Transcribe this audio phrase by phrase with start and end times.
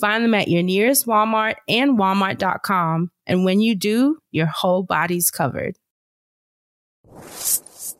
[0.00, 3.10] Find them at your nearest Walmart and walmart.com.
[3.26, 5.78] And when you do, your whole body's covered.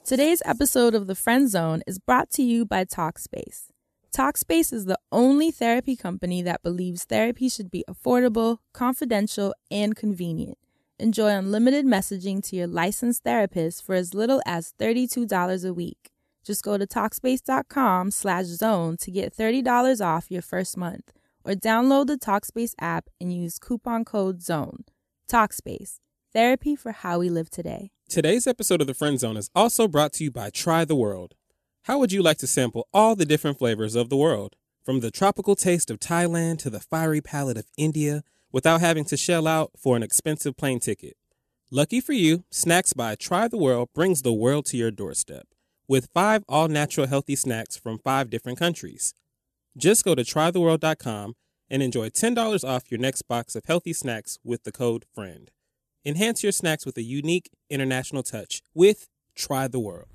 [0.04, 3.70] Today's episode of The Friend Zone is brought to you by Talkspace.
[4.14, 10.58] Talkspace is the only therapy company that believes therapy should be affordable, confidential, and convenient.
[10.98, 16.10] Enjoy unlimited messaging to your licensed therapist for as little as $32 a week.
[16.44, 21.10] Just go to Talkspace.com slash zone to get $30 off your first month
[21.46, 24.84] or download the Talkspace app and use coupon code ZONE.
[25.30, 26.00] Talkspace,
[26.32, 27.90] therapy for how we live today.
[28.08, 31.34] Today's episode of The Friend Zone is also brought to you by Try the World.
[31.84, 34.56] How would you like to sample all the different flavors of the world?
[34.84, 38.22] From the tropical taste of Thailand to the fiery palate of India
[38.52, 41.16] without having to shell out for an expensive plane ticket.
[41.70, 45.46] Lucky for you, Snacks by Try the World brings the world to your doorstep
[45.88, 49.14] with five all natural healthy snacks from five different countries.
[49.76, 51.34] Just go to trytheworld.com
[51.68, 55.50] and enjoy $10 off your next box of healthy snacks with the code FRIEND.
[56.02, 60.08] Enhance your snacks with a unique international touch with Try the World.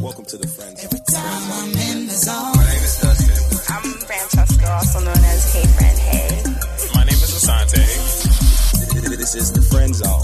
[0.00, 0.84] Welcome to the Friends.
[0.84, 2.56] Every time I'm in the zone.
[2.56, 3.74] My name is Dustin.
[3.74, 6.42] I'm Francesca, also known as Hey Friend Hey.
[6.94, 7.80] My name is Assante.
[9.18, 10.22] This is the Friend Zone.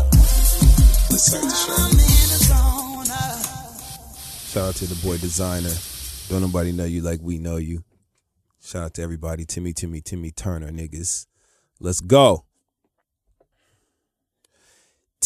[1.10, 2.25] Let's start the show.
[4.56, 5.68] Shout out to the boy designer.
[6.30, 7.84] Don't nobody know you like we know you.
[8.62, 9.44] Shout out to everybody.
[9.44, 11.26] Timmy, Timmy, Timmy Turner, niggas.
[11.78, 12.45] Let's go.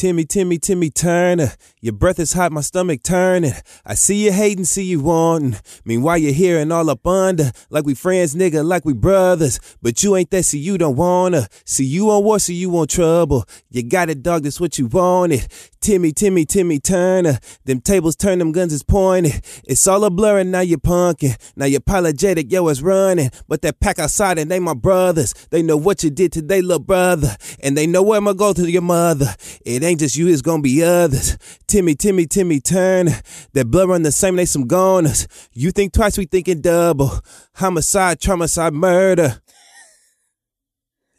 [0.00, 1.52] Timmy, Timmy, Timmy Turner.
[1.82, 3.52] Your breath is hot, my stomach turning.
[3.84, 5.58] I see you hating, see you wanting.
[5.84, 7.52] Meanwhile, you're here and all up under.
[7.68, 9.60] Like we friends, nigga, like we brothers.
[9.82, 11.48] But you ain't that, see you don't wanna.
[11.66, 13.44] See you on war, see you want trouble.
[13.68, 15.46] You got it, dog, that's what you wanted.
[15.80, 17.38] Timmy, Timmy, Timmy Turner.
[17.64, 19.42] Them tables turn, them guns is pointed.
[19.64, 21.36] It's all a blur and now you're punking.
[21.56, 23.30] Now you're apologetic, yo, it's running.
[23.48, 25.34] But that pack outside and they my brothers.
[25.50, 27.36] They know what you did to they little brother.
[27.62, 29.34] And they know where I'ma go to your mother.
[29.64, 31.38] It ain't just you, it's gonna be others.
[31.66, 33.20] Timmy, Timmy, Timmy Turner.
[33.52, 35.26] That blood run the same, they some goners.
[35.52, 37.10] You think twice, we thinking double.
[37.54, 39.40] Homicide, traumacide, murder.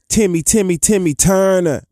[0.10, 1.84] Timmy, Timmy, Timmy Turner.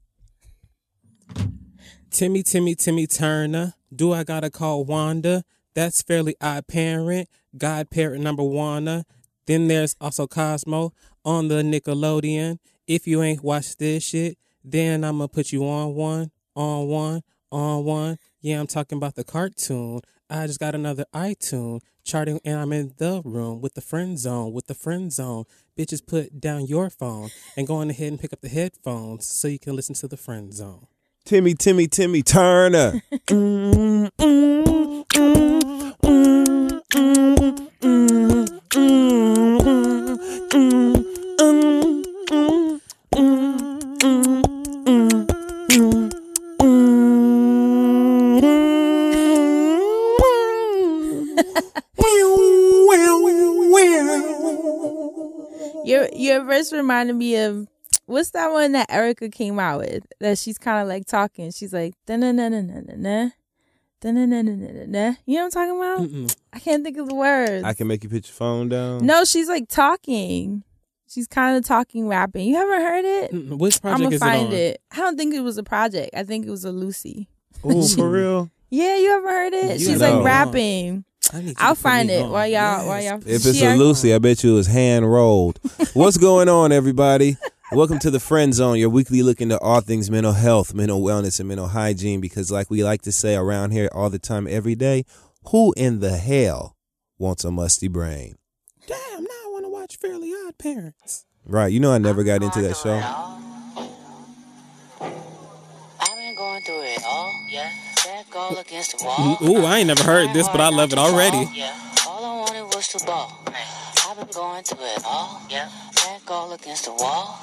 [2.12, 3.76] Timmy, Timmy, Timmy Turner.
[3.96, 5.44] Do I gotta call Wanda?
[5.74, 7.30] That's fairly odd parent.
[7.58, 9.06] Godparent number one.
[9.46, 10.94] Then there's also Cosmo
[11.26, 12.60] on the Nickelodeon.
[12.88, 17.22] If you ain't watched this shit, then I'ma put you on one, on one,
[17.52, 18.18] on one.
[18.42, 20.02] Yeah, I'm talking about the cartoon.
[20.30, 24.54] I just got another iTunes charting, and I'm in the room with the friend zone.
[24.54, 25.46] With the friend zone,
[25.78, 29.48] bitches, put down your phone and go on ahead and pick up the headphones so
[29.48, 30.88] you can listen to the friend zone.
[31.26, 33.02] Timmy, Timmy, Timmy Turner.
[33.12, 34.69] Your mm-hmm.
[57.00, 57.68] reminded me of
[58.06, 61.52] what's that one that Erica came out with that she's kind of like talking.
[61.52, 63.30] She's like na na na na na na.
[64.02, 64.12] You know
[65.26, 66.00] what I'm talking about?
[66.00, 66.36] Mm-mm.
[66.54, 67.64] I can't think of the words.
[67.66, 69.06] I can make you put your phone down.
[69.06, 70.64] No, she's like talking.
[71.08, 72.48] She's kind of talking, rapping.
[72.48, 73.32] You haven't heard it?
[73.34, 73.58] Mm-mm.
[73.58, 76.12] Which project I'm gonna find it, it, I don't think it was a project.
[76.16, 77.28] I think it was a Lucy.
[77.64, 78.52] Oh, for real?
[78.70, 79.80] Yeah, you ever heard it?
[79.80, 80.18] You She's know.
[80.18, 81.04] like rapping.
[81.32, 82.32] I need you I'll find it on.
[82.32, 83.20] while y'all while y'all.
[83.20, 85.60] If it's a Lucy, I bet you it was hand rolled.
[85.94, 87.38] What's going on, everybody?
[87.72, 91.40] Welcome to the Friend Zone, your weekly look into all things mental health, mental wellness,
[91.40, 92.20] and mental hygiene.
[92.20, 95.06] Because, like we like to say around here all the time, every day,
[95.52, 96.76] who in the hell
[97.20, 98.36] wants a musty brain?
[98.88, 101.26] Damn, now I want to watch Fairly Odd Parents.
[101.46, 101.72] Right.
[101.72, 103.39] You know, I never got into that show.
[108.52, 111.48] Ooh, I ain't never heard this, but I love it already.
[111.54, 111.74] Yeah,
[112.08, 113.32] all I wanted was to ball.
[114.08, 115.70] I've been going through it all, yeah.
[115.96, 117.38] That goal against the wall.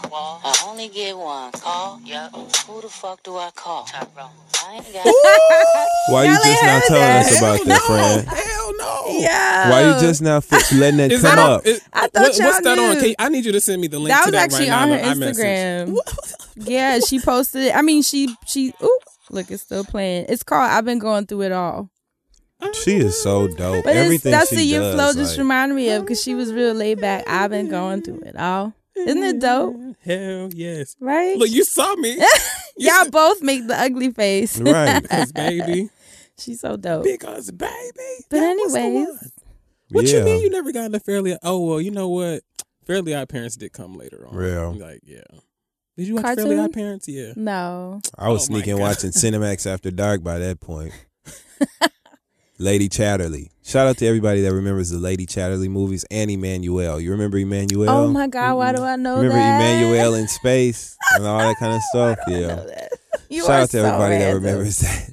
[0.45, 2.29] I only get one call, yeah.
[2.31, 3.87] Who the fuck do I call?
[3.95, 5.07] I got
[6.13, 7.27] Why you Y'all just ain't now telling that.
[7.27, 8.29] us about that, friend?
[8.29, 9.21] Hell no.
[9.21, 9.71] Yeah.
[9.71, 11.67] Why you just now f- letting that Is come that on, up?
[11.67, 12.95] is- I thought what- y'all what's that on?
[12.95, 13.01] knew.
[13.01, 14.71] Can you- I need you to send me the link that to was that actually
[14.71, 15.87] right on now her on iMessage.
[15.87, 15.97] Instagram.
[16.69, 17.77] yeah, she posted it.
[17.77, 18.73] I mean, she she.
[18.83, 18.99] Ooh,
[19.31, 20.27] look, it's still playing.
[20.29, 21.91] It's called "I've Been Going Through It All."
[22.85, 23.85] She is so dope.
[23.85, 26.35] But Everything that's the what your does, flow just like- reminded me of because she
[26.35, 27.25] was real laid back.
[27.29, 28.73] I've been going through it all.
[28.97, 29.77] Isn't it dope?
[30.03, 30.97] Hell yes.
[30.99, 31.37] Right?
[31.37, 32.19] Look, you saw me.
[32.79, 34.59] Y'all both make the ugly face.
[34.59, 35.03] Right.
[35.03, 35.91] Because, baby.
[36.39, 37.05] She's so dope.
[37.05, 37.71] Because, baby.
[38.31, 39.19] But that was the anyways, one.
[39.91, 40.19] What Yeah.
[40.21, 42.43] you mean you never got into Fairly Oh, well, you know what?
[42.87, 44.35] Fairly Odd Parents did come later on.
[44.35, 44.73] Real.
[44.73, 45.21] Like, yeah.
[45.97, 47.09] Did you watch Fairly Odd Parents?
[47.09, 47.33] Yeah.
[47.37, 48.01] no.
[48.19, 50.93] I was Oh sneaking watching Cinemax After Dark by that point.
[52.59, 53.51] Lady Chatterley.
[53.63, 57.03] Shout out to everybody that remembers the Lady Chatterley movies and Emmanuelle.
[57.03, 57.89] You remember Emmanuelle?
[57.89, 59.61] oh my God, why do I know Remember that?
[59.61, 62.19] Emmanuelle in space and all that kind of stuff?
[62.29, 62.65] Yeah.
[63.29, 65.11] You Shout are out to so everybody that remembers that.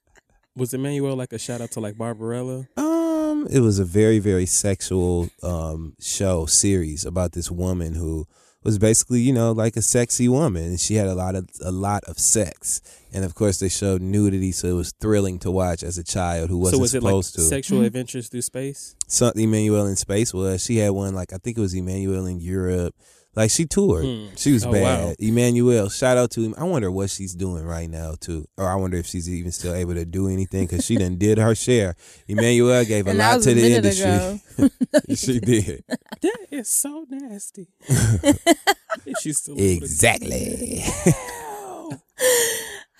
[0.56, 2.66] Was Emmanuelle like a shout out to like Barbarella?
[2.76, 8.26] Um, it was a very, very sexual um show series about this woman who
[8.64, 11.70] was basically, you know, like a sexy woman, and she had a lot of a
[11.70, 12.80] lot of sex,
[13.12, 16.50] and of course they showed nudity, so it was thrilling to watch as a child
[16.50, 17.40] who wasn't so was it like to.
[17.40, 18.96] sexual adventures through space?
[19.06, 20.64] Something Emmanuelle in space was.
[20.64, 22.94] She had one like I think it was Emmanuelle in Europe.
[23.38, 24.04] Like she toured.
[24.04, 24.34] Hmm.
[24.36, 24.82] She was Oh, bad.
[24.82, 25.14] wow.
[25.20, 26.56] Emmanuelle, shout out to him.
[26.58, 29.74] I wonder what she's doing right now too, or I wonder if she's even still
[29.74, 31.94] able to do anything because she done did her share.
[32.28, 34.10] Emmanuelle gave a lot to a the industry.
[34.10, 34.40] ago.
[35.14, 35.84] she did
[36.20, 37.68] That is so nasty.
[39.20, 40.82] She's still exactly.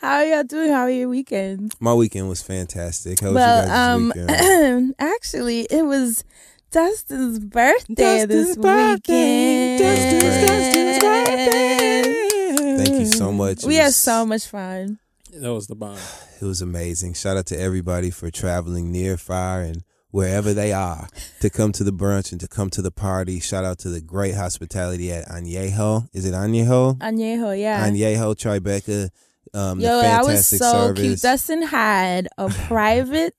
[0.01, 0.71] How are y'all doing?
[0.71, 1.75] How are your weekends?
[1.81, 3.19] My weekend was fantastic.
[3.19, 4.95] How was well, your guys' um, weekend?
[5.01, 6.23] actually, it was
[6.71, 9.79] Dustin's birthday this birthday.
[9.79, 9.79] weekend.
[9.81, 12.85] Dustin's, Dustin's birthday.
[12.85, 13.65] Thank you so much.
[13.65, 14.99] We It had so much fun.
[15.33, 15.99] That was the bomb.
[16.41, 17.15] It was amazing.
[17.15, 21.09] Shout out to everybody for traveling near, far, and wherever they are
[21.41, 23.41] to come to the brunch and to come to the party.
[23.41, 26.09] Shout out to the great hospitality at Añejo.
[26.13, 26.99] Is it Añejo?
[26.99, 27.87] Añejo, yeah.
[27.89, 29.11] Añejo, Tribeca.
[29.55, 31.03] Um, Yo, the that was fantastic so service.
[31.03, 31.21] cute.
[31.23, 33.35] Dustin had a private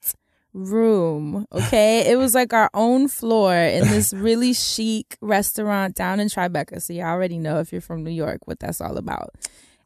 [0.54, 1.46] room.
[1.52, 6.82] Okay, it was like our own floor in this really chic restaurant down in Tribeca.
[6.82, 9.32] So you already know if you're from New York what that's all about.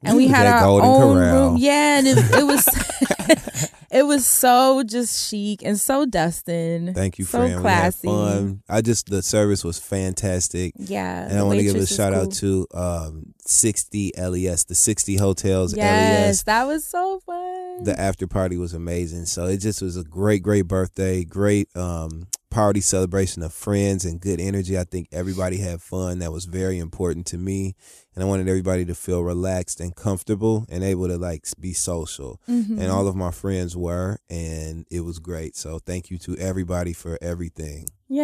[0.05, 1.49] And we had our Golden own Corral.
[1.51, 1.57] room.
[1.57, 2.67] Yeah, and it, it was
[3.91, 6.93] it was so just chic and so Dustin.
[6.93, 7.61] Thank you, so friend.
[7.61, 8.07] classy.
[8.09, 8.63] We had fun.
[8.67, 10.73] I just the service was fantastic.
[10.77, 12.21] Yeah, And I want to give a shout cool.
[12.23, 16.43] out to um, 60 LES, the 60 Hotels Yes, LES.
[16.43, 17.52] that was so fun.
[17.81, 19.25] The after party was amazing.
[19.25, 24.21] So it just was a great, great birthday, great um, party celebration of friends and
[24.21, 24.77] good energy.
[24.77, 26.19] I think everybody had fun.
[26.19, 27.75] That was very important to me.
[28.15, 32.39] And I wanted everybody to feel relaxed and comfortable and able to like be social.
[32.47, 32.79] Mhm.
[32.79, 35.57] And all of my friends were, and it was great.
[35.57, 37.87] So thank you to everybody for everything.
[38.07, 38.21] Yay.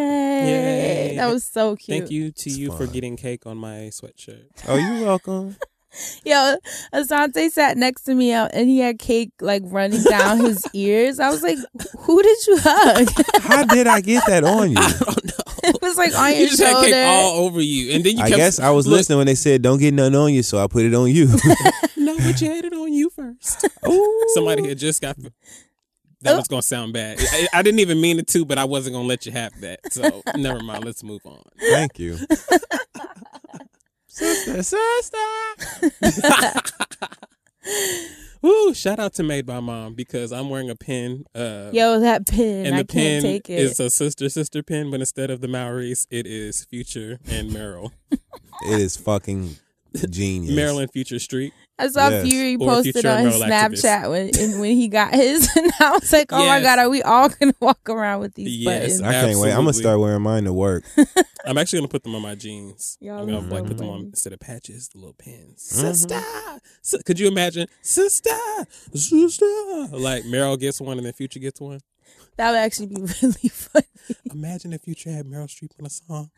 [1.10, 1.16] Yay.
[1.16, 1.98] That was so cute.
[1.98, 4.44] Thank you to It's you for getting cake on my sweatshirt.
[4.68, 5.56] Oh, you're welcome.
[6.24, 6.56] Yo,
[6.94, 11.18] Assante sat next to me out and he had cake like running down his ears.
[11.18, 11.58] I was like,
[12.00, 13.08] who did you hug?
[13.42, 14.76] How did I get that on you?
[14.78, 15.44] I don't know.
[15.64, 16.86] it was like on your you just had shoulder.
[16.88, 18.36] cake all over you, and then you I kept.
[18.38, 20.66] guess I was look, listening when they said, don't get nothing on you, so I
[20.68, 21.26] put it on you.
[21.96, 23.66] No, but you had it on you first.
[24.34, 25.16] Somebody had just got.
[26.22, 27.18] That was gonna sound bad.
[27.20, 29.80] I, I didn't even mean it to, but I wasn't gonna let you have that.
[29.92, 30.84] So never mind.
[30.84, 31.42] Let's move on.
[31.58, 32.18] Thank you.
[34.20, 36.60] Sister, sister.
[38.42, 38.72] Woo!
[38.74, 41.24] Shout out to Made by Mom because I'm wearing a pin.
[41.34, 42.66] Uh, Yo, that pin.
[42.66, 43.58] and I the pin can't take it.
[43.58, 47.92] is a sister sister pin, but instead of the Mowrys, it is Future and Meryl.
[48.10, 49.56] It is fucking
[50.10, 50.54] genius.
[50.54, 51.52] Maryland Future Street.
[51.80, 52.26] I saw Yes.
[52.28, 53.82] Fury posted on his moral activist.
[53.84, 56.88] Snapchat when and when he got his, and I was like, "Oh my god, are
[56.90, 59.50] we all gonna walk around with these Yes, buttons?" I can't wait.
[59.52, 60.84] I'm gonna start wearing mine to work.
[61.46, 62.98] I'm actually gonna put them on my jeans.
[63.00, 65.70] Y'all I'm gonna like so put them on instead of patches, the little pins.
[65.72, 65.86] Mm-hmm.
[65.88, 66.20] Sister,
[66.82, 68.30] Si- could you imagine, sister,
[68.94, 69.46] sister?
[69.92, 71.80] Like Meryl gets one and then Future gets one.
[72.36, 73.86] That would actually be really funny
[74.32, 76.30] Imagine if Future had Meryl Streep on a song.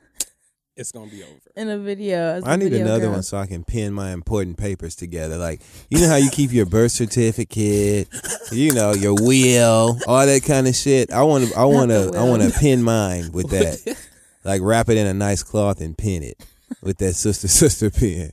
[0.74, 1.32] It's gonna be over.
[1.54, 2.16] in a video.
[2.36, 3.12] as a I need video another girl.
[3.12, 5.36] one so I can pin my important papers together.
[5.36, 5.60] Like,
[5.90, 8.08] you know how you keep your birth certificate,
[8.50, 11.12] you know, your will, all that kind of shit.
[11.12, 13.96] I want to, I want to, I want to pin mine with that.
[14.44, 16.42] Like, wrap it in a nice cloth and pin it.
[16.82, 18.32] with that sister sister pin.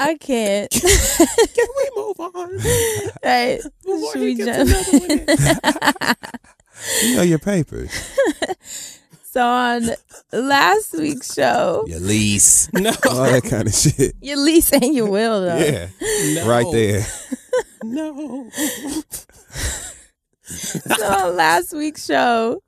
[0.00, 0.70] I can't.
[0.72, 2.58] Can we move on?
[3.24, 3.60] right.
[3.84, 4.68] Before Should we gets jump?
[5.00, 5.16] another
[6.04, 6.14] one
[7.02, 7.90] You know your papers.
[9.36, 9.90] So on
[10.32, 12.70] last week's show, Your lease.
[12.74, 12.90] No.
[13.10, 14.14] All that kind of shit.
[14.22, 15.58] your lease and your will though.
[15.58, 15.88] Yeah.
[16.34, 16.48] No.
[16.48, 17.06] Right there.
[17.84, 18.50] No.
[20.42, 22.62] so on last week's show,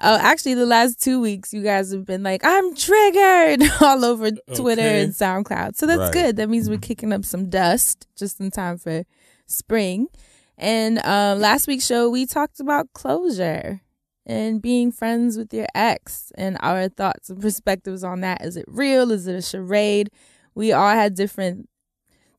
[0.00, 4.30] oh, actually, the last two weeks, you guys have been like, "I'm triggered" all over
[4.54, 5.02] Twitter Okay.
[5.02, 5.76] and SoundCloud.
[5.76, 6.12] So that's Right.
[6.12, 6.36] good.
[6.36, 9.04] That means we're kicking up some dust just in time for
[9.46, 10.06] spring.
[10.58, 13.80] And um, last week's show, we talked about closure
[14.26, 18.44] and being friends with your ex and our thoughts and perspectives on that.
[18.44, 19.12] Is it real?
[19.12, 20.10] Is it a charade?
[20.54, 21.68] We all had different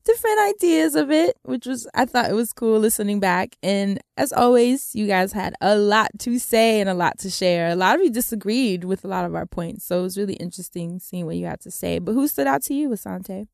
[0.04, 3.56] different ideas of it, which was I thought it was cool listening back.
[3.62, 7.68] And as always, you guys had a lot to say and a lot to share.
[7.68, 10.34] A lot of you disagreed with a lot of our points, so it was really
[10.34, 11.98] interesting seeing what you had to say.
[11.98, 13.48] But who stood out to you, Assante?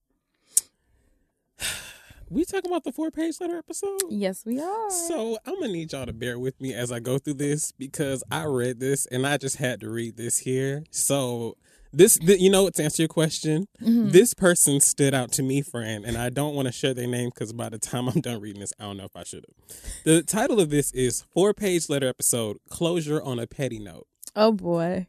[2.35, 4.01] We talking about the four page letter episode?
[4.11, 4.91] Yes, we are.
[4.91, 8.25] So I'm gonna need y'all to bear with me as I go through this because
[8.29, 10.83] I read this and I just had to read this here.
[10.91, 11.57] So
[11.93, 14.09] this, th- you know, to answer your question, Mm-hmm.
[14.11, 17.31] this person stood out to me, friend, and I don't want to share their name
[17.33, 19.79] because by the time I'm done reading this, I don't know if I should have.
[20.05, 24.09] The title of this is four page letter episode: closure on a petty note.
[24.35, 25.07] oh boy.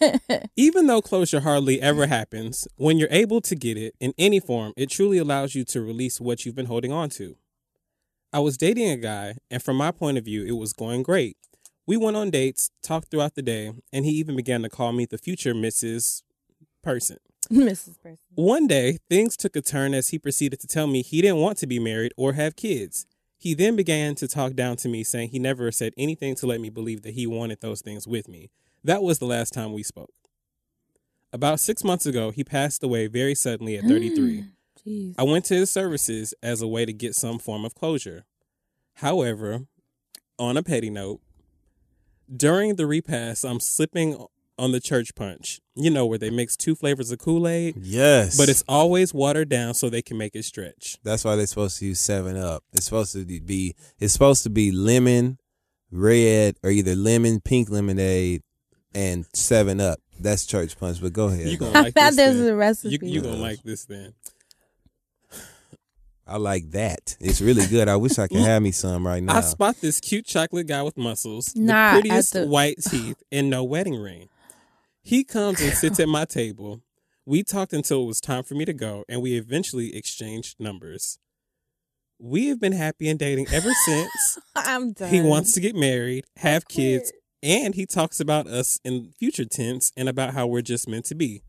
[0.56, 4.72] Even though closure hardly ever happens, when you're able to get it in any form,
[4.76, 7.36] it truly allows you to release what you've been holding on to.
[8.32, 11.36] I was dating a guy, and from my point of view, it was going great.
[11.86, 15.06] We went on dates, talked throughout the day, and he even began to call me
[15.06, 16.22] the future Mrs.
[16.82, 17.16] Person.
[17.50, 17.98] Mrs.
[18.02, 18.18] Person.
[18.34, 21.56] One day, things took a turn as he proceeded to tell me he didn't want
[21.58, 23.06] to be married or have kids.
[23.38, 26.60] He then began to talk down to me, saying he never said anything to let
[26.60, 28.50] me believe that he wanted those things with me.
[28.88, 30.08] That was the last time we spoke.
[31.30, 34.38] About six months ago, he passed away very suddenly at 33.
[34.38, 34.48] Mm,
[34.86, 35.14] jeez.
[35.18, 38.24] I went to his services as a way to get some form of closure.
[38.94, 39.66] However,
[40.38, 41.20] on a petty note,
[42.34, 44.24] during the repast, I'm slipping
[44.58, 45.60] on the church punch.
[45.74, 48.38] You know, where they mix two flavors of Kool Aid, Yes.
[48.38, 50.96] but it's always watered down so they can make it stretch.
[51.04, 52.64] That's why they're supposed to use Seven Up.
[52.72, 53.74] It's supposed to be.
[54.00, 55.38] It's supposed to be lemon,
[55.90, 58.42] red, or either lemon, pink lemonade,
[58.94, 60.00] and Seven Up.
[60.20, 61.00] That's church punch.
[61.00, 61.46] But go ahead.
[61.48, 61.68] You bro.
[61.68, 62.48] gonna I like thought this there was then.
[62.52, 62.88] a recipe.
[62.90, 64.14] You, you gonna like this then?
[66.26, 67.16] I like that.
[67.20, 67.88] It's really good.
[67.88, 69.38] I wish I could have me some right now.
[69.38, 73.48] I spot this cute chocolate guy with muscles, Nah, the prettiest the- white teeth, and
[73.48, 74.28] no wedding ring.
[75.00, 76.82] He comes and sits at my table.
[77.24, 81.18] We talked until it was time for me to go, and we eventually exchanged numbers.
[82.18, 84.38] We have been happy and dating ever since.
[84.54, 85.08] I'm done.
[85.08, 87.10] he wants to get married, have kids,
[87.42, 91.14] and he talks about us in future tense and about how we're just meant to
[91.14, 91.42] be.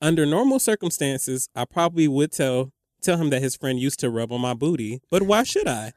[0.00, 4.32] Under normal circumstances, I probably would tell tell him that his friend used to rub
[4.32, 5.92] on my booty, but why should I?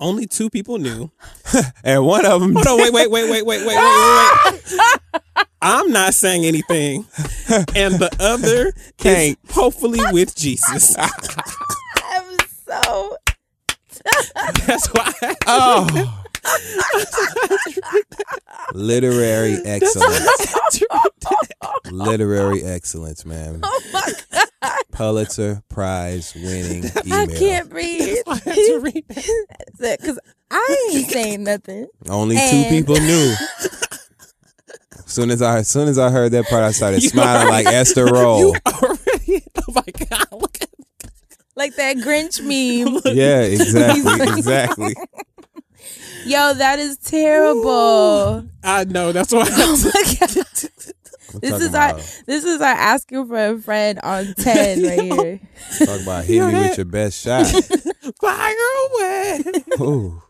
[0.00, 1.10] Only two people knew.
[1.84, 2.54] and one of them.
[2.54, 5.44] Hold on, wait, wait, wait, wait, wait, wait, wait, wait, wait.
[5.62, 7.06] I'm not saying anything,
[7.74, 9.38] and the other Can't.
[9.42, 10.94] is hopefully with Jesus.
[10.98, 13.16] I'm so.
[14.66, 15.12] That's why.
[15.46, 16.24] Oh.
[18.74, 20.54] Literary excellence.
[21.90, 23.60] Literary excellence, man.
[23.62, 24.46] Oh my god!
[24.92, 27.20] Pulitzer Prize winning email.
[27.20, 28.18] I can't breathe.
[28.26, 29.04] I had to read.
[29.08, 30.18] Because
[30.50, 31.86] I ain't saying nothing.
[32.08, 33.34] Only two people knew.
[35.06, 37.66] Soon as I, as soon as I heard that part, I started You smiling like
[37.66, 38.40] Esther Rolle.
[38.40, 39.44] You already.
[39.56, 40.26] Oh my God!
[40.32, 40.68] Look at
[41.54, 43.00] Like that Grinch meme.
[43.16, 44.96] Yeah, exactly, exactly.
[46.26, 48.44] Yo, that is terrible.
[48.64, 49.12] I know.
[49.12, 49.42] That's why.
[49.42, 50.70] I Oh my god.
[51.42, 55.40] This is our about, this is our asking for a friend on ten right here.
[55.84, 57.44] talk about hit me with your best shot.
[58.20, 58.54] Fire
[58.90, 59.40] away.
[59.80, 60.22] Ooh.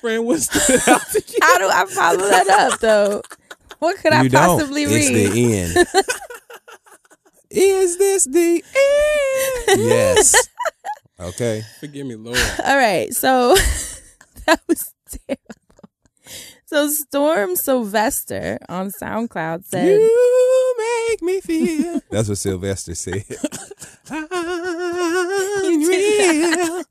[0.00, 1.38] Friend, what's stood out to you?
[1.42, 3.22] How do I follow that up though?
[3.80, 4.58] What could I you don't.
[4.58, 5.32] possibly it's read?
[5.32, 5.86] the end.
[7.50, 8.62] Is this the
[9.68, 9.80] end?
[9.80, 10.48] yes.
[11.18, 11.62] Okay.
[11.80, 12.38] Forgive me, Lord.
[12.64, 13.56] All right, so
[14.46, 15.42] that was terrible.
[16.66, 20.74] So Storm Sylvester on SoundCloud said, You
[21.10, 22.00] make me feel.
[22.10, 23.24] That's what Sylvester said.
[24.10, 26.82] I'm real.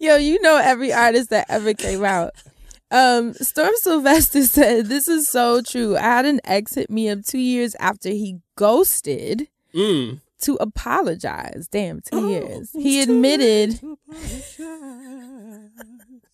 [0.00, 2.34] Yo, you know every artist that ever came out.
[2.90, 5.96] Um, Storm Sylvester said, This is so true.
[5.96, 10.20] I had an ex hit me up two years after he ghosted Mm.
[10.40, 11.68] to apologize.
[11.70, 12.70] Damn, two Oh, years.
[12.72, 13.80] He admitted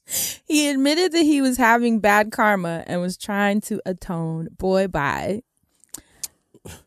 [0.46, 4.48] he admitted that he was having bad karma and was trying to atone.
[4.58, 5.42] Boy, bye.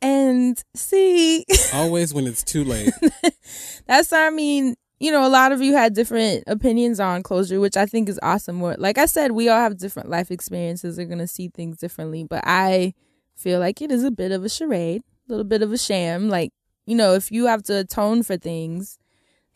[0.01, 2.93] And see, Always when it's too late.
[3.87, 7.77] that's I mean, you know, a lot of you had different opinions on closure, which
[7.77, 8.59] I think is awesome.
[8.61, 10.97] Like I said, we all have different life experiences.
[10.97, 12.93] We're gonna see things differently, but I
[13.35, 16.27] feel like it is a bit of a charade, a little bit of a sham.
[16.27, 16.51] Like
[16.87, 18.97] you know, if you have to atone for things,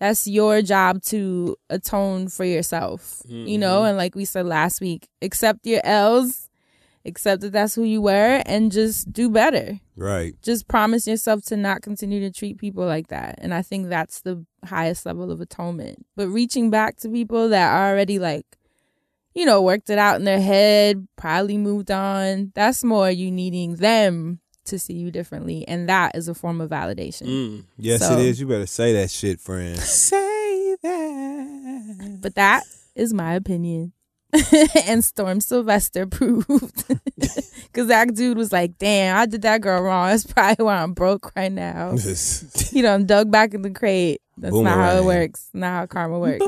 [0.02, 3.22] that's your job to atone for yourself.
[3.28, 3.90] You know, mm-hmm.
[3.90, 6.50] and like we said last week, accept your L's,
[7.06, 10.34] accept that that's who you were, and just do better Right.
[10.42, 13.36] just promise yourself to not continue to treat people like that.
[13.44, 16.04] And I think that's the highest level of atonement.
[16.16, 18.58] But reaching back to people that are already like,
[19.36, 23.76] you know, worked it out in their head, probably moved on, that's more you needing
[23.76, 25.68] them to see you differently.
[25.68, 27.28] And that is a form of validation.
[27.28, 27.64] Mm.
[27.78, 28.40] Yes, So- it is.
[28.40, 29.78] You better say that shit, friend.
[29.80, 32.18] say that.
[32.22, 32.64] But that
[32.96, 33.94] is my opinion.
[34.88, 36.84] and Storm Sylvester proved.
[37.72, 40.10] Because that dude was like, damn, I did that girl wrong.
[40.10, 41.96] That's probably why I'm broke right now.
[42.72, 44.22] you know, I'm dug back in the crate.
[44.38, 45.48] That's not how it works.
[45.54, 46.46] Not how karma works.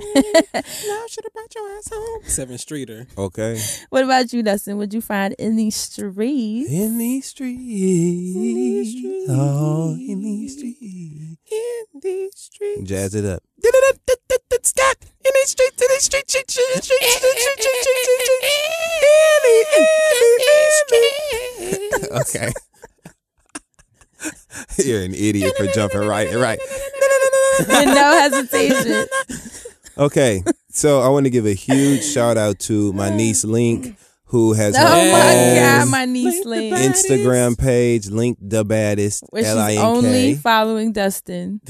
[0.00, 2.20] Now should have brought your ass home.
[2.24, 3.06] Seven Streeter.
[3.18, 3.60] okay.
[3.90, 4.76] What about you, Dustin?
[4.76, 6.70] What'd you find in these streets?
[6.70, 7.60] In these streets.
[7.60, 9.26] In these streets.
[9.30, 10.80] Oh, in these streets.
[11.50, 12.82] In these streets.
[12.88, 13.42] Jazz it up.
[14.62, 14.96] Stop.
[15.24, 15.82] In these streets.
[15.82, 16.32] In these streets.
[16.32, 17.90] streets, streets, streets, streets, streets,
[22.00, 22.52] streets, Okay.
[24.84, 26.58] You're an idiot for jumping right right.
[27.58, 29.06] With no hesitation.
[30.00, 34.54] Okay, so I want to give a huge shout out to my niece Link, who
[34.54, 36.74] has Oh her my own God, my niece Link.
[36.74, 41.60] Instagram page, Link the baddest, Where L I she's N only following Dustin.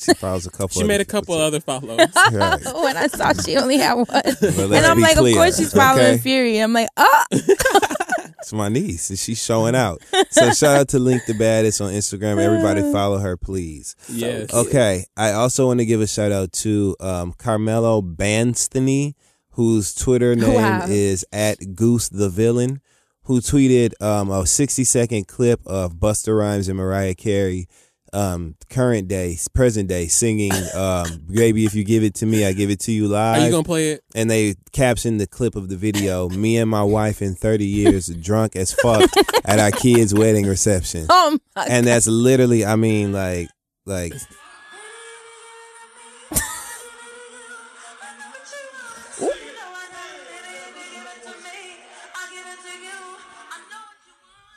[0.00, 0.80] She follows a couple.
[0.80, 1.98] She made a couple people, other follows.
[2.30, 2.36] too.
[2.36, 2.60] Right.
[2.64, 4.06] when I saw she only had one.
[4.12, 6.18] and I'm like, clear, of course she's following okay?
[6.18, 6.58] Fury.
[6.58, 7.24] I'm like, oh.
[8.40, 10.00] It's my niece, and she's showing out.
[10.30, 12.38] So shout out to Link the baddest on Instagram.
[12.40, 13.94] Everybody follow her, please.
[14.08, 14.52] yes.
[14.54, 15.04] Okay.
[15.14, 19.14] I also want to give a shout out to um, Carmelo Banstany,
[19.50, 20.86] whose Twitter name Wow.
[20.88, 22.80] is at Goose the Villain,
[23.24, 27.68] who tweeted um, a 60 second clip of Busta Rhymes and Mariah Carey,
[28.12, 32.52] um, current day, present day, singing um, "Baby, if you give it to me, I
[32.52, 33.36] give it to you live.
[33.36, 34.04] Are live." you gonna play it?
[34.14, 38.06] and they captioned the clip of the video: "Me and my wife in 30 years,
[38.06, 39.10] drunk as fuck
[39.44, 43.48] at our kid's wedding reception." Oh my and that's literally i mean like
[43.86, 44.12] like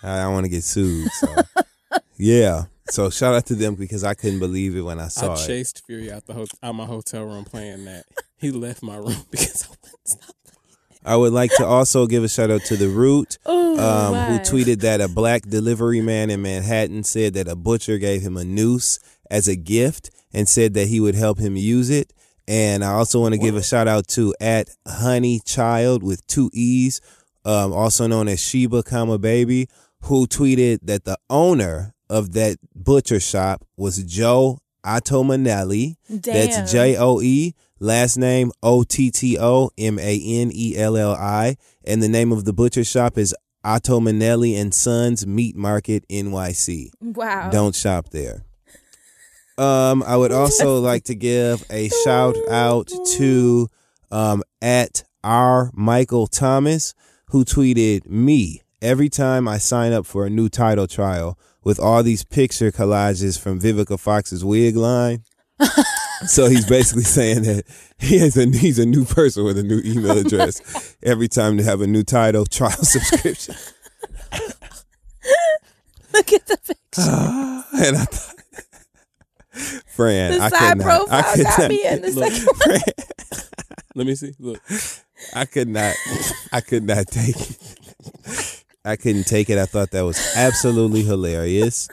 [0.03, 1.35] i don't want to get sued so
[2.17, 5.33] yeah so shout out to them because i couldn't believe it when i saw I
[5.35, 8.05] it I chased Fury out the ho- out my hotel room playing that.
[8.37, 10.35] He left my room because I wouldn't stop.
[11.05, 14.39] i would like to also give a shout out to the root Oh, um, who
[14.39, 18.43] tweeted that a black delivery man in manhattan said that a butcher gave him a
[18.43, 18.99] noose
[19.31, 22.13] as a gift and said that he would help him use it
[22.47, 26.49] and i also want to give a shout out to at honey child with two
[26.53, 27.01] e's
[27.45, 29.67] um, also known as sheba comma baby
[30.03, 35.95] who tweeted that the owner of that butcher shop was joe Ottomanelli.
[36.09, 36.21] Damn.
[36.21, 40.97] That's J O E, last name O T T O M A N E L
[40.97, 41.57] L I.
[41.85, 46.89] And the name of the butcher shop is Ottomanelli and Sons Meat Market NYC.
[47.01, 47.49] Wow.
[47.49, 48.43] Don't shop there.
[49.57, 53.69] Um, I would also like to give a shout out to
[54.11, 56.93] um, at R Michael Thomas,
[57.27, 62.03] who tweeted me every time I sign up for a new Tidal trial with all
[62.03, 65.23] these picture collages from Vivica Fox's wig line.
[66.27, 67.63] so he's basically saying that
[67.97, 71.63] he has a he's a new person with a new email address every time they
[71.63, 73.55] have a new Tidal trial subscription.
[76.13, 76.77] Look at the picture.
[76.99, 78.35] Ah, and I thought,
[79.87, 80.87] Fran, The I side could not.
[80.87, 81.69] I profile could got not.
[81.69, 82.31] me in the Look.
[82.31, 82.55] second.
[82.57, 82.81] Fran,
[83.95, 84.33] Let me see.
[84.39, 84.61] Look.
[85.35, 85.95] I could not.
[86.51, 88.52] I could not take it.
[88.85, 89.57] I couldn't take it.
[89.57, 91.87] I thought that was absolutely hilarious.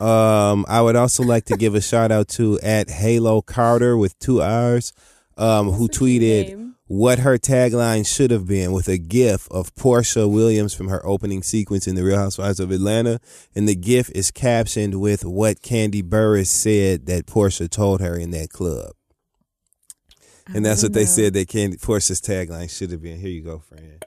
[0.00, 4.18] Um, I would also like to give a shout out to at Halo Carter with
[4.18, 4.92] two R's,
[5.36, 10.74] um, who tweeted what her tagline should have been with a gif of Porsha Williams
[10.74, 13.20] from her opening sequence in The Real Housewives of Atlanta,
[13.54, 18.30] and the gif is captioned with what Kandi Burruss said that Porsha told her in
[18.32, 18.92] that club.
[20.52, 23.20] And that's what they said that Kandi Porsha's tagline should have been.
[23.20, 24.04] Here you go, friend.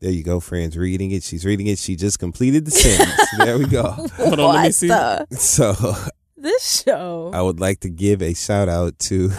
[0.00, 0.76] There you go, friends.
[0.76, 1.22] Reading it.
[1.22, 1.78] She's reading it.
[1.78, 3.28] She just completed the sentence.
[3.38, 3.84] there we go.
[4.16, 4.88] Hold on, let me see.
[4.88, 5.74] the- So
[6.36, 7.30] This show.
[7.32, 9.28] I would like to give a shout out to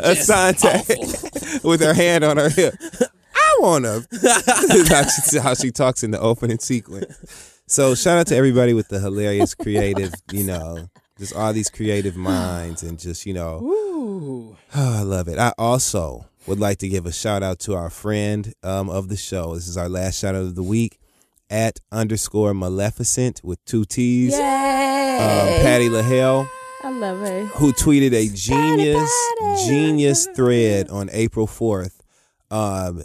[0.00, 2.74] Assante with her hand on her hip.
[3.34, 4.00] I wanna.
[4.88, 7.60] how, she, how she talks in the opening sequence.
[7.66, 10.88] So shout out to everybody with the hilarious, creative, you know,
[11.20, 14.56] just all these creative minds and just you know, Ooh.
[14.74, 15.38] oh, I love it.
[15.38, 19.16] I also would like to give a shout out to our friend um, of the
[19.16, 19.54] show.
[19.54, 20.98] This is our last shout out of the week
[21.50, 24.34] at underscore Maleficent with two T's.
[24.34, 24.40] Um!
[24.40, 26.48] Patty LaHale
[26.82, 27.44] I love her.
[27.46, 29.68] who tweeted a genius, Patty.
[29.68, 32.00] genius thread on April 4th,
[32.50, 33.02] um,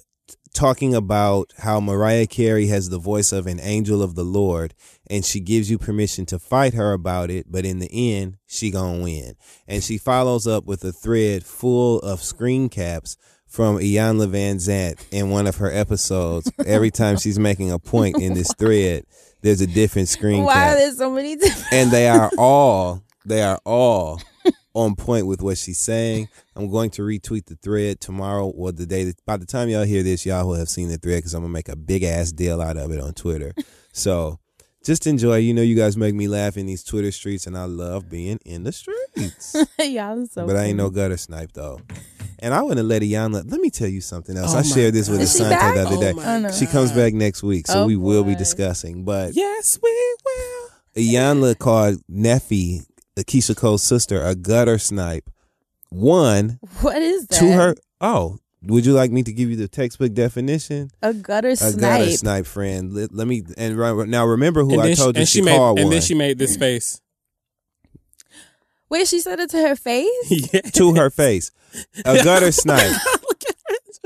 [0.55, 4.73] talking about how Mariah Carey has the voice of an angel of the Lord,
[5.07, 8.71] and she gives you permission to fight her about it, but in the end, she
[8.71, 9.35] gonna win.
[9.67, 15.29] And she follows up with a thread full of screen caps from Iyanla Vanzant in
[15.29, 16.51] one of her episodes.
[16.65, 19.05] Every time she's making a point in this thread,
[19.41, 21.71] there's a different screen Why cap are there so many different?
[21.71, 24.21] and they are all they are all
[24.75, 26.27] on point with what she's saying.
[26.55, 29.05] I'm going to retweet the thread tomorrow or the day.
[29.05, 31.41] That, by the time y'all hear this, y'all will have seen the thread because I'm
[31.41, 33.53] gonna make a big ass deal out of it on Twitter.
[33.91, 34.39] so
[34.83, 35.37] just enjoy.
[35.37, 38.37] You know, you guys make me laugh in these Twitter streets, and I love being
[38.45, 39.55] in the streets.
[39.79, 40.95] Y'all are so but I ain't no funny.
[40.95, 41.79] gutter snipe though.
[42.39, 43.49] And I wouldn't let Iyanla.
[43.49, 44.53] Let me tell you something else.
[44.53, 46.13] Oh I shared this with Assante the other Oh day.
[46.15, 46.45] Oh.
[46.47, 49.05] oh she comes back next week, so Oh, we will be discussing.
[49.05, 50.69] But Yes, we will.
[50.97, 52.85] Iyanla called Neffy,
[53.23, 55.29] Keyshia Cole's sister, a gutter snipe.
[55.89, 57.39] One What is that?
[57.39, 57.75] to her.
[58.01, 60.89] Oh, would you like me to give you the textbook definition?
[61.01, 61.75] A gutter A snipe.
[61.75, 62.93] A gutter snipe, friend.
[62.93, 65.39] Let, let me and right, now remember who and I told she, you and she,
[65.39, 67.01] she made, called and one then she made this face.
[68.89, 70.09] Wait, she said it to her face?
[70.53, 70.61] yeah.
[70.61, 71.51] to her face.
[72.03, 72.95] A gutter snipe.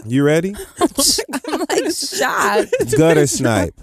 [0.06, 0.56] You ready?
[0.80, 2.98] I'm like shocked.
[2.98, 3.80] gutter snipe.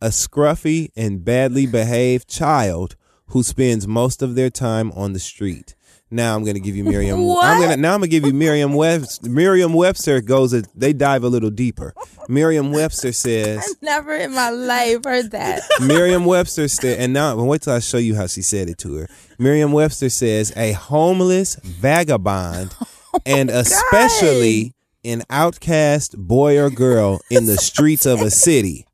[0.00, 2.96] A scruffy and badly behaved child
[3.28, 5.74] who spends most of their time on the street.
[6.10, 7.22] Now I'm gonna give you Merriam.
[7.22, 7.44] What?
[7.46, 9.28] I'm gonna now I'm gonna give you Merriam-Webster.
[9.28, 10.54] Miriam Webster goes.
[10.54, 11.92] A, they dive a little deeper.
[12.28, 13.58] Merriam-Webster says.
[13.58, 15.62] I've never in my life heard that.
[15.80, 19.08] Merriam-Webster said, and now wait till I show you how she said it to her.
[19.38, 22.74] Merriam-Webster says a homeless vagabond,
[23.14, 24.72] oh and especially
[25.04, 28.86] an outcast boy or girl in the streets of a city,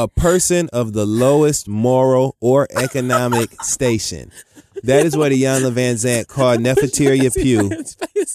[0.00, 4.32] a person of the lowest moral or economic station.
[4.82, 7.68] That is what Iyanla Vanzant called Neffeteria Pugh.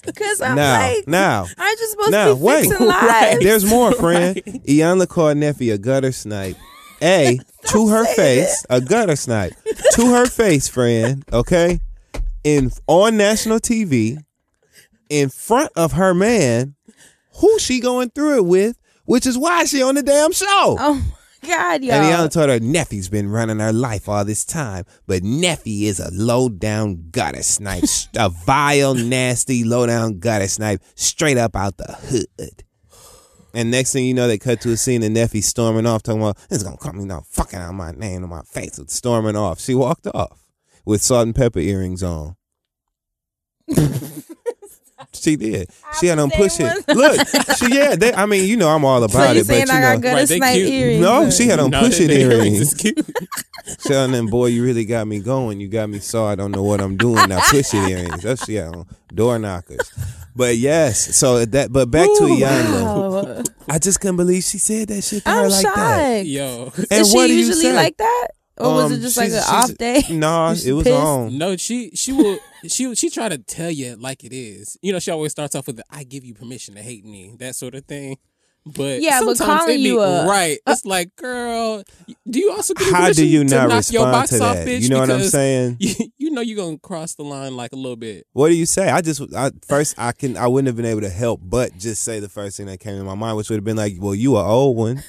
[0.06, 2.70] Because I'm Now, like, now, aren't you supposed now, to be wait.
[2.70, 3.40] fixing lives?
[3.44, 4.36] There's more, friend.
[4.36, 6.56] Iyanla called Neffe a gutter snipe.
[7.02, 9.54] A, to her face, a gutter snipe.
[9.94, 11.80] to her face, friend, okay?
[12.44, 14.18] In on national TV,
[15.10, 16.76] in front of her man,
[17.40, 20.78] who she going through it with, which is why she on the damn show.
[20.80, 21.02] Oh my
[21.48, 22.24] God, y'all.
[22.24, 26.10] And told her Neffe's been running her life all this time, but Neffe is a
[26.12, 27.84] low down gutter snipe,
[28.16, 32.64] a vile, nasty, low down gutter snipe, straight up out the hood.
[33.54, 36.22] And next thing you know, they cut to a scene of Neffe storming off, talking
[36.22, 39.38] about it's gonna call me know, fucking out my name to my face, with storming
[39.38, 39.62] off.
[39.62, 40.46] She walked off
[40.86, 42.36] with salt and pepper earrings on.
[45.16, 45.70] she did.
[46.00, 46.96] She had them say push it it.
[46.96, 47.96] Look, she yeah.
[47.96, 49.82] They, I mean, you know, I'm all so about you it, saying but you I
[49.82, 50.70] know, got gutter Right, they snipe cute.
[50.70, 51.02] earrings?
[51.02, 52.62] No, she had them No, push it the earrings.
[52.62, 53.10] is cute.
[53.84, 55.60] Telling them, boy, you really got me going.
[55.60, 57.28] You got me so I don't know what I'm doing.
[57.30, 58.22] Now push it earrings.
[58.24, 59.92] That's yeah, on door knockers.
[60.36, 61.72] But yes, so that.
[61.72, 62.84] But back to Iyanla.
[63.38, 63.44] Wow.
[63.68, 65.76] I just couldn't believe she said that shit to her I'm like shocked.
[65.78, 66.26] that.
[66.26, 66.72] Yo.
[66.92, 67.74] And Is what she do you usually say?
[67.74, 68.28] like that?
[68.58, 70.02] Or was Um, it just like an off day?
[70.10, 70.96] No, it was pissed?
[70.96, 71.38] on.
[71.38, 74.78] No, she she will she she try to tell you like it is.
[74.82, 77.36] You know, she always starts off with the "I give you permission to hate me"
[77.40, 78.18] that sort of thing.
[78.66, 81.84] But Yeah, but sometimes calling it be you a- right, it's like, girl,
[82.28, 84.56] do you also give How do you to not knock your respond box to off,
[84.56, 84.68] that?
[84.68, 84.82] bitch?
[84.82, 85.78] You know what I'm saying?
[85.86, 88.26] You, you know you're gonna cross the line like a little bit.
[88.34, 88.90] What do you say?
[88.90, 92.04] I just I, first I can I wouldn't have been able to help but just
[92.04, 94.16] say the first thing that came to my mind, which would have been like, "Well,
[94.16, 95.04] you are old one." Right.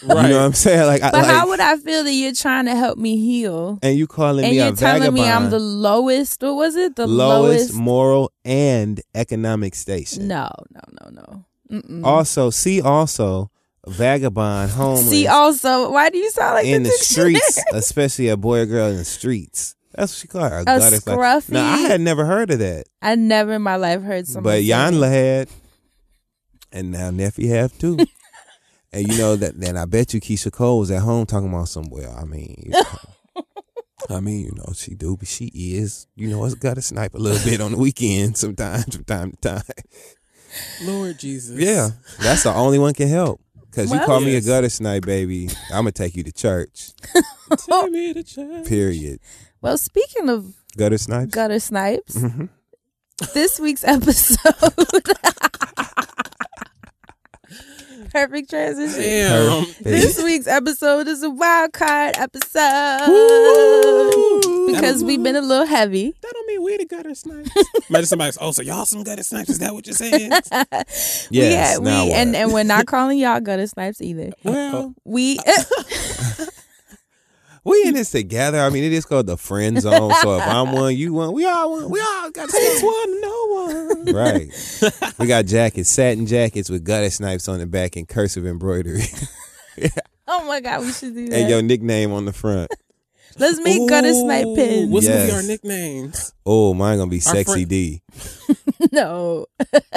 [0.02, 0.86] You know what I'm saying?
[0.86, 3.78] Like, I, But like how would I feel that you're trying to help me heal?
[3.82, 5.14] and you calling And me you're a telling vagabond?
[5.14, 6.42] me I'm the lowest.
[6.42, 6.94] What was it?
[6.96, 7.74] The lowest, lowest.
[7.74, 10.28] moral and economic station.
[10.28, 11.44] no, no, no, no.
[11.70, 12.04] Mm-mm.
[12.04, 13.50] Also, see also
[13.86, 17.34] vagabond, homeless See, also, why do you sound like in the dictionary?
[17.36, 19.74] streets, especially a boy or girl in the streets.
[19.94, 20.58] That's what she called her.
[20.58, 24.02] A, A scruffy- Now I had never heard of that, I never in my life
[24.02, 24.68] heard somebody.
[24.68, 24.74] but.
[24.76, 25.48] Yanla had,
[26.72, 27.98] and now Neffe have too.
[28.92, 29.58] and you know that.
[29.58, 31.88] Then I bet you Keyshia Cole was at home talking about some.
[31.90, 32.62] Well, I mean.
[32.66, 33.42] you know,
[34.16, 37.14] I mean, you know, she do, but she is, you know, it's got to snipe
[37.14, 39.62] a little bit on the weekend sometimes, from time to time.
[40.82, 41.58] Lord Jesus.
[41.58, 43.40] Yeah, that's the only one can help.
[43.72, 45.48] Cause you Well- call me a gutter snipe, baby.
[45.72, 46.90] I'm gonna take you to church.
[47.56, 48.66] Take me to church.
[48.66, 49.20] Period.
[49.60, 51.30] Well, speaking of Gutter snipes.
[51.32, 52.48] gutter snipes, Mhm.
[53.34, 54.38] this week's episode
[58.10, 59.00] Perfect transition.
[59.00, 59.66] Damn.
[59.82, 64.66] This week's episode is a wild card episode Woo!
[64.72, 66.12] because we've been a little heavy.
[66.20, 67.50] That don't mean we the gutter snipes.
[67.88, 69.50] Imagine somebody's, oh, so y'all some gutter snipes?
[69.50, 70.30] Is that what you're saying?
[70.30, 72.36] Yes, we, had- now we and what?
[72.40, 74.30] and we're not calling y'all gutter snipes either.
[74.44, 75.38] well, We
[77.70, 78.58] We in this together.
[78.58, 80.12] I mean, it is called the friend zone.
[80.22, 81.90] So if I'm one, you one, we all one.
[81.90, 84.14] We all got six one, no one.
[84.14, 84.50] Right.
[85.18, 89.02] We got jackets, satin jackets with gutter snipes on the back and cursive embroidery,
[90.26, 91.34] oh my god, we should do that.
[91.40, 92.70] and your nickname on the front.
[93.38, 94.90] Let's make gutter snipe Ooh, pins.
[94.90, 96.32] What's gonna be our nicknames?
[96.46, 98.02] Oh, mine gonna be Our sexy friend- D.
[98.92, 99.46] no,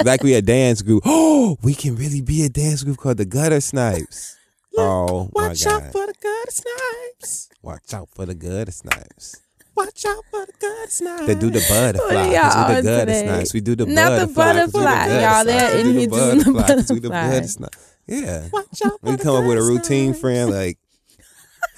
[0.04, 1.02] Like we a dance group.
[1.06, 4.36] Oh, we can really be a dance group called the Gutter Snipes.
[4.76, 7.48] Oh my Watch out for the gutter snipes.
[7.62, 9.40] Watch out for the Gutter Snipes.
[9.74, 11.26] Watch out for the gutter snipes.
[11.26, 12.14] They do the butterfly.
[12.14, 13.22] Y'all we on the today?
[13.26, 13.54] snipes.
[13.54, 14.54] We do the Not the butterfly.
[14.54, 15.06] we the butterfly.
[15.06, 17.68] gutter Y'all, they're in do here the doing the butterfly we the butterfly.
[18.06, 18.48] Yeah.
[18.52, 20.50] Watch out for We the come up with a routine, friend.
[20.50, 20.78] Like,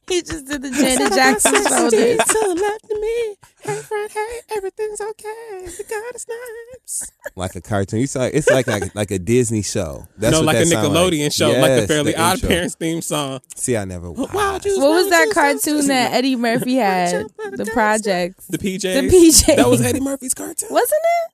[0.09, 1.91] he just did the Janet Jackson shoulders.
[1.91, 3.35] to the left of me.
[3.61, 5.65] Hey, friend, hey, everything's okay.
[5.65, 7.11] The gutter snipes.
[7.35, 7.99] like a cartoon.
[7.99, 10.07] You saw it's like like, like a Disney show.
[10.17, 11.31] That's no, what like that a Nickelodeon like.
[11.33, 12.49] show, like the Yes, Fairly Odd intro.
[12.49, 13.41] Parents theme song.
[13.55, 14.11] See, I never.
[14.11, 17.27] Wild juice, What was that juice, cartoon that Eddie Murphy had?
[17.51, 18.47] The projects.
[18.47, 19.01] The PJs.
[19.01, 19.55] The PJs.
[19.57, 20.69] That was Eddie Murphy's cartoon.
[20.71, 21.31] Wasn't it?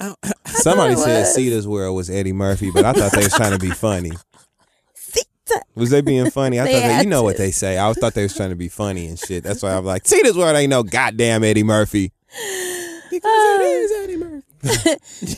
[0.00, 0.14] Oh,
[0.46, 1.34] Somebody it said was.
[1.34, 4.10] Cedar's World was Eddie Murphy, but I thought they was trying to be funny.
[5.74, 6.60] Was they being funny?
[6.60, 7.76] I They thought they, you had know what they say.
[7.78, 9.42] I always thought they was trying to be funny and shit.
[9.44, 12.12] That's why I'm like, see this World ain't no goddamn Eddie Murphy.
[13.10, 14.40] because it is Eddie Murphy.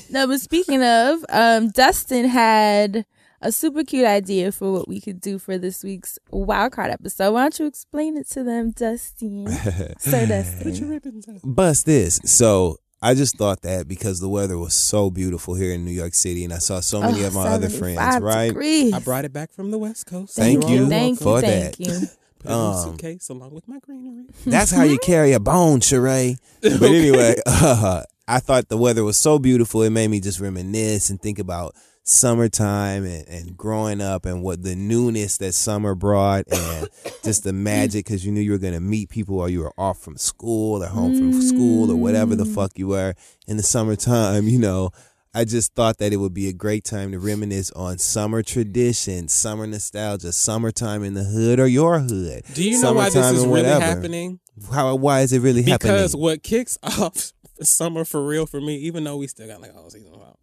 [0.10, 3.04] No, but speaking of, um, Dustin had
[3.42, 7.32] a super cute idea for what we could do for this week's wildcard episode.
[7.32, 9.46] Why don't you explain it to them, Dustin?
[9.98, 11.40] Sir Dustin.
[11.44, 12.20] Bust this.
[12.24, 16.14] So I just thought that because the weather was so beautiful here in New York
[16.14, 18.48] City, and I saw so many Oh, of my other friends, 75 right?
[18.48, 18.92] degrees.
[18.92, 20.34] I brought it back from the West Coast.
[20.36, 21.26] Thank You're you Thank welcome.
[21.26, 21.40] you.
[21.40, 21.80] for Thank that.
[21.80, 22.08] you.
[22.38, 24.24] Put it in the Um, suitcase along with my greenery.
[24.46, 26.38] That's how you carry a bone, Sheree.
[26.62, 29.82] But anyway, uh, I thought the weather was so beautiful.
[29.82, 31.74] It made me just reminisce and think about
[32.08, 36.88] summertime and, and growing up and what the newness that summer brought and
[37.24, 39.72] just the magic because you knew you were going to meet people while you were
[39.76, 42.54] off from school or home from school or whatever the mm.
[42.54, 43.14] fuck you were
[43.48, 44.90] in the summertime, you know.
[45.34, 49.34] I just thought that it would be a great time to reminisce on summer traditions,
[49.34, 52.42] summer nostalgia, summertime in the hood or your hood.
[52.54, 54.40] Do you know why this is really happening?
[54.72, 54.94] How?
[54.94, 55.96] Why is it really Because happening?
[55.96, 59.74] Because what kicks off summer for real for me, even though we still got like
[59.76, 60.35] all season out,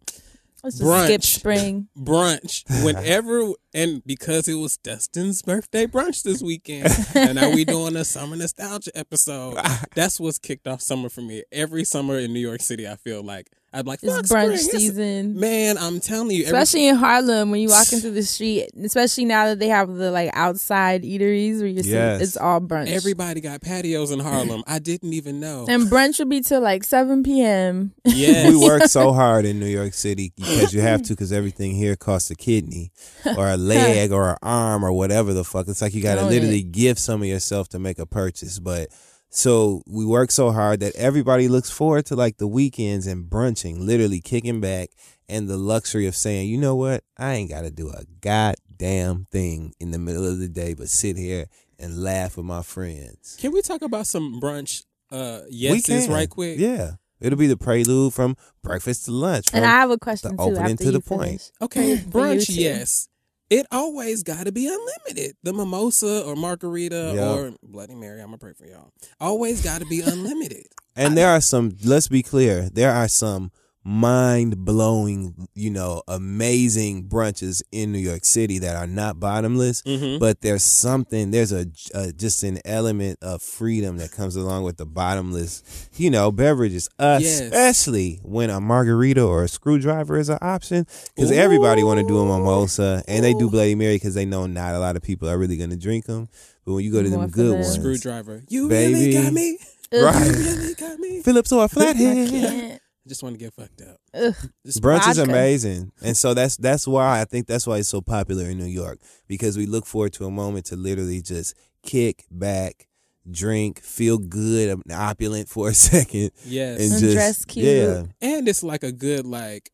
[0.64, 1.04] Let's just Brunch.
[1.04, 1.88] skip spring.
[1.98, 7.96] brunch whenever and because it was Dustin's birthday brunch this weekend, and now we doing
[7.96, 9.58] a summer nostalgia episode.
[9.94, 11.42] That's what's kicked off summer for me.
[11.52, 14.52] Every summer in New York City, I feel like I'm like It's fuck brunch spring.
[14.52, 15.38] It's- season.
[15.40, 19.24] Man, I'm telling you, every- Especially in Harlem when you walking through the street, especially
[19.24, 22.20] now that they have the like outside eateries where you're sitting, Yes.
[22.22, 22.88] it's all brunch.
[22.88, 24.62] everybody got patios in Harlem.
[24.66, 25.66] I didn't even know.
[25.68, 27.92] and brunch would be till like 7 p.m.
[28.04, 28.48] Yes.
[28.50, 31.96] we work so hard in New York City because you have to because everything here
[31.96, 32.92] costs a kidney
[33.36, 35.66] or a leg or an arm or whatever the fuck.
[35.68, 36.72] It's like you got to oh, literally it.
[36.72, 38.58] give some of yourself to make a purchase.
[38.58, 38.88] But
[39.34, 43.84] so we work so hard that everybody looks forward to like the weekends and brunching,
[43.84, 44.90] literally kicking back
[45.28, 47.02] and the luxury of saying, you know what?
[47.18, 50.88] I ain't got to do a goddamn thing in the middle of the day but
[50.88, 51.46] sit here
[51.80, 53.36] and laugh with my friends.
[53.40, 56.14] Can we talk about some brunch uh we yeses can.
[56.14, 56.58] right quick?
[56.58, 56.92] Yeah.
[57.20, 59.48] It'll be the prelude from breakfast to lunch.
[59.52, 60.50] And I have a question the too.
[60.50, 61.50] opening after to the you point.
[61.62, 63.08] Okay, brunch, yes.
[63.50, 65.36] It always got to be unlimited.
[65.42, 67.32] The mimosa or margarita Yeah.
[67.34, 68.90] or Bloody Mary, I'm going to pray for y'all.
[69.20, 70.66] Always got to be unlimited.
[70.96, 73.50] And there are some, let's be clear, there are some
[73.86, 80.18] mind blowing, you know, amazing brunches in New York City that are not bottomless, Mhm.
[80.18, 84.78] but there's something, there's a, a just an element of freedom that comes along with
[84.78, 85.62] the bottomless,
[85.96, 87.40] you know, beverages, Yes.
[87.40, 92.18] especially when a margarita or a screwdriver is an option because everybody want to do
[92.18, 95.28] a mimosa and they do Bloody Mary because they know not a lot of people
[95.28, 96.28] are really going to drink them.
[96.64, 98.42] But when you go to More them good the- ones, Screwdriver.
[98.48, 98.94] You Baby.
[98.94, 99.58] really got me.
[99.92, 100.26] right?
[100.26, 101.20] You really got me.
[101.22, 102.80] Phillips or a flathead.
[103.04, 103.06] Can't.
[103.06, 103.96] I just want to get fucked up.
[104.14, 104.34] Ugh.
[104.64, 108.00] Just Brunch is amazing, and so that's that's why I think that's why it's so
[108.00, 112.24] popular in New York because we look forward to a moment to literally just kick
[112.30, 112.86] back,
[113.30, 116.80] drink, feel good, opulent for a second, Yes.
[116.80, 117.66] and And just dress cute.
[117.66, 119.70] yeah, and it's like a good like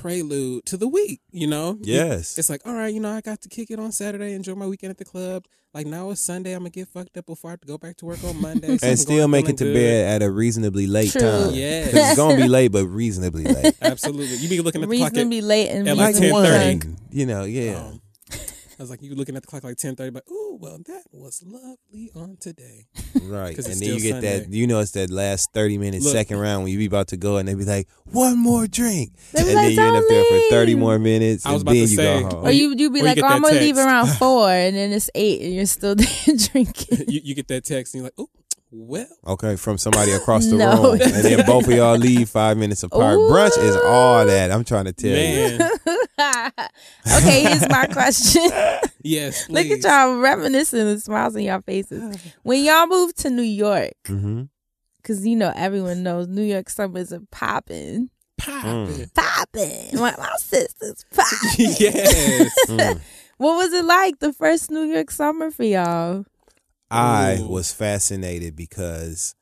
[0.00, 1.20] prelude to the week.
[1.30, 2.38] You know, Yes.
[2.38, 4.66] It's like, all right, you know, I got to kick it on Saturday, enjoy my
[4.66, 5.44] weekend at the club.
[5.74, 7.96] Like now it's Sunday, I'm gonna get fucked up before I have to go back
[7.98, 9.74] to work on Monday, so I'm and still make it to good.
[9.74, 11.20] bed at a reasonably late True.
[11.20, 11.54] time.
[11.54, 11.90] Yes.
[11.92, 13.74] 'Cause it's gonna be late, but reasonably late.
[13.82, 15.08] Absolutely, you be looking at the clock.
[15.08, 16.80] At, Reasonably late and at like reasonably 10:30.
[16.80, 16.98] drunk.
[17.10, 17.74] You know, yeah.
[17.76, 18.00] um,
[18.78, 21.02] I was like, you looking at the clock like ten thirty, but oh well, that
[21.12, 22.86] was lovely on today.
[23.22, 26.12] Right, And then you still get that, you know, it's that last 30 minutes, Look.
[26.14, 29.12] second round when you be about to go and they be like, one more drink.
[29.36, 31.72] And like, then you end up there for 30 more minutes I was and about
[31.74, 33.58] then to you say- go Or you you be Or like, get oh, I'm gonna
[33.58, 37.04] leave around four, and then it's eight, and you're still there drinking.
[37.08, 38.28] you, you get that text and you're like, oh
[38.70, 40.92] well, Okay, from somebody across the No.
[40.92, 41.00] room.
[41.00, 43.16] And then both of y'all leave five minutes apart.
[43.16, 43.30] Ooh.
[43.30, 44.50] Brunch is all that.
[44.52, 45.97] I'm trying to tell you.
[46.18, 46.52] Man,
[47.16, 48.42] okay, here's my question.
[49.02, 49.46] yes.
[49.50, 52.16] Look at y'all reminiscing the smiles on y'all faces.
[52.42, 54.42] When y'all moved to New York, Mm-hmm.
[54.98, 59.10] because you know everyone knows New York summers are popping, Poppin'.
[59.14, 59.88] popping.
[59.94, 61.48] My, my sister's popping.
[61.78, 62.52] yes.
[62.68, 63.00] Mm.
[63.38, 66.24] What was it like the first New York summer for y'all?
[66.90, 67.48] I Ooh.
[67.48, 69.34] was fascinated because,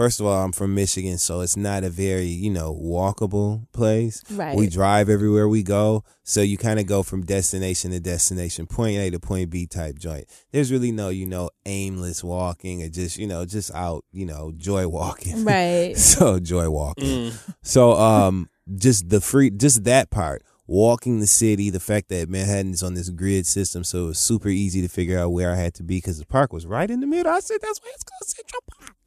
[0.00, 4.22] first of all, I'm from Michigan, so it's not a very, you know, walkable place.
[4.30, 4.56] Right.
[4.56, 8.96] We drive everywhere we go, so you kind of go from destination to destination, point
[8.96, 10.24] A to point B type joint.
[10.52, 14.52] There's really no, you know, aimless walking or just, you know, just out, you know,
[14.56, 15.44] joy walking.
[15.50, 15.96] Right.
[15.98, 17.32] so joy walking.
[17.32, 17.54] Mm.
[17.62, 20.42] So um just the free just that part.
[20.66, 24.48] Walking the city, the fact that Manhattan's on this grid system, so it was super
[24.48, 27.00] easy to figure out where I had to be because the park was right in
[27.00, 27.32] the middle.
[27.32, 28.99] I said that's why it's called Central Park.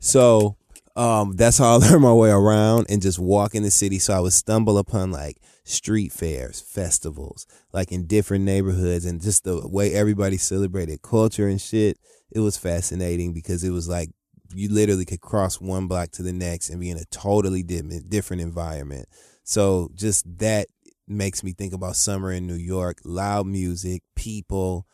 [0.00, 0.56] So
[0.96, 3.98] um that's how I learned my way around and just walk in the city.
[3.98, 9.44] So I would stumble upon like street fairs, festivals, like in different neighborhoods and just
[9.44, 11.98] the way everybody celebrated culture and shit.
[12.30, 14.10] It was fascinating because it was like
[14.54, 18.08] you literally could cross one block to the next and be in a totally different
[18.08, 19.08] different environment.
[19.44, 20.66] So just that
[21.08, 24.86] makes me think about summer in New York, loud music, people,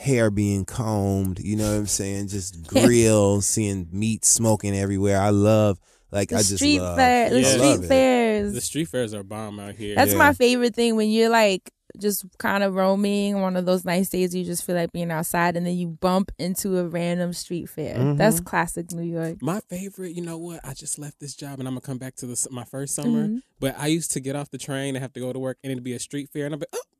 [0.00, 2.28] hair being combed, you know what I'm saying?
[2.28, 5.20] Just grill, seeing meat smoking everywhere.
[5.20, 5.78] I love
[6.10, 7.56] like The I just street love fair, the Yeah.
[7.76, 8.52] Street fairs.
[8.54, 9.94] The street fairs are bomb out here.
[9.94, 10.18] That's Yeah.
[10.18, 14.32] my favorite thing when you're like just kind of roaming one of those nice days
[14.32, 17.96] you just feel like being outside and then you bump into a random street fair.
[17.96, 18.16] Mhm.
[18.16, 19.42] That's classic New York.
[19.42, 20.60] My favorite, you know what?
[20.64, 23.26] I just left this job and I'm gonna come back to the, my first summer.
[23.26, 23.42] Mhm.
[23.58, 25.70] But I used to get off the train and have to go to work and
[25.72, 26.99] it'd be a street fair and I'd be, oh, well, look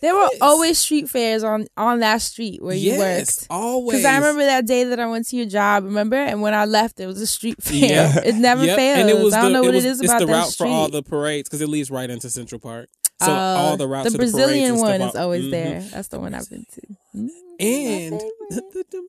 [0.00, 2.98] There were always street fairs on on that street where you yes,
[3.40, 3.46] worked.
[3.50, 3.98] always.
[3.98, 6.16] Because I remember that day that I went to your job, remember?
[6.16, 7.74] And when I left, it was a street fair.
[7.78, 8.20] Yeah.
[8.24, 8.98] It never Yep, fails.
[8.98, 10.32] And it was I don't the, know what was, it is it's about the that
[10.32, 10.66] route street.
[10.68, 12.88] for all the parades because it leads right into Central Park.
[13.22, 15.16] So Uh, all the routes the to the parades Brazilian and stuff one all- is
[15.16, 15.50] always Mhm.
[15.50, 15.80] there.
[15.80, 16.80] That's the one I've been to.
[17.16, 17.28] Mm,
[17.60, 18.18] And my
[18.50, 18.90] the, favorite.
[18.90, 19.08] the,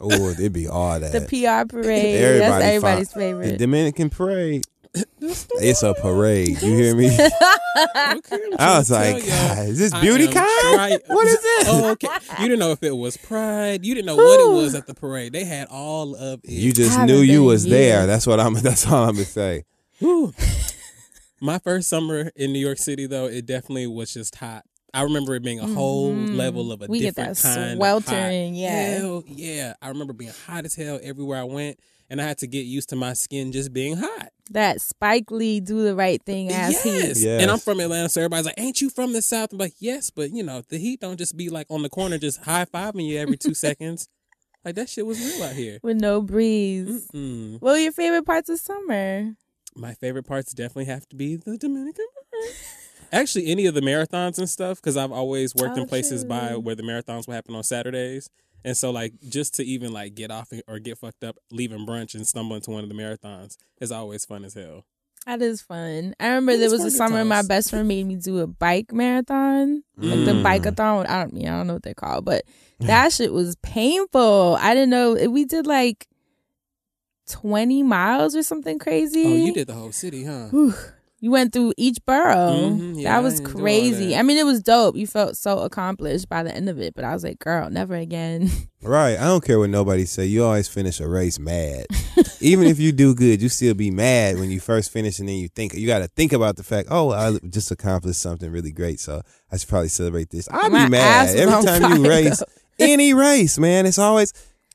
[0.00, 1.12] Oh, it'd be all that.
[1.12, 2.16] the PR parade.
[2.16, 3.50] Everybody That's everybody's favorite.
[3.52, 4.64] The Dominican parade.
[4.94, 6.60] It's a parade.
[6.60, 7.06] You hear me?
[7.14, 7.30] okay,
[7.94, 9.26] I'm trying I was like.
[9.26, 11.02] God, is this beauty am kind?
[11.06, 11.68] What is this?
[11.68, 12.08] Oh, okay.
[12.38, 13.86] You didn't know if it was Pride.
[13.86, 15.32] You didn't know what it was at the parade.
[15.32, 16.50] They had all of it.
[16.50, 18.06] You just haven't knew you in was there.
[18.06, 18.52] That's what I'm.
[18.62, 19.64] That's all I'm gonna say.
[21.40, 24.64] My first summer in New York City, though, it definitely was just hot.
[24.94, 26.36] I remember it being a whole Mhm.
[26.36, 28.60] level of a We get different that kind sweltering, of hot.
[28.60, 28.98] yeah.
[28.98, 29.74] Hell yeah.
[29.80, 31.80] I remember being hot as hell everywhere I went,
[32.12, 34.28] and I had to get used to my skin just being hot.
[34.50, 36.82] that Spike Lee do the right thing as yes.
[36.82, 37.24] he.
[37.24, 37.42] Yes.
[37.42, 40.10] And I'm from Atlanta, so everybody's like, "Ain't you from the South?" I'm like, "Yes,
[40.10, 43.06] but you know, the heat don't just be like on the corner, just high fiving
[43.08, 44.08] you every two seconds.
[44.62, 47.08] Like that shit was real out here." with no breeze.
[47.14, 47.60] Mm.
[47.62, 49.32] What were your favorite parts of summer?
[49.74, 52.04] My favorite parts definitely have to be the Dominican.
[53.10, 56.56] Actually, any of the marathons and stuff, because I've always worked Oh, in places by
[56.56, 58.28] where the marathons will happen on Saturdays.
[58.64, 62.14] And so, like, just to even like get off or get fucked up, leaving brunch
[62.14, 64.84] and stumble into one of the marathons is always fun as hell.
[65.26, 66.14] That is fun.
[66.18, 68.16] I remember It there was was a fun good summer my best friend made me
[68.16, 70.42] do a bike marathon, like the Mm.
[70.42, 71.06] bike-a-thon.
[71.06, 72.44] I don't, yeah, I don't know what they're called, but
[72.80, 74.56] that shit was painful.
[74.60, 76.08] I didn't know we did like
[77.28, 79.24] twenty miles or something crazy.
[79.24, 80.48] Oh, you did the whole city, huh?
[80.48, 80.74] Whew.
[81.22, 82.50] You went through each borough.
[82.72, 84.08] Mhm, yeah, that was I crazy.
[84.10, 84.18] that.
[84.18, 84.96] I mean, it was dope.
[84.96, 87.94] You felt so accomplished by the end of it, but I was like, girl, never
[87.94, 88.50] again.
[88.84, 89.16] Right.
[89.16, 90.24] I don't care what nobody say.
[90.26, 91.86] You always finish a race mad.
[92.40, 95.36] Even if you do good, you still be mad when you first finish, and then
[95.36, 98.72] you think you got to think about the fact, oh, I just accomplished something really
[98.72, 99.22] great, so
[99.52, 100.48] I should probably celebrate this.
[100.50, 102.44] I My be mad every on time you race though.
[102.84, 103.86] any race, man.
[103.86, 104.32] It's always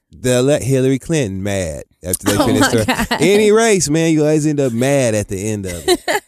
[0.10, 3.08] they'll let Hillary Clinton mad after they Oh finish her God.
[3.22, 4.14] any race, man.
[4.14, 6.00] You always end up mad at the end of it.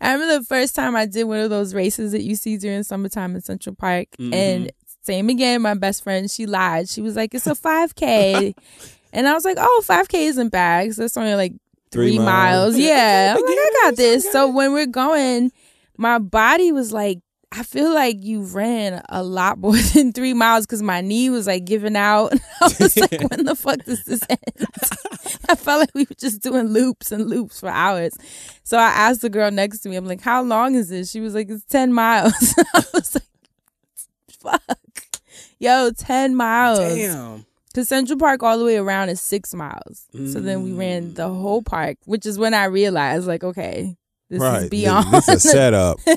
[0.00, 2.82] I remember the first time I did one of those races that you see during
[2.82, 4.08] summertime in Central Park.
[4.18, 4.34] Mhm.
[4.34, 4.72] And
[5.02, 6.88] same again, my best friend, she lied.
[6.88, 8.54] She was like, it's a 5K.
[9.12, 10.86] and I was like, oh, 5K isn't bad.
[10.86, 11.52] 'cause it's only like
[11.90, 12.74] three, Three miles.
[12.74, 12.76] miles.
[12.78, 14.30] Yeah, I'm like, I got this.
[14.30, 15.52] So when we're going,
[15.96, 17.18] my body was like,
[17.52, 21.46] I feel like you ran a lot more than three miles because my knee was
[21.48, 22.32] like giving out.
[22.60, 24.66] I was like, when the fuck does this end?
[25.48, 28.12] I felt like we were just doing loops and loops for hours.
[28.62, 31.10] So I asked the girl next to me, I'm like, how long is this?
[31.10, 32.54] She was like, it's 10 miles.
[32.74, 33.24] I was like,
[34.40, 35.18] fuck.
[35.58, 36.78] Yo, 10 miles.
[36.78, 37.44] Damn.
[37.66, 40.06] Because Central Park all the way around is six miles.
[40.32, 41.40] So then we ran the Mm.
[41.40, 43.96] whole park, which is when I realized, like, okay,
[44.30, 44.62] this right.
[44.62, 45.12] is beyond.
[45.12, 45.98] This is a setup.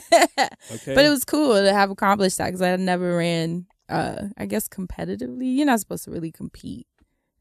[0.72, 0.95] Okay.
[0.95, 4.45] but it was cool to have accomplished that because I had never ran, uh, I
[4.45, 5.55] guess, competitively.
[5.55, 6.88] You're not supposed to really compete.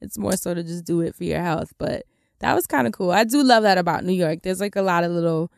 [0.01, 1.73] It's more so to just do it for your health.
[1.79, 2.05] But
[2.41, 3.11] that was kind of cool.
[3.11, 4.41] I do love that about New York.
[4.43, 5.51] There's like a lot of little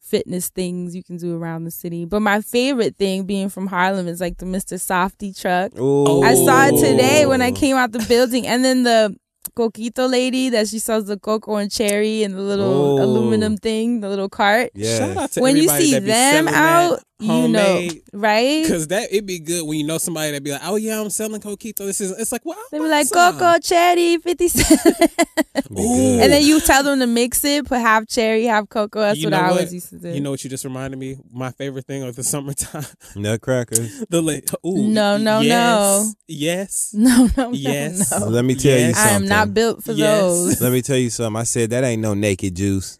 [0.00, 2.04] fitness things you can do around the city.
[2.04, 4.74] But my favorite thing being from Harlem is like the Mr.
[4.78, 5.78] Softee truck.
[5.78, 6.22] Ooh.
[6.22, 9.16] I saw it today when I came out the building, and then the
[9.52, 13.02] coquito lady that she sells the cocoa and cherry and the little Oh.
[13.02, 14.70] aluminum thing, the little cart.
[14.74, 14.98] Yeah.
[14.98, 18.66] Shout out to When you see that be them selling that out, you know, right?
[18.66, 21.10] Cause that it'd be good when you know somebody that be like, oh yeah, I'm
[21.10, 21.78] selling coquito.
[21.78, 23.32] This is it's like, well, I'll They be like some.
[23.38, 24.86] cocoa, cherry, fifty cents,
[25.54, 29.00] and then you tell them to mix it, put half cherry, half cocoa.
[29.00, 30.08] That's You what know I always used to do.
[30.10, 31.16] You know what you just reminded me?
[31.32, 32.84] My favorite thing of the summertime.
[33.16, 34.04] Nutcrackers.
[34.10, 36.12] the la- ooh, No, no, yes, no.
[36.28, 36.90] Yes.
[36.96, 38.10] no, no, Yes.
[38.10, 38.26] no, no.
[38.28, 38.96] Let me tell you Yes.
[38.98, 40.20] I am not built for Yes.
[40.20, 40.60] those.
[40.60, 41.40] Let me tell you something.
[41.40, 42.98] I said that ain't no naked juice.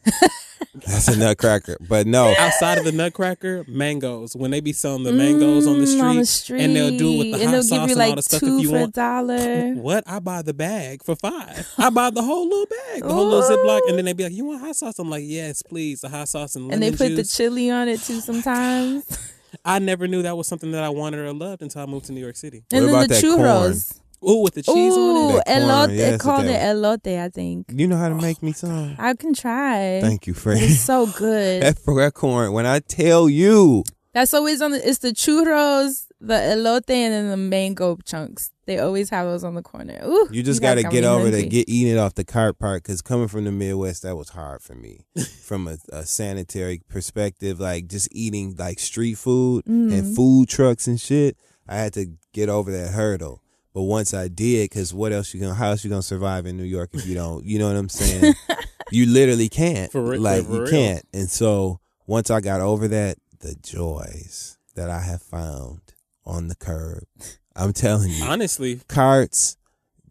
[0.74, 1.76] That's a nutcracker.
[1.88, 2.34] But no.
[2.38, 4.34] Outside of the Nutcracker, mangoes.
[4.36, 6.96] When they be selling the mangoes on the street, Mm, on the street, and they'll
[6.98, 8.56] do it with the and hot sauce give you and like all the stuff two
[8.58, 8.94] if you want.
[8.94, 9.74] dollar.
[9.74, 10.04] What?
[10.06, 11.68] I buy the bag for five.
[11.78, 14.32] I buy the whole little bag, the whole little Ziploc, and then they be like,
[14.32, 16.96] "You want hot sauce?" I'm like, "Yes, please." The hot sauce and lemon and they
[17.08, 19.04] put the chili on it too sometimes.
[19.64, 22.12] I never knew that was something that I wanted or loved until I moved to
[22.12, 22.64] New York City.
[22.70, 23.72] What and then about the that corn?
[24.24, 24.30] Churros.
[24.30, 25.44] Ooh, with the cheese on Ooh, it.
[25.46, 25.96] That corn, elote.
[25.96, 27.66] yes, they call it elote, I think.
[27.72, 28.96] You know how to make me some?
[28.98, 30.00] I can try.
[30.00, 31.62] Thank you, It's so good.
[31.62, 34.88] That, that corn, when I tell you, That's always on the.
[34.88, 38.50] It's the churros, the elote, and then the mango chunks.
[38.66, 40.00] They always have those on the corner.
[40.06, 41.42] Ooh, you just guys got to got get over hungry.
[41.42, 42.82] to get eating it off the cart part.
[42.82, 45.04] Because coming from the Midwest, that was hard for me.
[45.42, 49.92] from a, a sanitary perspective, like just eating like street food Mm-hmm.
[49.92, 51.36] and food trucks and shit,
[51.68, 53.42] I had to get over that hurdle.
[53.74, 55.54] But once I did, because what else you gonna?
[55.54, 57.44] How else you gonna survive in New York if you don't?
[57.44, 58.34] You know what I'm saying?
[58.92, 59.90] you literally can't.
[59.90, 60.70] For real- like for you real.
[60.70, 61.04] can't.
[61.12, 65.80] And so once I got over that, the joys that I have found
[66.24, 67.04] on the curb,
[67.56, 69.56] I'm telling you, Honestly, carts.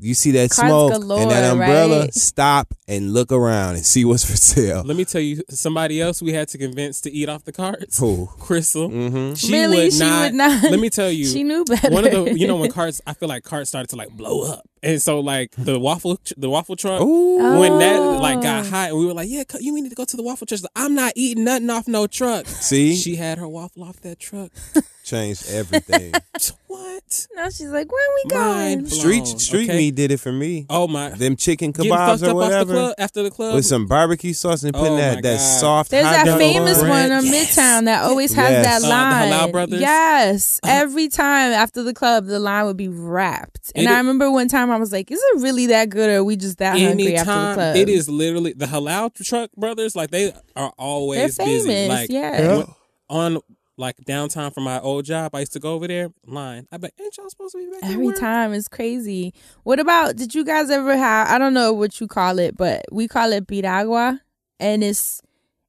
[0.04, 2.02] You see that Carts smoke galore, and that umbrella?
[2.02, 2.14] right?
[2.14, 4.84] Stop and look around and see what's for sale.
[4.84, 7.98] let me tell you somebody else we had to convince to eat off the carts.
[8.00, 8.28] Who?
[8.40, 8.90] Crystal.
[8.90, 9.36] Mm-hmm.
[9.36, 9.78] She Really?
[9.86, 10.22] would She not.
[10.26, 10.64] would not.
[10.64, 11.26] Let me tell you.
[11.34, 11.90] She knew better.
[11.90, 14.44] One of the, you know, when carts, I feel like carts started to like blow
[14.52, 17.60] up, and so like the waffle, the waffle truck, Ooh.
[17.60, 18.18] when that Oh.
[18.18, 20.24] like got hot, and we were like, yeah, co- you need to go to the
[20.24, 20.62] waffle truck.
[20.62, 22.46] Like, I'm not eating nothing off no truck.
[22.48, 22.96] See?
[22.96, 24.52] She had her waffle off that truck.
[25.04, 26.14] Changed everything.
[26.68, 27.28] what?
[27.36, 29.78] now she's like, "When we Mind going?" street blown, street okay?
[29.78, 30.66] meat did it for me.
[30.70, 31.10] Oh my!
[31.10, 32.74] Them chicken Getting kebabs or up off the whatever.
[32.74, 33.56] club after the club.
[33.56, 35.60] With some barbecue sauce and putting Oh that, my that God.
[35.60, 36.90] soft There's hot that dog famous on it.
[36.90, 37.56] one on Yes.
[37.58, 38.66] Midtown that always has Yes.
[38.66, 39.32] that Uh, the line.
[39.34, 39.82] Halal Brothers?
[39.82, 43.74] Yes, every time after the club, the line would be wrapped.
[43.76, 46.10] And It I is- remember one time I was like, "Is it really that good,
[46.10, 49.52] or are we just that hungry after the club?" it is literally the halal truck
[49.58, 51.68] brothers, like they are always They're busy.
[51.68, 52.64] famous, Like yeah.
[53.10, 53.40] on
[53.84, 56.68] like downtown from my old job, I used to go over there line.
[56.72, 58.20] I bet ain't y'all supposed to be back Every work?
[58.20, 59.34] time it's crazy.
[59.64, 60.16] What about?
[60.16, 61.30] Did you guys ever have?
[61.30, 64.20] I don't know what you call it, but we call it piragua,
[64.60, 65.22] and it's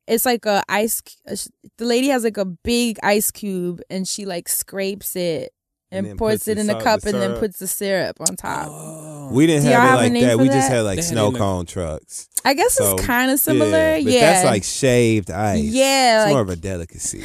[0.06, 1.02] it's like a ice.
[1.26, 5.52] The lady has like a big ice cube, and she like scrapes it
[5.90, 8.68] And and, pours it in a cup, the and then puts the syrup on top.
[8.70, 9.30] Oh.
[9.32, 10.36] We didn't Do have it like name that.
[10.36, 12.28] for We just had like They had snow it cone trucks.
[12.46, 13.96] I guess So, it's kind of similar.
[13.96, 15.62] Yeah, Yeah, but that's like shaved ice.
[15.64, 17.22] Yeah, it's like- more of a delicacy.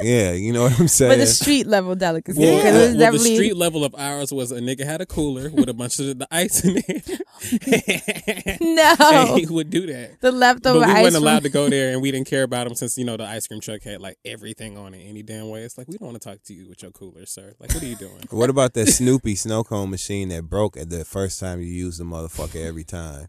[0.00, 1.10] yeah, you know what I'm saying.
[1.12, 2.38] but the street level delicacy.
[2.38, 5.50] Well, because well, definitely the street level of ours was a nigga had a cooler
[5.50, 7.20] with a bunch of the ice in it.
[8.60, 10.20] no and he would do that.
[10.20, 11.02] the But leftover we ice.
[11.02, 13.16] weren't allowed from- to go there, and we didn't care about him since you know
[13.16, 15.62] the ice cream truck had like everything on it any damn way.
[15.62, 17.54] It's like we don't want to talk to you with your cooler, sir.
[17.58, 18.20] Like, what are you doing?
[18.30, 22.00] What about that Snoopy snow cone machine that broke at the first time you used
[22.00, 23.28] the motherfucker every time?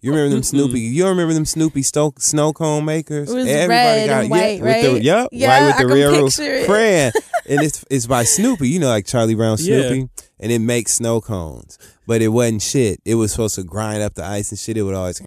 [0.00, 0.78] You remember them Snoopy?
[0.80, 3.30] You remember them Snoopy sto- snow cone makers?
[3.30, 5.02] It was red and white, with the right?
[5.02, 6.36] yep, Yeah, white with I the can rear roof.
[6.36, 6.66] picture it.
[6.66, 7.12] Fran,
[7.48, 8.68] and it's it's by Snoopy.
[8.68, 9.80] You know, like Charlie Brown Yeah.
[9.88, 13.00] Snoopy, and it makes snow cones, but it wasn't shit.
[13.04, 14.76] It was supposed to grind up the ice and shit.
[14.76, 15.20] It would always.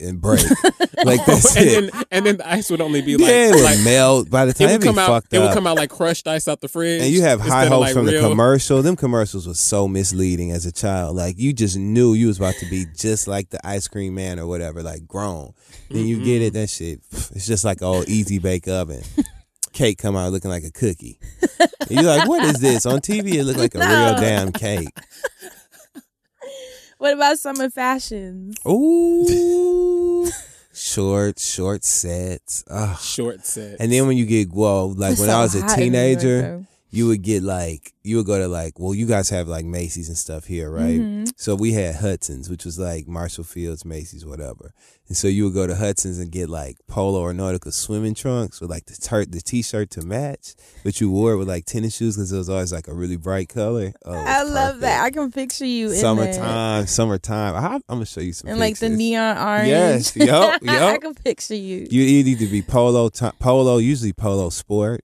[0.00, 0.40] And break.
[1.04, 1.92] like that's and it.
[1.92, 4.44] then and then the ice would only be like, yeah, it would like melt by
[4.44, 5.24] the it time would it'd be come out.
[5.30, 7.02] It would come out like crushed ice out the fridge.
[7.02, 8.82] and you have high hopes like, from the commercial.
[8.82, 11.16] Them commercials was so misleading as a child.
[11.16, 14.38] Like you just knew you was about to be just like the ice cream man
[14.38, 15.54] or whatever, like grown.
[15.90, 16.60] Then you get it, mm-hmm.
[16.60, 17.00] that shit.
[17.34, 19.02] It's just like old easy bake oven.
[19.72, 21.18] Cake come out looking like a cookie.
[21.60, 22.86] And you're like, what is this?
[22.86, 23.86] On TV, it looked like a real
[24.20, 24.88] damn cake.
[26.98, 28.56] What about summer fashions?
[28.66, 30.28] Ooh,
[30.74, 32.64] short, short sets.
[32.68, 32.98] Ugh.
[32.98, 33.80] short sets.
[33.80, 35.92] And then when you get well, like It's when so I was a hot in
[35.92, 36.66] New York, teenager, though.
[36.90, 40.08] You would get like you would go to like well, you guys have like Macy's
[40.08, 40.98] and stuff here, right?
[41.00, 41.30] Mhm.
[41.36, 44.72] So we had Hudson's, which was like Marshall Fields, Macy's, whatever.
[45.08, 48.60] And so you would go to Hudson's and get like polo or nautical swimming trunks
[48.60, 51.96] with like the t- the t-shirt to match, but you wore it with like tennis
[51.96, 53.92] shoes because it was always like a really bright color.
[54.06, 54.80] Oh, I love perfect.
[54.82, 55.04] that.
[55.04, 55.90] I can picture you.
[55.94, 57.54] Summertime, summertime.
[57.54, 58.48] I, I'm gonna show you some.
[58.50, 58.98] And like the pictures.
[58.98, 59.68] neon orange.
[59.68, 61.86] Yes, yup, I can picture you.
[61.90, 65.02] You you need to be polo, to, polo, usually polo sport,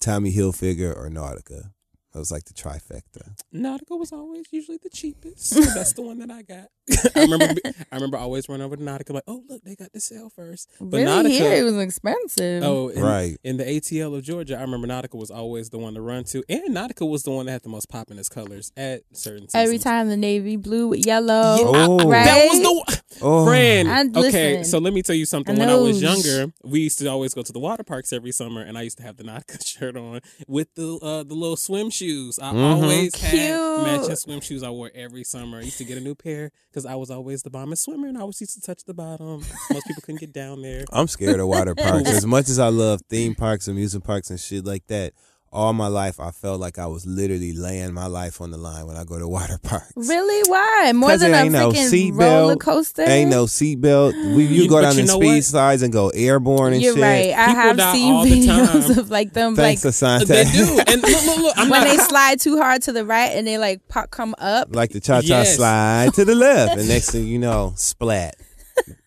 [0.00, 1.72] Tommy Hilfiger or Nautica.
[2.16, 3.34] That was like the trifecta.
[3.54, 5.50] Nautica was always usually the cheapest.
[5.50, 6.68] So that's the one that I got.
[7.14, 7.60] I remember
[7.92, 10.70] I remember always running over to Nautica like, oh look, they got the sale first.
[10.80, 12.62] But really Nautica, here it was expensive.
[12.62, 13.36] Oh, in, Right.
[13.44, 16.42] In the ATL of Georgia, I remember Nautica was always the one to run to,
[16.48, 19.46] and Nautica was the one that had the most poppin'est colors at certain.
[19.52, 21.56] Every time the navy blue with yellow.
[21.58, 21.98] Yeah, I- Oh.
[22.08, 22.24] right?
[22.24, 22.84] that was the one.
[23.20, 25.54] Oh, Friend, I- okay, listen, so let me tell you something.
[25.56, 28.32] I When I was younger, we used to always go to the water parks every
[28.32, 31.56] summer, and I used to have the Nautica shirt on with the uh, the little
[31.56, 32.05] swim shoes.
[32.40, 32.82] I Mhm.
[32.82, 33.82] always had Cute.
[33.82, 34.62] matching swim shoes.
[34.62, 35.58] I wore every summer.
[35.58, 38.16] I used to get a new pair because I was always the bombest swimmer, and
[38.16, 39.42] I always used to touch the bottom.
[39.72, 40.84] Most people couldn't get down there.
[40.92, 42.08] I'm scared of water parks.
[42.10, 45.12] As much as I love theme parks, amusement parks, and shit like that,
[45.52, 48.86] all my life I felt like I was literally laying my life on the line
[48.86, 49.92] when I go to water parks.
[49.96, 50.48] Really?
[50.50, 50.92] Why?
[50.94, 53.02] More than it a ain't no freaking seatbelt, roller coaster?
[53.02, 54.12] Ain't no seatbelt.
[54.36, 55.44] We you, You- go down you the know speed what?
[55.44, 57.02] slides and go airborne and You're shit.
[57.02, 57.32] right.
[57.36, 58.14] I People have seen
[58.46, 60.26] videos of like them Thanks, like Assante.
[60.26, 61.54] They do, and look, look, look.
[61.58, 64.34] I'm when not, they slide too hard to the right and they like pop come
[64.38, 64.74] up.
[64.74, 65.56] like the cha cha Yes.
[65.56, 68.34] slide to the left, and next thing you know, splat.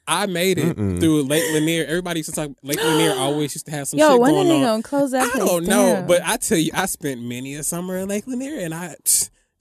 [0.10, 1.00] I made it Mm-mm.
[1.00, 1.86] through Lake Lanier.
[1.86, 2.50] Everybody used to talk.
[2.64, 4.62] Lake Lanier always used to have some Yo, shit when are going they on.
[4.64, 6.08] gonna close that I place don't know, down?
[6.08, 8.96] but I tell you, I spent many a summer in Lake Lanier, and I,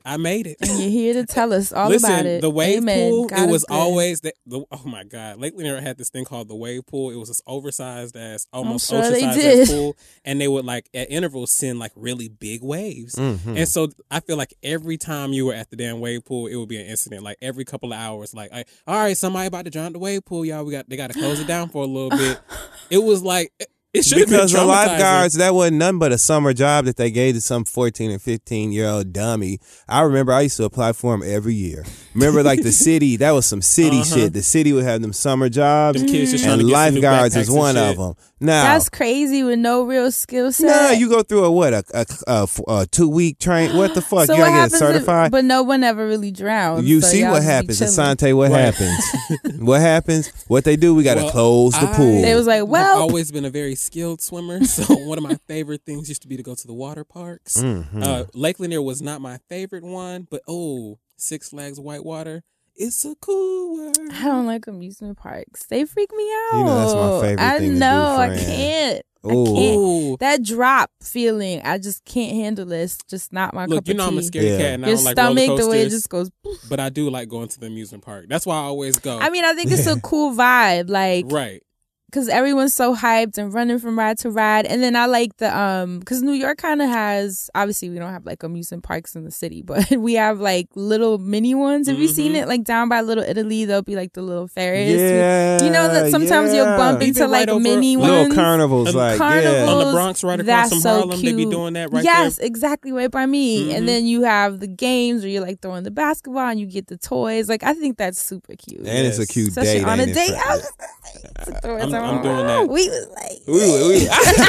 [0.09, 0.57] I made it.
[0.61, 2.41] and you're here to tell us all Listen, about it.
[2.41, 3.11] the wave Amen.
[3.11, 3.75] pool, God it is was good.
[3.75, 4.35] always that.
[4.47, 7.11] The, oh my god, Lake Lanier had this thing called the wave pool.
[7.11, 10.89] It was this oversized ass, almost sure they oversized ass pool, and they would like
[10.95, 13.15] at intervals send like really big waves.
[13.17, 13.57] Mhm.
[13.57, 16.57] And so I feel like every time you were at the damn wave pool, it
[16.57, 17.23] would be an incident.
[17.23, 20.25] Like every couple of hours, like, I, all right, somebody about to drown the wave
[20.25, 20.65] pool, y'all.
[20.65, 22.41] We got they got to close it down for a little bit.
[22.91, 23.53] It was like
[23.95, 27.11] it- it should because the lifeguards that wasn't nothing but a summer job that they
[27.11, 29.59] gave to some 14 and 15 year old dummy
[29.89, 31.85] i remember i used to apply for them every year
[32.15, 34.15] remember like the city that was some city Uh-huh.
[34.15, 36.95] shit the city would have them summer jobs Them kids just and to get some
[36.95, 40.69] new lifeguards backpacks is one of them now That's crazy with no real skill set.
[40.69, 43.77] Nah, you go through a what a a, a, a two week train.
[43.77, 44.27] What the fuck?
[44.27, 44.73] so you what gotta get happens?
[44.75, 45.33] if- certified.
[45.33, 46.87] but no one ever really drowns.
[46.89, 47.93] you so see what happens, chilling.
[47.95, 48.37] Assante.
[48.37, 48.73] What Right.
[48.73, 49.59] happens?
[49.59, 50.29] what happens?
[50.47, 50.95] What they do?
[50.95, 52.23] We gotta Well, close the I- pool.
[52.23, 54.61] They was like, I've well, always been a very skilled swimmer.
[54.65, 57.57] So one of my favorite things used to be to go to the water parks.
[57.63, 58.03] Mhm.
[58.05, 62.43] Uh, Lake Lanier was not my favorite one, but oh, Six Flags Whitewater,
[62.77, 63.97] it's a cool word.
[64.13, 65.65] I don't like amusement parks.
[65.67, 66.59] They freak me out.
[66.59, 68.17] You know that's my favorite I thing to do, know.
[68.17, 69.03] I can't.
[69.25, 70.21] I can't.
[70.21, 72.99] That drop feeling, I just can't handle this.
[73.11, 74.29] Just not my Look, cup you of know I'm a tea.
[74.31, 74.59] scaredy Yeah.
[74.59, 75.65] cat and I Your don't like stomach, coasters.
[75.67, 76.31] the way it just goes.
[76.69, 78.27] but I do like going to the amusement park.
[78.29, 79.19] That's why I always go.
[79.19, 81.63] I mean, I think it's a cool vibe, like right.
[82.11, 84.65] Because everyone's so hyped and running from ride to ride.
[84.65, 88.11] And then I like the um because New York kind of has obviously we don't
[88.13, 91.87] have like amusement parks in the city, but we have like little mini ones.
[91.89, 92.43] Have you seen Mhm.
[92.43, 92.49] it?
[92.49, 94.89] Like down by Little Italy, there'll be like the little Ferris.
[94.99, 98.35] yeah, You know that sometimes you'll bump into Even like right over- mini little ones.
[98.35, 99.53] carnivals, like Carnival.
[99.53, 99.67] yeah.
[99.69, 102.37] On the Bronx, right across That's from so Harlem, they be doing that right yes,
[102.37, 102.47] there.
[102.47, 103.69] exactly right by me.
[103.69, 103.75] Mhm.
[103.77, 106.87] And then you have the games where you're like throwing the basketball and you get
[106.87, 107.49] the toys.
[107.51, 108.81] Like I think that's super cute.
[108.87, 109.85] And it's a cute Especially date.
[109.85, 110.35] on a ain't it, date.
[111.99, 112.27] friend?
[112.29, 113.89] I was just like, throw it I'm- somewhere.
[113.97, 114.09] I'm doing that.
[114.09, 114.49] We was like,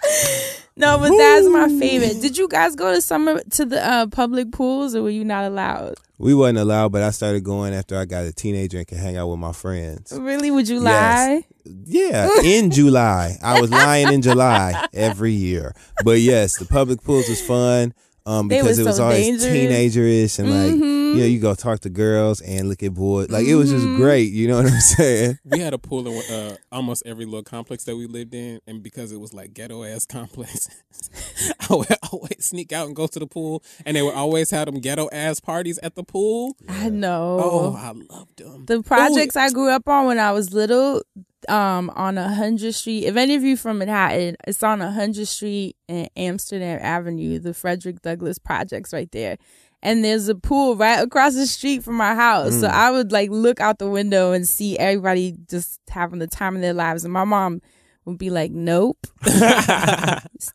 [0.77, 2.23] no, but that's my favorite.
[2.23, 5.45] Did you guys go to summer to the uh, public pools or were you not
[5.45, 5.97] allowed?
[6.21, 9.17] we wasn't allowed, but I started going after I got a teenager and could hang
[9.17, 10.13] out with my friends.
[10.17, 10.51] Really?
[10.51, 10.85] Would you Yes.
[10.85, 11.45] lie?
[11.85, 13.37] Yeah, in July.
[13.43, 15.75] I was lying in July every year.
[16.05, 17.93] But yes, the public pools was fun.
[18.29, 19.53] Um, because was it was so always dangerous.
[19.97, 20.99] teenagerish and like Mhm.
[21.15, 23.31] you know, you go talk to girls and look at boys.
[23.31, 23.97] Like it was just Mm-hmm.
[23.97, 24.31] great.
[24.33, 25.39] You know what I'm saying?
[25.45, 28.83] We had a pool in uh, almost every little complex that we lived in, and
[28.83, 30.69] because it was like ghetto ass complex,
[31.71, 34.67] I would always sneak out and go to the pool, and they would always have
[34.67, 36.55] them ghetto ass parties at the pool.
[36.69, 37.39] I know.
[37.43, 38.67] Oh, I loved them.
[38.67, 41.03] The projects I grew up on when I was little,
[41.49, 43.05] um, on a hundred street.
[43.05, 47.55] If any of you from Manhattan, it's on a hundred street and Amsterdam Avenue, the
[47.55, 49.39] Frederick Douglass projects right there.
[49.81, 52.55] And there's a pool right across the street from our house.
[52.55, 52.61] Mm.
[52.61, 56.57] So I would like look out the window and see everybody just having the time
[56.57, 57.05] of their lives.
[57.05, 57.63] And my mom
[58.09, 59.07] would be like, Nope.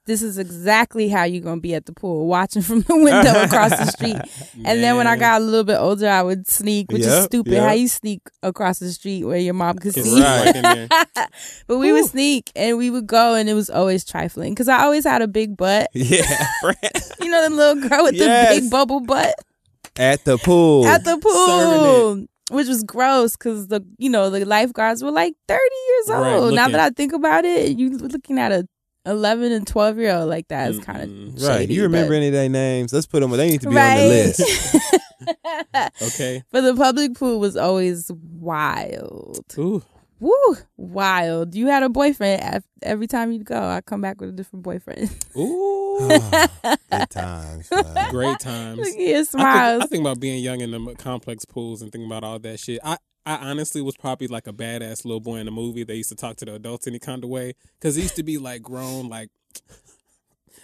[0.06, 3.72] this is exactly how you're gonna be at the pool, watching from the window across
[3.72, 4.18] the street.
[4.66, 7.54] And then when I got a little bit older, I would sneak, which is stupid.
[7.54, 7.64] yep.
[7.64, 10.22] How you sneak across the street where your mom could see?
[10.22, 10.88] right
[11.68, 14.84] but we would sneak and we would go, and it was always trifling because I
[14.84, 15.90] always had a big butt.
[15.94, 16.48] yeah,
[17.22, 18.54] You know, the little girl with Yes.
[18.56, 19.36] the big bubble butt
[19.98, 20.86] at the pool.
[20.88, 22.26] at the pool.
[22.54, 26.54] Which was gross because the you know the lifeguards were like thirty years Right, old.
[26.54, 28.68] now that I think about it, you looking at a
[29.06, 31.48] eleven and twelve year old like that is kind of Mm-mm.
[31.48, 31.68] right.
[31.70, 32.94] You remember any of their names?
[32.94, 33.32] Let's put them.
[33.32, 33.98] They need to be right?
[33.98, 34.76] on the list.
[36.02, 36.44] Okay.
[36.52, 39.46] but the public pool was always wild.
[39.58, 39.82] Ooh.
[40.24, 41.54] Woo, wild.
[41.54, 43.62] You had a boyfriend every time you'd go.
[43.62, 45.14] I come back with a different boyfriend.
[45.38, 45.98] Ooh.
[46.00, 47.70] Ah, good times.
[47.94, 48.10] man.
[48.10, 48.78] Great times.
[48.78, 51.92] Look at your I think, I think about being young in the complex pools and
[51.92, 52.80] thinking about all that shit.
[52.86, 55.84] I, I honestly was probably like a badass little boy in a movie.
[55.84, 58.24] They used to talk to the adults any kind of way because it used to
[58.24, 59.28] be like grown, like.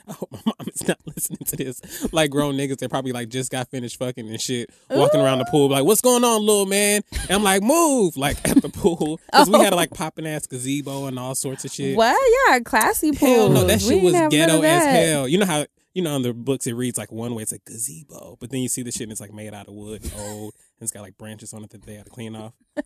[0.10, 2.12] I hope my mom is not listening to this.
[2.12, 5.46] Like grown niggas, they probably like just got finished fucking and shit, walking around the
[5.46, 9.20] pool, like, "What's going on, little man?" And I'm like, "Move!" Like at the pool
[9.26, 11.96] because we had a like popping ass gazebo and all sorts of shit.
[11.96, 12.18] what?
[12.48, 13.28] Yeah, classy pool.
[13.28, 15.28] Hell no, that shit ain't was ghetto as hell.
[15.28, 17.60] You know how you know in the books it reads like one way it's a
[17.60, 20.14] gazebo, but then you see the shit and it's like made out of wood and
[20.18, 22.54] old and it's got like branches on it that they had to clean off.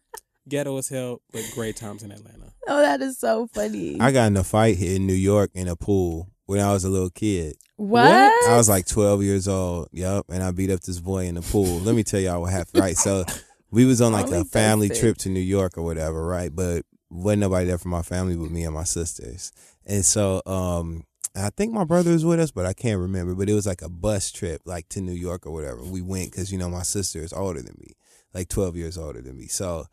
[0.50, 2.52] ghetto as hell, but great times in Atlanta.
[2.68, 3.98] Oh, that is so funny.
[4.02, 6.84] I got in a fight here in New York in a pool when I was
[6.84, 7.56] a little kid.
[7.78, 8.06] what?
[8.50, 9.90] I was like 12 years old.
[9.92, 10.26] Yep.
[10.30, 11.80] And I beat up this boy in the pool.
[11.80, 12.82] Let me tell y'all what happened.
[12.82, 12.98] Right.
[12.98, 13.26] So
[13.72, 16.26] we was on like Only a family trip to New York or whatever.
[16.26, 16.54] Right.
[16.54, 19.52] But wasn't nobody there from my family but me and my sisters.
[19.86, 21.04] And so, um,
[21.36, 23.34] I think my brother was with us, but I can't remember.
[23.34, 25.82] But it was like a bus trip, like to New York or whatever.
[25.84, 27.94] We went because you know my sister is older than me,
[28.34, 29.48] like twelve years older than me.
[29.48, 29.86] So,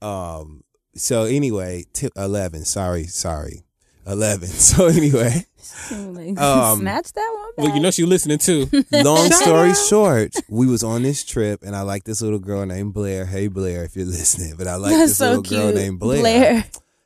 [0.00, 0.62] um,
[0.94, 2.64] so anyway, tip eleven.
[2.64, 3.64] Sorry, sorry,
[4.06, 4.48] eleven.
[4.64, 5.46] So anyway,
[5.90, 7.66] Um, snatch that one back.
[7.66, 8.68] Well, you know she listening too.
[8.92, 12.94] long story short, we was on this trip, and I like this little girl named
[12.94, 13.26] Blair.
[13.26, 15.60] Hey Blair, if you're listening, but I like this so little cute.
[15.60, 16.20] girl named Blair.
[16.20, 16.64] Blair.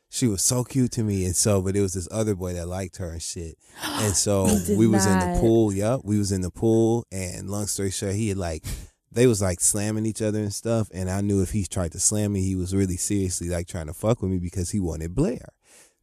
[0.09, 2.67] She was so cute to me, and so but it was this other boy that
[2.67, 3.57] liked her and shit.
[4.01, 5.73] And so we was in the pool.
[5.73, 8.63] Yep, we was in the pool, and long story short, he had like
[9.11, 10.89] they was like slamming each other and stuff.
[10.93, 13.87] And I knew if he tried to slam me, he was really seriously like trying
[13.87, 15.49] to fuck with me because he wanted Blair.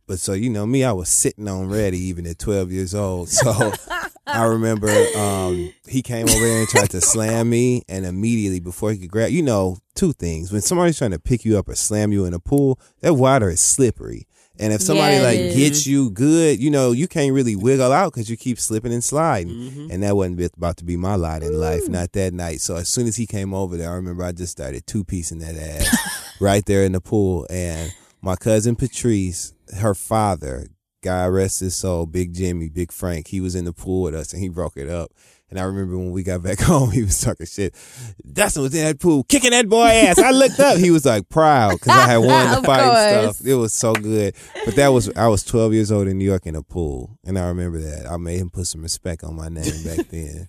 [0.06, 3.28] But so you know me, I was sitting on ready even at twelve years old.
[3.28, 3.72] So
[4.26, 8.92] I remember um, he came over there and tried to slam me, and immediately before
[8.92, 11.74] he could grab, you know, two things: when somebody's trying to pick you up or
[11.74, 14.26] slam you in a pool, that water is slippery.
[14.58, 18.14] And if somebody Yeah, like gets you good, you know, you can't really wiggle out
[18.14, 19.52] because you keep slipping and sliding.
[19.52, 19.90] Mhm.
[19.92, 22.62] And that wasn't about to be my lot in life, not that night.
[22.62, 25.40] So as soon as he came over there, I remember I just started two piecing
[25.40, 25.94] that ass
[26.40, 27.46] right there in the pool.
[27.50, 27.92] And
[28.26, 30.66] my cousin Patrice, her father,
[31.00, 34.32] God rest his soul, Big Jimmy, Big Frank, he was in the pool with us
[34.32, 35.12] and he broke it up.
[35.48, 37.72] And I remember when we got back home, he was talking shit.
[38.32, 40.18] Dustin was in that pool, kicking that boy ass.
[40.18, 43.32] I looked up, he was like proud because I had won the Of fight and
[43.32, 43.46] stuff.
[43.46, 44.34] It was so good.
[44.64, 47.38] But that was I was 12 years old in New York in a pool, and
[47.38, 48.10] I remember that.
[48.10, 50.48] I made him put some respect on my name back then.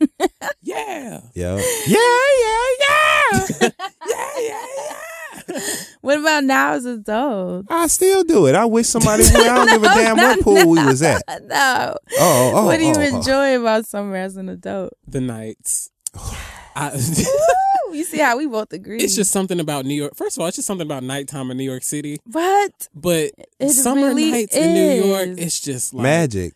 [0.64, 1.22] Yeah.
[1.36, 5.02] Yo, yeah, yeah, yeah.
[6.02, 7.68] What about now as adults?
[7.70, 8.56] I still do it.
[8.56, 9.36] I wish somebody would.
[9.36, 11.22] I don't give a damn what pool we was at.
[11.44, 11.96] No.
[12.14, 13.18] Oh, oh, oh, what do you oh, oh.
[13.18, 14.94] enjoy about summer as an adult?
[15.08, 15.90] The nights.
[16.76, 19.00] I, Woo, you see how we both agree.
[19.00, 20.16] it's just something about New York.
[20.16, 22.18] First of all, it's just something about nighttime in New York City.
[22.26, 22.88] what?
[22.94, 26.54] But It summer really nights in New York, it's just like Magic.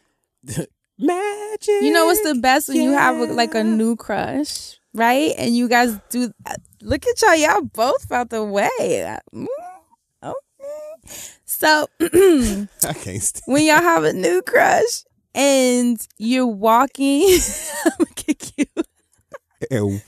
[1.00, 1.68] magic.
[1.82, 5.34] You know what's the best when you have a, like a new crush, right?
[5.38, 6.32] And you guys do.
[6.82, 7.36] Look at y'all.
[7.36, 8.70] Y'all both felt the way.
[9.34, 9.48] Mm,
[10.24, 11.08] okay.
[11.46, 13.44] So I can't stand.
[13.46, 15.04] when y'all have a new crush
[15.36, 17.40] and you're walking,
[17.86, 18.66] I'm gonna kick you.
[18.76, 20.02] it.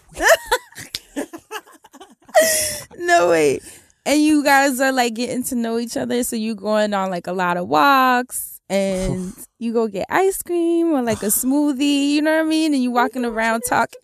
[2.98, 3.62] no wait
[4.06, 7.28] and you guys are like getting to know each other so you're going on like
[7.28, 12.22] a lot of walks and you go get ice cream or like a smoothie you
[12.22, 14.00] know what i mean and you walking around talking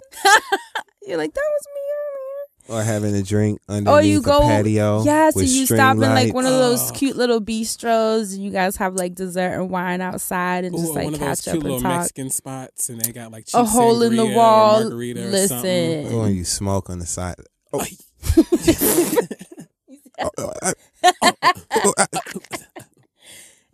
[1.06, 5.04] you're like that was me or having a drink underneath Or you a go, patio.
[5.04, 6.94] yes, with and you string stop in like one of those Oh.
[6.94, 10.92] cute little bistros, and you guys have like dessert and wine outside, and Ooh, just
[10.92, 11.98] or like one of those catch up cute and little talk.
[12.02, 14.80] Mexican spots, and they got like A hole in the sangria or wall.
[14.82, 15.58] margarita or Listen.
[15.58, 16.14] something.
[16.14, 17.38] Or you smoke on the side.
[17.74, 17.84] Oh.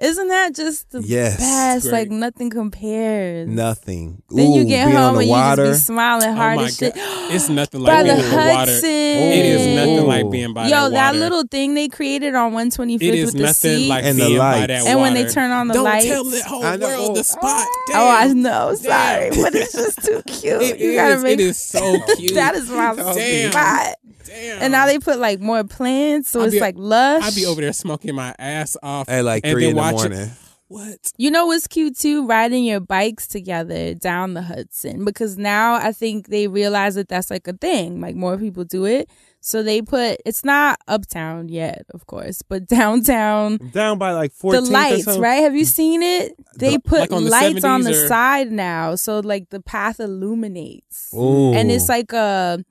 [0.06, 1.39] Isn't that just the Yes.
[1.39, 1.84] best?
[1.89, 1.91] Great.
[1.93, 3.47] Like nothing compares.
[3.49, 4.22] Nothing.
[4.30, 5.64] Then you get home and water.
[5.66, 6.93] you just be smiling Oh hard my as shit.
[6.95, 8.72] it's nothing by like the being in the water.
[8.72, 13.01] It is nothing like being by Yo, that that little thing they created on 125th
[13.01, 14.68] it is with the nothing seat, like And the being by lights.
[14.68, 16.06] that and when they turn on the Don't lights.
[16.06, 17.68] tell the whole world the spot.
[17.88, 17.99] Damn.
[18.01, 18.76] Oh, I know.
[18.76, 19.41] Sorry, Damn.
[19.43, 20.62] but it's just too cute.
[20.62, 20.95] It you is.
[20.95, 22.36] gotta make It is so cute.
[22.36, 23.51] that is my Damn.
[23.51, 23.95] spot.
[24.26, 24.62] Damn.
[24.62, 27.24] And now they put like more plants, so I'd it's be- like lush.
[27.24, 30.12] I'd be over there smoking my ass off At like three then in the watching-
[30.12, 30.32] morning.
[30.68, 31.12] What?
[31.18, 32.26] You know what's cute too?
[32.26, 37.30] Riding your bikes together down the Hudson because now I think they realize that that's
[37.30, 38.02] like a thing.
[38.02, 39.08] Like more people do it.
[39.42, 44.38] So they put it's not uptown yet, of course, but downtown Down by like the
[44.40, 44.72] 14.
[44.72, 45.44] lights, right?
[45.44, 46.34] Have you seen it?
[46.58, 49.62] They The- put like on the lights on the or- side now, so like the
[49.62, 51.14] path illuminates.
[51.16, 51.54] Ooh.
[51.54, 52.64] And it's like a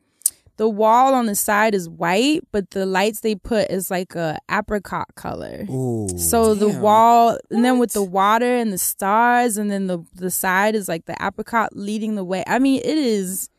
[0.56, 4.38] the wall on the side is white, but the lights they put is like a
[4.50, 5.66] apricot color.
[5.68, 6.08] Ooh.
[6.16, 6.80] So the Damn.
[6.80, 10.88] wall, and then with the water and the stars, and then the the side is
[10.88, 12.44] like the apricot leading the way.
[12.46, 13.50] I mean, it is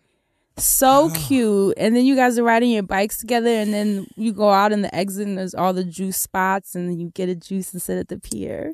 [0.58, 1.74] so cute.
[1.78, 4.82] And then you guys are riding your bikes together, and then you go out in
[4.82, 7.82] the exit, and there's all the juice spots, and then you get a juice and
[7.82, 8.74] sit at the pier.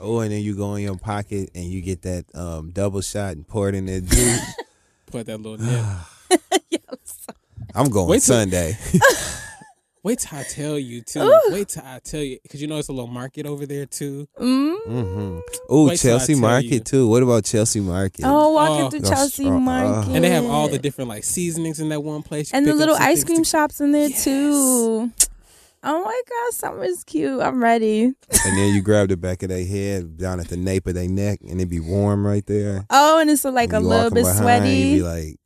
[0.00, 3.36] Oh, and then you go in your pocket and you get that um, double shot
[3.36, 4.00] and pour it in there.
[4.00, 4.54] juice.
[5.06, 5.64] Put that little
[6.70, 6.82] nip.
[7.74, 8.76] I'm going Wait till- Sunday.
[10.04, 11.40] Wait till I tell you too.
[11.50, 14.26] Wait till I tell you because you know it's a little market over there too.
[14.40, 14.76] Mm?
[14.84, 15.38] hmm
[15.72, 16.80] Ooh, Wait till I Chelsea Market you.
[16.80, 17.06] too.
[17.08, 18.24] What about Chelsea Market?
[18.24, 18.90] Oh, walking Oh.
[18.90, 19.50] through Chelsea uh.
[19.60, 22.50] Market, And they have all the different like seasonings in that one place.
[22.52, 24.24] You and the little ice cream to- shops in there Yes.
[24.24, 25.12] too.
[25.84, 27.40] Oh my god, summer's cute.
[27.40, 28.02] I'm ready.
[28.04, 31.08] And then you grab the back of their head down at the nape of their
[31.08, 32.86] neck, and it'd be warm right there.
[32.90, 34.68] Oh, and it's like a And you little bit behind, sweaty.
[34.78, 35.36] You be like,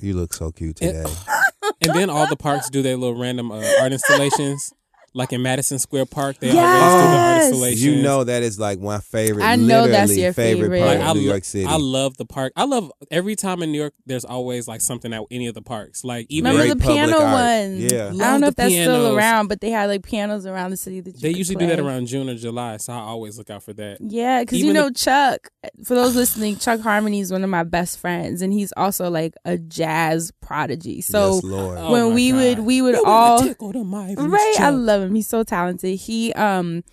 [0.00, 1.12] you look so cute It- today.
[1.80, 4.72] And then all the parks do their little random uh, art installations.
[5.14, 7.42] Like in Madison Square Park, they always do the Yes.
[7.42, 7.82] art installations.
[7.84, 9.42] you know that is like my favorite.
[9.42, 10.68] I know that's your favorite.
[10.80, 11.64] part Like, I, of New lo- York City.
[11.64, 12.52] I love the park.
[12.56, 13.94] I love every time in New York.
[14.06, 16.04] There's always like something at any of the parks.
[16.04, 17.32] Like even Remember the piano art.
[17.32, 17.76] one?
[17.78, 18.08] Yeah.
[18.12, 21.00] I don't know if that's still around, but they had like pianos around the city
[21.00, 23.50] that you they could usually do that around June or July, so I always look
[23.50, 23.98] out for that.
[24.00, 25.48] Yeah, because you know the- Chuck.
[25.84, 29.34] For those listening, Chuck Harmony is one of my best friends, and he's also like
[29.44, 31.00] a jazz prodigy.
[31.00, 31.78] So yes, Lord.
[31.78, 32.36] Oh when my we God.
[32.38, 35.07] would we would You wanna all tickle the Ivy's right, I love him.
[35.14, 35.98] He's so talented.
[35.98, 36.84] He um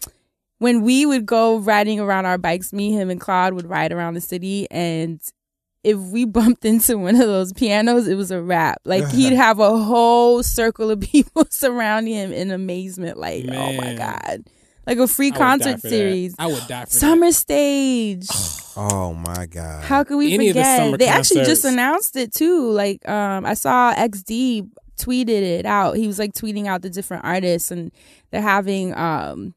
[0.59, 4.13] when we would go riding around our bikes, me, him, and Claude would ride around
[4.13, 5.20] the city, and
[5.84, 8.80] if we bumped into one of those pianos, it was a wrap.
[8.86, 13.18] Like he'd have a whole circle of people surrounding him in amazement.
[13.18, 14.45] Like, oh my god,
[14.88, 15.89] like a free I would concert for that.
[15.89, 16.36] series.
[16.39, 18.28] I would die for Summer stage.
[18.78, 19.86] Oh my God.
[19.86, 20.78] How could we Any of the forget?
[20.80, 22.70] summer They actually just announced it too.
[22.72, 25.97] Like, um, I saw XD tweeted it out.
[25.97, 27.91] He was like tweeting out the different artists, and
[28.31, 29.53] they're having um,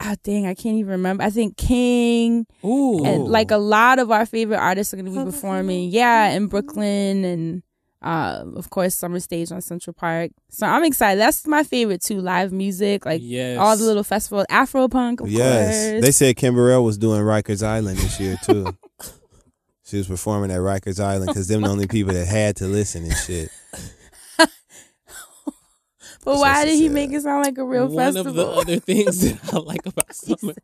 [0.00, 1.22] oh dang, I can't even remember.
[1.22, 2.46] I think King.
[2.64, 5.90] Ooh, and like a lot of our favorite artists are going to be performing.
[5.90, 7.62] Yeah, in Brooklyn and.
[8.02, 10.30] Um, of course, summer stage on Central Park.
[10.48, 11.20] So I'm excited.
[11.20, 12.22] That's my favorite too.
[12.22, 13.58] Live music, like yes.
[13.58, 15.90] all the little festivals, Afro punk, Yes.
[15.90, 16.02] course.
[16.02, 18.74] They said Kimberell was doing Rikers Island this year too.
[19.84, 23.04] she was performing at Rikers Island because them the only people that had to listen
[23.04, 23.50] and shit.
[26.30, 28.32] But So why did he make it sound like a real One festival?
[28.34, 30.54] One of the other things that I like about summer.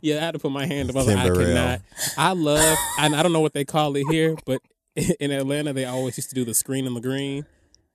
[0.00, 0.96] Yeah, I had to put my hand up.
[0.96, 1.80] I was like, I cannot.
[2.16, 4.60] I love, and I don't know what they call it here, but
[4.96, 7.46] in Atlanta, they always used to do the screen in the green.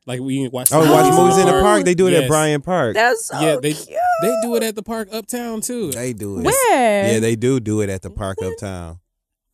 [0.06, 0.70] Like we watch.
[0.72, 1.22] Oh, the watch Oh.
[1.24, 1.84] movies in the park.
[1.84, 2.24] They do it Yes.
[2.24, 2.94] at Bryant Park.
[2.96, 4.00] That's so Yeah, they cute.
[4.22, 5.92] they do it at the park uptown too.
[5.92, 6.44] They do it.
[6.46, 7.14] Where?
[7.14, 9.00] Yeah, they do do it at the park uptown.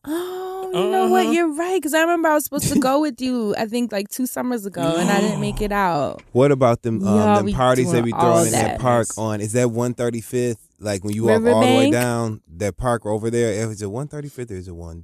[0.05, 1.23] Oh, you know what?
[1.25, 1.31] Uh-huh.
[1.31, 1.75] You're right.
[1.77, 3.55] Because I remember I was supposed to go with you.
[3.57, 6.21] I think like two summers ago, and I didn't make it out.
[6.31, 8.79] What about them um, them we parties they doing be all throwing in that that.
[8.79, 9.39] park on?
[9.41, 10.57] Is that 135th?
[10.79, 11.93] Like when you walk all the way Riverbank?
[11.93, 13.51] down that park over there?
[13.69, 15.03] Is it 135th or is it 125th?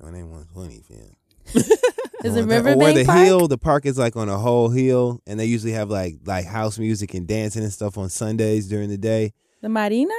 [0.00, 1.14] No, it ain't 125th.
[2.22, 3.18] Is Oh, it that- Or the Park?
[3.24, 6.44] hill, the park is like on a whole hill, and they usually have like like
[6.44, 9.32] house music and dancing and stuff on Sundays during the day.
[9.62, 10.12] The Marina?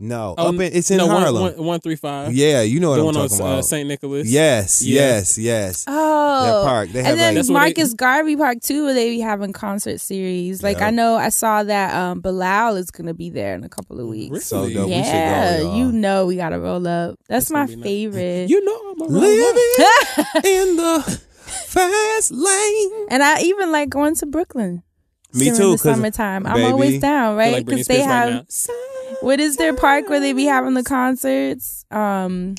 [0.00, 1.42] No, Oh, up in, it's in no, one- Harlem.
[1.42, 2.32] one- one three five.
[2.34, 3.64] yeah, you know what the I'm one on talking uh, about.
[3.64, 3.88] St.
[3.88, 4.28] Nicholas.
[4.28, 5.00] yes, Yeah.
[5.00, 5.84] yes, yes.
[5.88, 6.88] Oh, That park.
[6.90, 9.20] They have and then like That's where they- Marcus Garvey Park too, where they be
[9.20, 10.62] having concert series.
[10.62, 10.86] Like Yeah.
[10.86, 14.06] I know I saw that um Bilal is gonna be there in a couple of
[14.06, 14.30] weeks.
[14.30, 14.40] Really?
[14.40, 14.88] so dope.
[14.88, 15.92] We should go, Yeah, y'all.
[15.92, 17.18] know we gotta roll up.
[17.28, 17.84] That's, That's my gonna nice.
[17.84, 18.50] favorite.
[18.50, 19.74] You know I'm a living
[20.44, 23.06] in the fast lane.
[23.10, 24.82] And I even like going to Brooklyn.
[25.34, 26.46] Me during too, The 'cause, summertime.
[26.46, 27.52] I'm always down, Feel right?
[27.52, 28.44] like Britney Because they Spears right have now.
[29.20, 31.84] What is their park where they be having the concerts?
[31.90, 32.54] Um,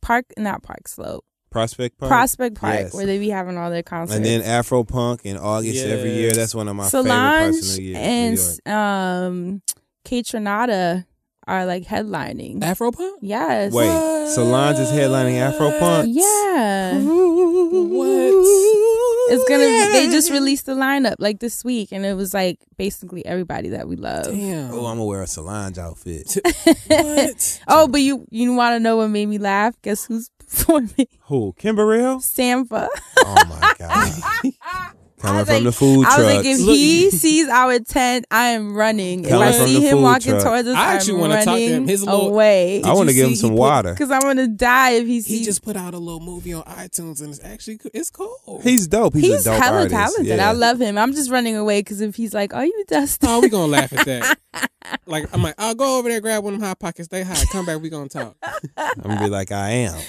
[0.00, 2.08] Park, not Park Slope, Prospect Park.
[2.08, 2.94] Prospect Park, Yes.
[2.94, 4.16] where they be having all their concerts.
[4.16, 6.30] And then Afro Punk in August every year.
[6.32, 7.96] That's one of my favorite parts of Solange New Year.
[7.98, 9.62] and um,
[10.06, 11.04] Kaytranada
[11.46, 12.62] are like headlining.
[12.62, 13.18] Afro punk.
[13.22, 13.72] yes.
[13.72, 16.08] Wait, Solange is headlining Afro Punk.
[16.10, 17.00] Yeah.
[17.00, 18.87] What?
[19.28, 19.92] It's gonna.
[19.92, 23.88] They just released the lineup like this week, and it was like basically everybody that
[23.88, 24.26] we love.
[24.26, 24.72] Damn.
[24.72, 26.36] Oh, I'm gonna wear a Solange outfit.
[26.86, 27.60] what?
[27.68, 29.74] Oh, but you you want to know what made me laugh?
[29.82, 31.06] Guess who's performing?
[31.22, 31.54] Who?
[31.58, 32.20] Kimberell?
[32.22, 32.88] Sampha.
[33.18, 34.92] Oh my god!
[35.20, 36.34] Coming from like- the food I was trucks.
[36.36, 39.24] like, if Look- he sees our tent, I am running.
[39.24, 40.44] If I see him walking truck.
[40.44, 41.88] towards us, I actually wanna talk to him.
[41.88, 42.82] His little- away.
[42.82, 43.92] I want to give him some put- water.
[43.92, 47.20] Because I'm gonna die if he He just put out a little movie on iTunes
[47.20, 48.60] and it's actually it's cool.
[48.62, 49.14] He's dope.
[49.14, 49.94] He's, He's a dope hella artist.
[49.94, 50.26] talented.
[50.38, 50.48] Yeah.
[50.48, 50.96] I love him.
[50.98, 53.92] I'm just running away because if he's like, "Are you Dustin?" Oh, we gonna laugh
[53.92, 54.38] at that.
[55.06, 57.42] like I'm like, I'll go over there, grab one of them hot pockets, stay high,
[57.52, 58.36] come back, we gonna talk.
[58.76, 59.98] I'm gonna be like, I am.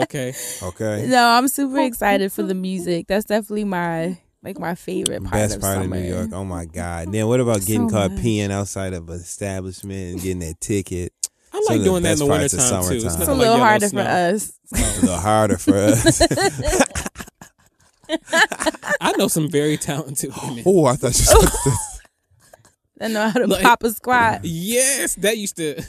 [0.00, 0.34] Okay.
[0.62, 1.06] Okay.
[1.08, 3.06] No, I'm super oh, excited for the music.
[3.08, 5.96] That's definitely my like my favorite part Best of part summer.
[5.96, 6.30] of New York.
[6.32, 7.12] Oh my God.
[7.12, 8.20] Then what about getting So caught much.
[8.22, 11.12] peeing outside of an establishment and getting that ticket?
[11.52, 12.94] I like of doing that in the best wintertime too.
[12.96, 13.04] It's.
[13.04, 14.02] It's a like little yellow harder snow.
[14.04, 14.52] for us.
[14.72, 16.22] A little harder for us.
[19.00, 20.62] I know some very talented women.
[20.66, 21.72] oh, I thought you said
[23.00, 24.40] I know how to Like- pop a squat.
[24.44, 25.82] Yes, that used to.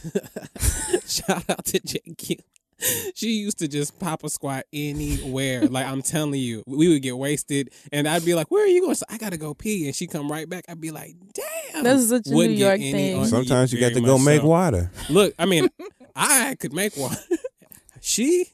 [1.07, 2.39] Shout out to JQ.
[3.15, 5.61] She used to just pop a squat anywhere.
[5.67, 8.81] Like I'm telling you, we would get wasted, and I'd be like, "Where are you
[8.81, 10.65] going?" So I gotta go pee, and she come right back.
[10.67, 13.25] I'd be like, "Damn." That's such a New York thing.
[13.25, 14.47] Sometimes you got to go much make so.
[14.47, 14.91] water.
[15.09, 15.69] Look, I mean,
[16.15, 17.15] I could make one.
[18.01, 18.47] she,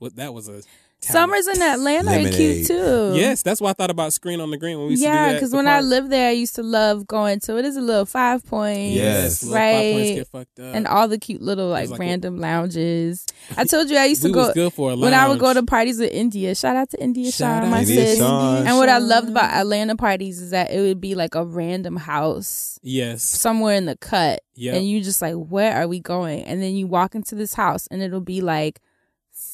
[0.00, 0.66] well, that was a talent.
[1.12, 3.12] Summers in Atlanta are cute too.
[3.14, 5.32] Yes, that's why I thought about screen on the green when we used to Yeah,
[5.32, 7.64] because the when I lived there, I used to love going to it.
[7.64, 9.42] Is a little five points, Yes.
[9.42, 10.14] little five points right?
[10.16, 10.74] get fucked up.
[10.74, 13.24] And all the cute little like, like- random lounges.
[13.56, 15.52] I told you I used to go was good for a when I would go
[15.54, 16.54] to parties with India.
[16.54, 18.18] Shout out to India Shout Shawn, out my India sis.
[18.18, 18.66] Shawn.
[18.66, 21.96] And what I loved about Atlanta parties is that it would be like a random
[21.96, 24.42] house yes, somewhere in the cut.
[24.54, 27.54] yeah, and you just like where are we going and then you walk into this
[27.54, 28.80] house and it'll be like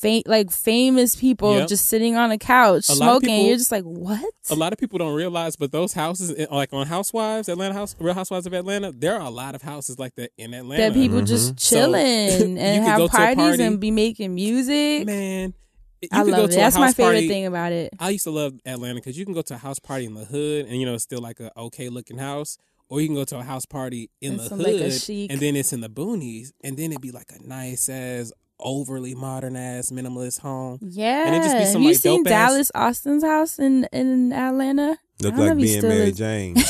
[0.02, 1.68] fa- like famous people Yep.
[1.68, 4.24] just sitting on a couch A smoking people- you're just like what?
[4.50, 7.94] A lot of people don't realize, but those houses, eh, like on Housewives, Atlanta House,
[7.98, 10.82] Real Housewives of Atlanta, there are a lot of houses like that in Atlanta.
[10.82, 15.06] that people just chilling you and have parties party- and be making music.
[15.06, 15.54] Man,
[16.02, 16.52] you i could go love it.
[16.54, 17.92] to that's my favorite party- thing about it.
[18.00, 20.24] I used to love Atlanta because you can go to a house party in the
[20.24, 23.24] hood, and you know it's still like a okay looking house, or you can go
[23.24, 25.72] to a house party in And the some, hood, like, a chic- and then it's
[25.72, 28.32] in the boonies, and then it'd be like a nice ass,
[28.62, 30.78] overly modern ass minimalist home.
[30.82, 33.84] yeah And it just be some, have you like, seen dope-ass- dallas austin's house in
[33.92, 36.56] in atlanta Look I don't know like being Mary is- Jane.
[36.56, 36.66] It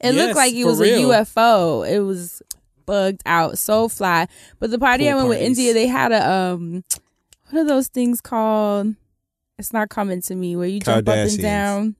[0.00, 1.10] Yes, looked like it was real.
[1.10, 1.88] a UFO.
[1.90, 2.40] It was
[2.86, 4.28] bugged out, so fly.
[4.60, 5.40] But the party Pool I went with.
[5.42, 6.84] India, they had a um,
[7.50, 8.94] what are those things called?
[9.58, 10.54] It's not coming to me.
[10.54, 11.96] Where you jump up and down,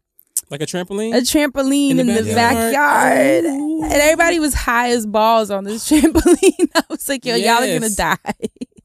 [0.50, 1.16] Like a trampoline.
[1.16, 2.72] a trampoline In in the the, backyard?
[2.74, 6.68] backyard, and everybody was high as balls on this trampoline.
[6.76, 8.16] I was like, yo, y'all are gonna die,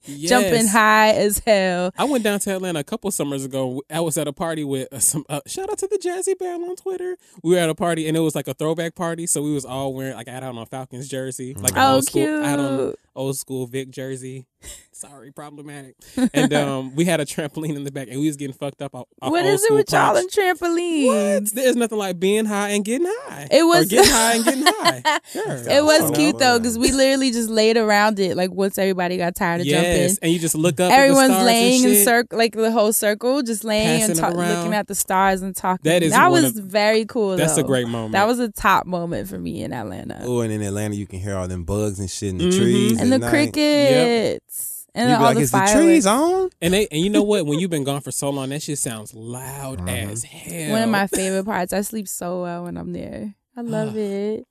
[0.06, 1.92] jumping high as hell.
[1.98, 3.82] I went down to Atlanta a couple summers ago.
[3.90, 5.26] I was at a party with uh, some.
[5.30, 7.18] Uh, shout out to the Jazzy Bell on Twitter.
[7.44, 9.66] We were at a party and it was like a throwback party, so we was
[9.66, 12.44] all wearing like I had on a Falcons jersey, like Oh, old school.
[12.44, 14.46] I had on old school Vick jersey.
[14.96, 15.96] Sorry, problematic.
[16.34, 18.96] And um, we had a trampoline in the back, and we was getting fucked up
[18.96, 21.08] off, off What old is it with y'all and trampolines?
[21.44, 21.56] What?
[21.56, 23.48] There's nothing like being high and getting high.
[23.52, 25.20] It Or was- getting high and getting high.
[25.32, 25.56] Sure.
[25.70, 28.38] It was Oh, cute though, because we literally just laid around it.
[28.38, 30.90] Like once everybody got tired of jumping, and you just look up.
[30.92, 34.18] at the everyone's stars laying and in circle, like the whole circle, just laying and
[34.18, 35.82] Passing it ta- looking at the stars and talking.
[35.84, 37.36] That is that was of- very cool.
[37.36, 38.14] That's a great moment.
[38.14, 41.20] That was a top moment for me in Atlanta, oh, and in Atlanta you can
[41.20, 42.58] hear all them bugs and shit in the Mhm.
[42.58, 43.30] trees and the at night.
[43.30, 44.53] crickets
[44.96, 45.86] and You be all like, the is the fireworks.
[45.86, 46.50] trees on?
[46.62, 47.46] And they and you know what?
[47.46, 50.72] When you've been gone for so long, that shit sounds loud as hell.
[50.72, 51.74] One of my favorite parts.
[51.74, 53.34] I sleep so well when I'm there.
[53.58, 54.46] I love it.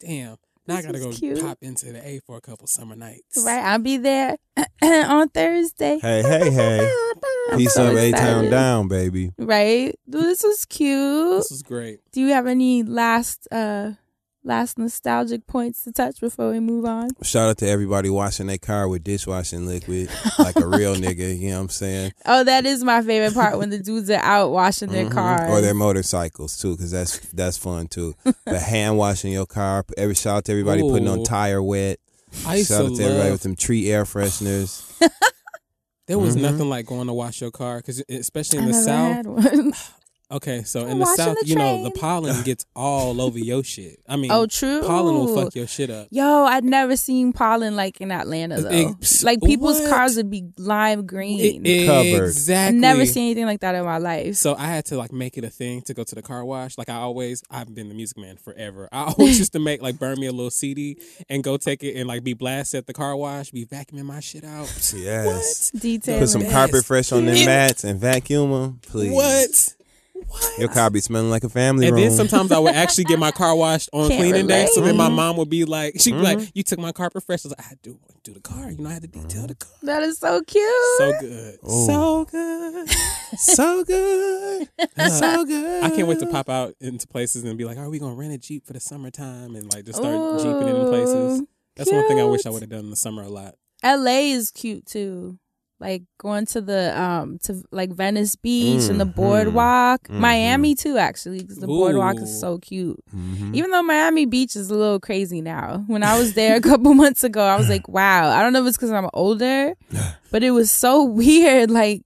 [0.00, 0.36] damn.
[0.68, 1.40] Now I gotta go cute.
[1.40, 3.44] pop into the A for a couple summer nights.
[3.46, 4.36] Right, I'll be there
[4.82, 6.00] on Thursday.
[6.02, 6.92] Hey, hey, hey.
[7.52, 9.32] I'm Peace so up, A Town down, baby.
[9.38, 11.36] Right, Dude, this was cute.
[11.38, 12.00] This is great.
[12.10, 13.92] Do you have any last uh
[14.46, 17.10] last nostalgic points to touch before we move on?
[17.22, 21.50] Shout out to everybody washing their car with dishwashing liquid like a real nigga, you
[21.50, 22.12] know what I'm saying?
[22.24, 25.12] Oh, that is my favorite part when the dudes are out washing their Mhm.
[25.12, 25.50] cars.
[25.50, 28.14] Or their motorcycles too, because that's that's fun too.
[28.44, 29.84] But hand washing your car.
[29.96, 31.98] Every shout out to everybody putting on tire wet.
[32.46, 33.32] I used Shout to out to everybody love.
[33.32, 34.82] with them tree air fresheners.
[36.08, 36.42] There was Mhm.
[36.42, 39.92] nothing like going to wash your car because, especially in I the never south.
[40.28, 40.36] Had one.
[40.36, 43.62] Okay, so I'm in the south, the you know, the pollen gets all over your
[43.62, 44.00] shit.
[44.08, 44.82] I mean, oh, true.
[44.82, 46.08] pollen will fuck your shit up.
[46.10, 48.68] Yo, I'd never seen pollen like in Atlanta though.
[48.68, 49.90] Ex- like people's what?
[49.90, 51.64] cars would be lime green.
[51.64, 52.22] E- Covered.
[52.24, 52.80] I Exactly.
[52.80, 54.34] never seen anything like that in my life.
[54.36, 56.76] So I had to like make it a thing to go to the car wash.
[56.76, 58.88] Like I always, I've been the music man forever.
[58.90, 60.98] I always used to make like burn me a little CD
[61.28, 64.20] and go take it and like be blasted at the car wash, be vacuuming my
[64.20, 64.66] shit out.
[64.92, 65.70] Yes.
[65.70, 66.18] detail.
[66.18, 66.52] Put some Yes.
[66.52, 69.12] carpet fresh on them mats and vacuum them, please.
[69.12, 69.75] What?
[70.58, 72.04] Your car be smelling like a family And room.
[72.08, 74.66] then sometimes I would actually get my car washed on Can't cleaning day.
[74.72, 76.40] So then my mom would be like, she'd be Mm-hmm.
[76.40, 78.70] like, "You took my carpet fresh." I was like, "I had to do the car.
[78.70, 80.64] You know, I had to detail the car." That is so cute.
[80.98, 81.86] So good, Oh.
[81.86, 82.88] so good.
[83.38, 84.68] so good,
[85.08, 85.84] so good.
[85.84, 88.32] I can't wait to pop out into places and be like, "Are we gonna rent
[88.32, 91.40] a jeep for the summertime?" And like just start jeeping it in places.
[91.40, 93.54] Ooh, That's one thing I wish I would have done in the summer a lot.
[93.84, 95.38] LA is cute too.
[95.78, 99.14] Like going to the um to like Venice Beach and the Mhm.
[99.14, 100.08] boardwalk.
[100.08, 100.18] Mhm.
[100.20, 102.98] Miami too, actually, because the boardwalk is so cute.
[103.14, 103.54] Mhm.
[103.54, 105.84] Even though Miami Beach is a little crazy now.
[105.86, 108.30] When I was there a couple months ago, I was like, wow.
[108.30, 109.74] I don't know if it's because I'm older,
[110.30, 111.70] but it was so weird.
[111.70, 112.02] Like,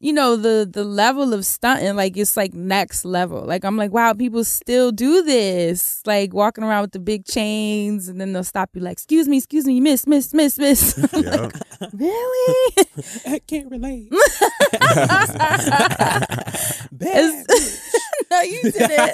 [0.00, 3.42] you know, the the level of stunting, like it's like next level.
[3.44, 6.00] Like I'm like, wow, people still do this.
[6.06, 9.38] Like walking around with the big chains and then they'll stop you like, excuse me,
[9.38, 10.96] excuse me, miss, miss, miss, miss.
[11.12, 11.52] I'm like,
[11.92, 12.74] really?
[13.26, 14.12] I can't relate.
[17.00, 19.12] It's- no, you did it.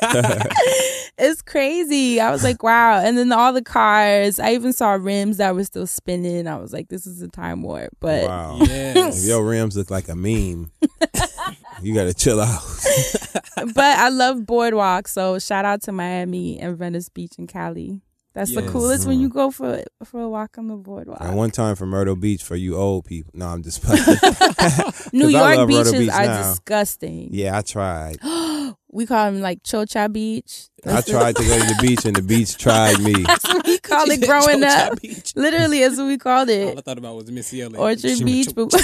[1.19, 2.21] it's crazy.
[2.21, 2.99] I was like, wow.
[2.99, 6.47] And then all the cars, I even saw rims that were still spinning.
[6.47, 7.91] I was like, this is a time warp.
[8.01, 8.59] But Wow.
[8.61, 9.27] Yes.
[9.27, 10.71] Your rims look like a meme,
[11.83, 12.63] you gotta chill out.
[13.75, 15.09] but I love boardwalk.
[15.09, 18.01] So shout out to Miami and Venice Beach and Cali.
[18.35, 18.71] That's the Yes.
[18.73, 19.21] coolest when mm.
[19.23, 21.21] you go for for a walk on the boardwalk.
[21.21, 23.31] And one time for Myrtle Beach for you old people.
[23.35, 24.03] No, I'm just playing.
[25.13, 26.49] New 'Cause I York Myrtle beaches Beach are now.
[26.51, 27.29] disgusting.
[27.33, 28.19] yeah, I tried.
[28.95, 30.69] We call them like Chocha Beach.
[30.87, 33.13] I tried to go to the beach and the beach tried me.
[33.27, 35.01] That's what we called it growing Chocha up.
[35.03, 35.33] Beach.
[35.35, 36.63] Literally, that's what we called it.
[36.69, 36.79] All it.
[36.79, 37.81] I thought about was Missy Elliott.
[37.81, 38.81] Orchard Shima Beach, Cho- but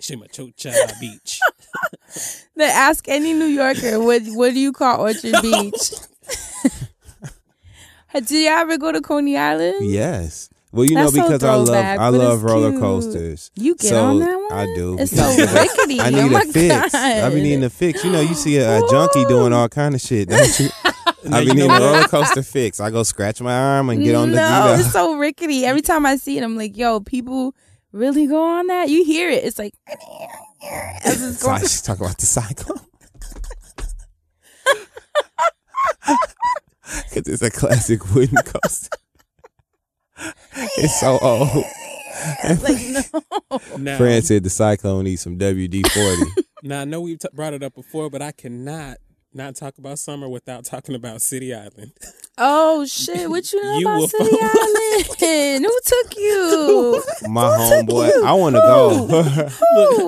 [0.00, 1.38] Shima Chocha Beach.
[2.56, 5.92] they ask any New Yorker, what what do you call Orchard Beach?
[8.14, 9.88] Did you ever go to Coney Island?
[9.90, 10.48] Yes.
[10.72, 12.80] Well, you That's know because I love I love roller cute.
[12.80, 13.50] coasters.
[13.56, 14.52] You get so on that one?
[14.52, 14.96] I do.
[14.98, 15.98] It's so rickety.
[16.00, 16.92] I oh need my a fix.
[16.92, 16.94] God.
[16.94, 18.04] I be needing a fix.
[18.04, 20.68] You know, you see a, a junkie doing all kind of shit, don't you?
[21.32, 22.78] I you be needing a roller coaster fix.
[22.78, 24.36] I go scratch my arm and get on the.
[24.36, 25.64] no, it's so rickety.
[25.66, 27.54] Every time I see it, I'm like, yo, people
[27.92, 28.88] really go on that?
[28.88, 29.42] You hear it.
[29.44, 29.74] It's like
[31.04, 31.66] as it's I going.
[31.68, 32.80] should talk about the cycle.
[37.12, 38.96] Because it's a classic wooden coaster.
[40.78, 41.64] It's so old.
[42.62, 43.60] like, no.
[43.78, 46.46] Now, Fran said the cyclone needs some WD 40.
[46.62, 48.98] now I know we've t- brought it up before, but I cannot
[49.32, 51.92] not talk about summer without talking about City Island.
[52.36, 53.30] Oh shit!
[53.30, 55.64] What you know You about City Island?
[55.64, 57.02] Who took you?
[57.28, 59.06] My homeboy, I want to go.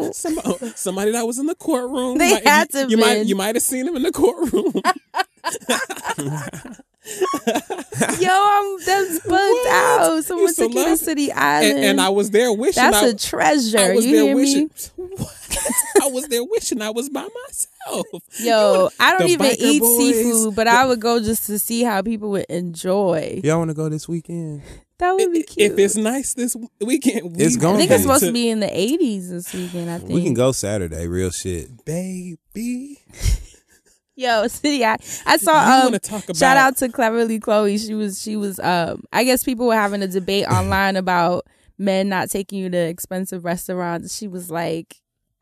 [0.00, 2.18] Look, somebody, somebody that was in the courtroom.
[2.18, 4.72] They might- had you, to you might you might have seen him in the courtroom.
[7.04, 9.70] Yo, I'm that's bugged What?
[9.72, 10.24] out.
[10.24, 11.76] Someone Used to took you to City Island.
[11.78, 12.82] and, and I was there wishing.
[12.82, 13.78] that's I, a treasure.
[13.78, 14.70] I was you there hear wishing.
[14.98, 15.26] me?
[16.02, 18.06] I was there wishing I was by myself.
[18.40, 22.02] Yo, I don't even eat boys, seafood, but I would go just to see how
[22.02, 23.40] people would enjoy.
[23.42, 24.62] Y'all want to go this weekend?
[24.98, 25.72] That would be cute.
[25.72, 28.66] If it's nice this weekend, we It's gonna think it's supposed to be in the
[28.68, 29.90] 80s this weekend.
[29.90, 31.84] I think We can go Saturday, real shit.
[31.84, 33.00] baby.
[34.22, 34.84] Yo, City.
[34.84, 34.96] I,
[35.26, 35.52] I You saw.
[35.52, 36.36] want Um, to talk about?
[36.36, 37.76] shout out to Cleverly Chloe.
[37.78, 38.20] She was.
[38.22, 38.58] She was.
[38.60, 41.46] Um, I guess people were having a debate online about
[41.78, 44.16] men not taking you to expensive restaurants.
[44.16, 44.96] She was like,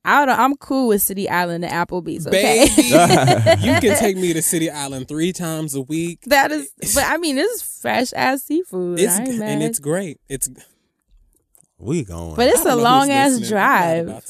[0.05, 0.29] "I don't.
[0.37, 2.27] Know, I'm cool with City Island and Applebee's.
[2.27, 2.83] Okay, Baby,
[3.67, 6.21] you can take me to City Island three times a week.
[6.27, 6.71] that is.
[6.95, 8.99] But I mean, this is fresh ass seafood.
[9.01, 9.49] It's I mad.
[9.51, 10.19] and it's great.
[10.29, 10.49] It's
[11.79, 12.37] We going.
[12.37, 13.49] but it's a long ass listening.
[13.51, 14.25] Drive.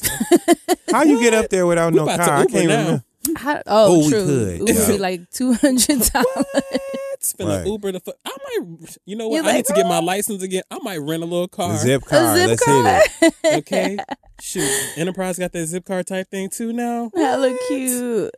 [0.91, 2.19] How you get up there without We no car?
[2.21, 3.03] I can't remember.
[3.37, 4.25] How- oh, Oh, we true.
[4.25, 4.47] could.
[4.55, 4.87] It would Yeah.
[4.87, 6.45] be like two hundred dollars.
[7.13, 7.67] It's finna Right.
[7.67, 7.99] Uber the.
[7.99, 8.97] Fu- I might.
[9.05, 9.35] You know what?
[9.35, 10.63] You're I like, need to get my license again.
[10.71, 11.73] I might rent a little car.
[11.73, 12.35] The zip A car.
[12.35, 12.83] zip Let's car.
[12.83, 13.33] hit it.
[13.59, 13.97] Okay.
[14.41, 14.67] Shoot,
[14.97, 17.11] Enterprise got that zip car type thing too now.
[17.15, 18.31] Hella cute.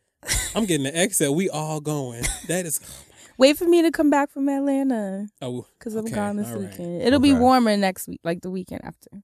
[0.53, 1.34] I'm getting the XL.
[1.34, 2.23] We all going.
[2.49, 2.81] That is.
[2.84, 2.88] Oh
[3.38, 6.59] Wait for me to come back from Atlanta Oh, because I'm okay, gone this all
[6.59, 6.69] right.
[6.69, 7.01] weekend.
[7.03, 9.23] It'll be warmer next week, like the weekend after.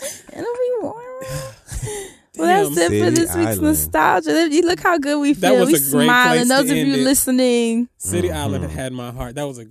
[0.00, 1.20] You said- It'll be warmer.
[2.38, 3.62] Well, that's it for City this week's Island.
[3.62, 4.48] nostalgia.
[4.48, 5.58] You look how good we That feel.
[5.60, 6.36] was we a great smiling.
[6.46, 6.98] place Those to of you it.
[6.98, 8.36] listening, City Mhm.
[8.36, 9.34] Island had my heart.
[9.34, 9.66] That was a.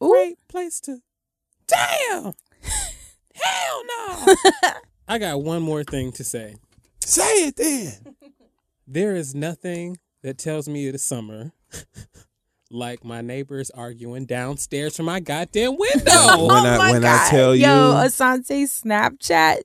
[0.00, 0.98] great place to.
[1.68, 2.32] Damn.
[3.34, 4.34] Hell no.
[5.08, 6.56] I got one more thing to say.
[7.04, 8.16] Say it then.
[8.88, 11.52] There is nothing that tells me it is summer
[12.74, 16.04] like my neighbors arguing downstairs from my goddamn window.
[16.04, 17.30] When I- oh my when I God.
[17.30, 19.62] tell Yo, you- Assante Snapchat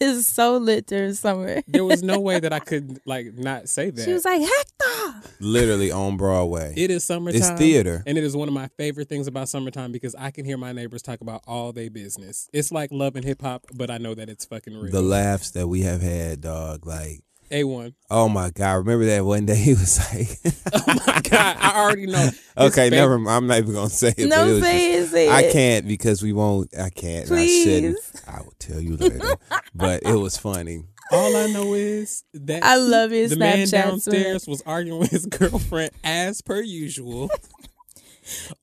[0.00, 1.60] is so lit during summer.
[1.68, 4.02] there was no way that I could like not say that.
[4.04, 5.28] She was like, Hector.
[5.40, 6.72] Literally on Broadway.
[6.74, 7.38] It is summertime.
[7.38, 8.02] It's theater.
[8.06, 10.72] And it is one of my favorite things about summertime because I can hear my
[10.72, 12.48] neighbors talk about all their business.
[12.54, 14.90] It's like love and hip hop, but I know that it's fucking real.
[14.90, 16.86] the laughs that we have had, dog.
[16.86, 17.20] Like,
[17.50, 17.94] A1.
[18.10, 18.72] oh my God.
[18.74, 21.56] Remember that one day he was like, Oh my God.
[21.60, 22.30] I already know.
[22.56, 23.36] Okay, favorite- never mind.
[23.36, 24.28] I'm not even going to say it.
[24.28, 26.70] No, but it was say just- it, say I can't because we won't.
[26.78, 27.24] I can't.
[27.28, 27.64] and I Please.
[27.64, 27.98] shouldn't.
[28.28, 29.34] I will tell you later.
[29.74, 30.84] but it was funny.
[31.12, 35.26] All I know is that I love your the man downstairs was arguing with his
[35.26, 37.30] girlfriend as per usual.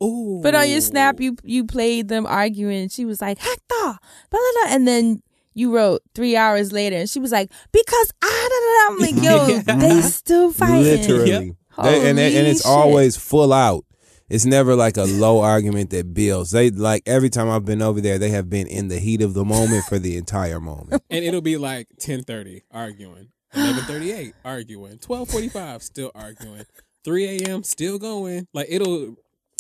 [0.02, 0.40] Ooh.
[0.44, 2.88] But on your snap, you you played them arguing.
[2.90, 3.98] She was like, Hector, blah,
[4.30, 4.74] blah, blah.
[4.74, 5.22] And then
[5.58, 9.06] you wrote three hours later, and she was like, because I, da, da, da.
[9.06, 9.16] I'm
[9.60, 10.84] like, yo, they still fighting.
[10.84, 11.30] Literally.
[11.30, 11.42] Yep.
[11.84, 12.86] They- and, they- and it's Holy shit.
[12.86, 13.84] always full out.
[14.30, 16.52] It's never like a low argument that builds.
[16.52, 19.34] They like every time I've been over there, they have been in the heat of
[19.34, 21.02] the moment for the entire moment.
[21.10, 26.66] and it'll be like 10:30 arguing, 11:38 arguing, 12:45 still arguing,
[27.06, 27.64] 3 a.m.
[27.64, 28.48] still going.
[28.54, 29.16] Like it'll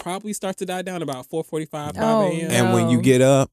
[0.07, 2.49] probably start to die down about 4:45 5 Oh, a.m.
[2.51, 3.51] And when you get up,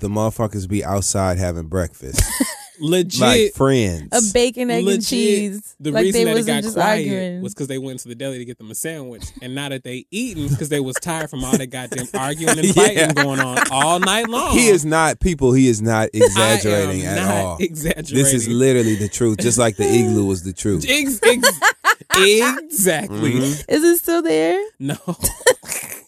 [0.00, 2.22] the motherfuckers be outside having breakfast.
[2.80, 3.20] Legit.
[3.20, 4.08] like friends.
[4.12, 5.76] A bacon, egg, and cheese.
[5.78, 7.40] The like reason they that it wasn't got quiet arguing.
[7.42, 9.84] was because they went to the deli to get them a sandwich, and now that
[9.84, 13.12] they eating because they was tired from all the goddamn arguing and fighting Yeah.
[13.12, 14.58] going on all night long.
[14.58, 15.52] he is not people.
[15.52, 17.56] He is not exaggerating I am at not all.
[17.60, 18.16] Exaggerating.
[18.16, 20.84] This is literally the truth, just like the igloo was the truth.
[20.88, 21.60] Ex- ex-
[22.16, 23.34] exactly.
[23.34, 23.64] Mhm.
[23.68, 24.60] Is it still there?
[24.80, 24.96] No.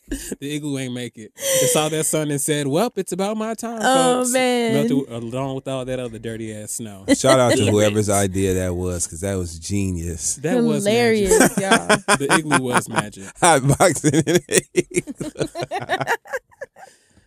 [0.41, 1.33] the igloo ain't make it.
[1.37, 3.81] It saw that sun and said, Well, it's about my time.
[3.83, 4.33] Oh, folks.
[4.33, 4.89] man.
[4.89, 7.05] Melted along with all that other dirty ass snow.
[7.17, 10.37] Shout out to whoever's idea that was, because that was genius.
[10.37, 11.89] That was Hilarious, y'all.
[12.19, 13.25] The igloo was magic.
[13.41, 14.15] Hot boxing.
[14.15, 14.39] in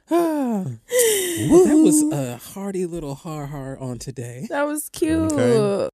[0.09, 4.47] that was a hearty little har har on today.
[4.49, 5.33] That was cute.
[5.33, 5.89] Okay.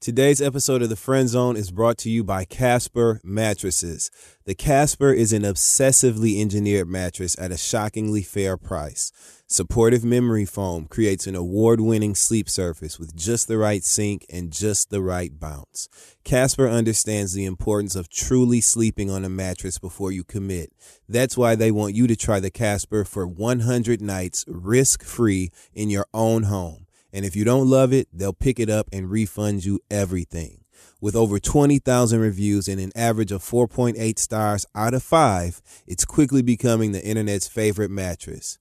[0.00, 4.10] Today's episode of The Friend Zone is brought to you by Casper Mattresses.
[4.46, 9.12] The Casper is an obsessively engineered mattress at a shockingly fair price.
[9.46, 14.50] Supportive memory foam creates an award winning sleep surface with just the right sink and
[14.50, 15.86] just the right bounce.
[16.24, 20.72] Casper understands the importance of truly sleeping on a mattress before you commit.
[21.10, 25.90] That's why they want you to try the Casper for 100 nights risk free in
[25.90, 26.86] your own home.
[27.12, 30.64] And if you don't love it, they'll pick it up and refund you everything.
[31.00, 36.42] With over 20,000 reviews and an average of 4.8 stars out of 5, it's quickly
[36.42, 38.58] becoming the internet's favorite mattress.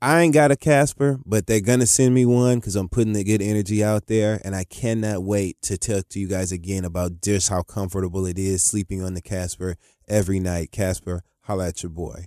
[0.00, 3.14] I ain't got a Casper, but they're going to send me one because I'm putting
[3.14, 4.40] the good energy out there.
[4.44, 8.38] And I cannot wait to talk to you guys again about just how comfortable it
[8.38, 10.70] is sleeping on the Casper every night.
[10.70, 12.26] Casper, holla at your boy.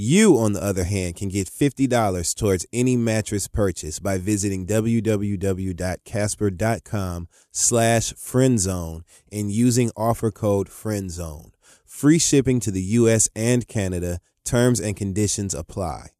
[0.00, 7.28] You, on the other hand, can get $50 towards any mattress purchase by visiting www.casper.com
[7.50, 11.50] slash friendzone and using offer code friendzone.
[11.84, 13.28] Free shipping to the U.S.
[13.34, 14.20] and Canada.
[14.44, 16.10] Terms and conditions apply.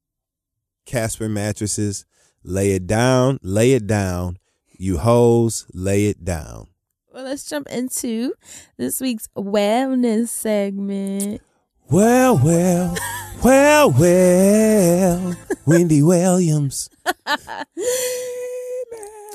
[0.84, 2.04] Casper mattresses,
[2.42, 4.38] lay it down, lay it down.
[4.76, 6.66] You hoes, lay it down.
[7.14, 8.34] Well, let's jump into
[8.76, 11.42] this week's wellness segment.
[11.90, 12.94] Well, well,
[13.42, 16.90] well, well, Wendy Williams.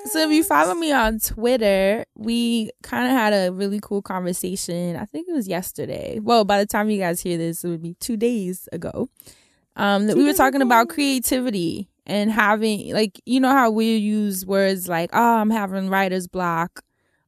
[0.06, 4.95] So if you follow me on Twitter, we kind of had a really cool conversation.
[4.95, 6.20] I think it was yesterday.
[6.22, 9.10] Well, by the time you guys hear this, it would be two days ago.
[9.76, 14.45] Um, that we were talking about creativity and having like you know how we use
[14.45, 16.84] words like oh I'm having writer's block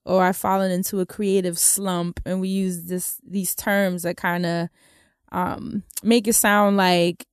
[0.06, 4.46] or I've fallen into a creative slump, and we use this these terms that kind
[4.46, 4.70] of
[5.32, 7.26] um make it sound like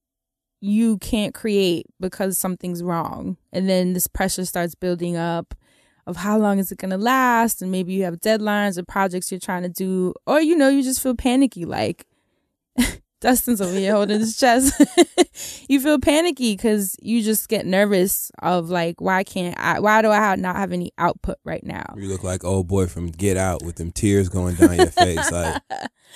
[0.60, 3.36] you can't create because something's wrong.
[3.52, 5.55] And then this pressure starts building up
[6.06, 7.62] of how long is it going to last?
[7.62, 10.82] And maybe you have deadlines or projects you're trying to do, or you know, you
[10.82, 12.06] just feel panicky like
[13.23, 14.74] Dustin's over here holding his chest.
[15.69, 20.11] you feel panicky because you just get nervous of like, why can't I, why do
[20.11, 21.94] I have, not have any output right now?
[21.97, 25.31] You look like old boy from Get Out with them tears going down your face.
[25.31, 25.62] Like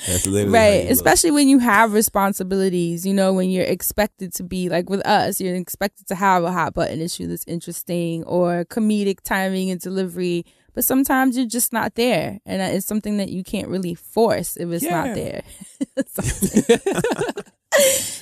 [0.07, 0.91] that's literally right you look.
[0.91, 5.41] especially when you have responsibilities you know when you're expected to be like with us
[5.41, 10.45] you're expected to have a hot button issue that's interesting or comedic timing and delivery
[10.77, 14.71] but sometimes you're just not there and it's something that you can't really force if
[14.71, 15.05] it's Yeah.
[15.05, 15.43] not there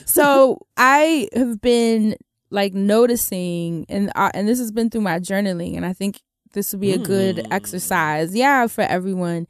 [0.07, 2.17] so I have been
[2.51, 6.21] like noticing, and uh, and this has been through my journaling, and I think
[6.53, 7.43] this would be a good Mm.
[7.51, 9.47] exercise, yeah, for everyone.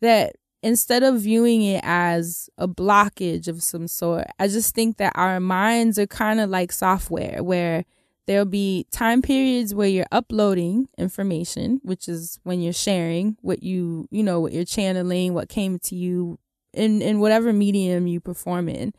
[0.00, 5.12] That instead of viewing it as a blockage of some sort, I just think that
[5.16, 7.84] our minds are kind of like software, where
[8.26, 14.08] there'll be time periods where you're uploading information, which is when you're sharing what you
[14.10, 16.38] you know what you're channeling, what came to you
[16.72, 18.92] in in whatever medium you perform in.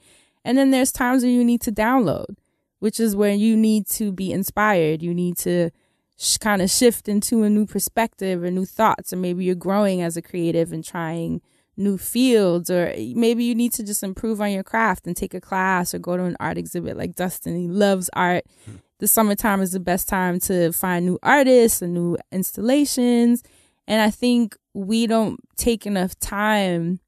[0.43, 2.37] And then there's times where you need to download,
[2.79, 5.03] which is where you need to be inspired.
[5.03, 5.71] You need to
[6.17, 10.01] sh- kind of shift into a new perspective or new thoughts, or maybe you're growing
[10.01, 11.41] as a creative and trying
[11.75, 15.41] new fields, or maybe you need to just improve on your craft and take a
[15.41, 17.55] class or go to an art exhibit like Dustin.
[17.55, 18.45] He loves art.
[18.65, 18.77] Hmm.
[18.99, 23.43] The summertime is the best time to find new artists and new installations.
[23.87, 26.99] And I think we don't take enough time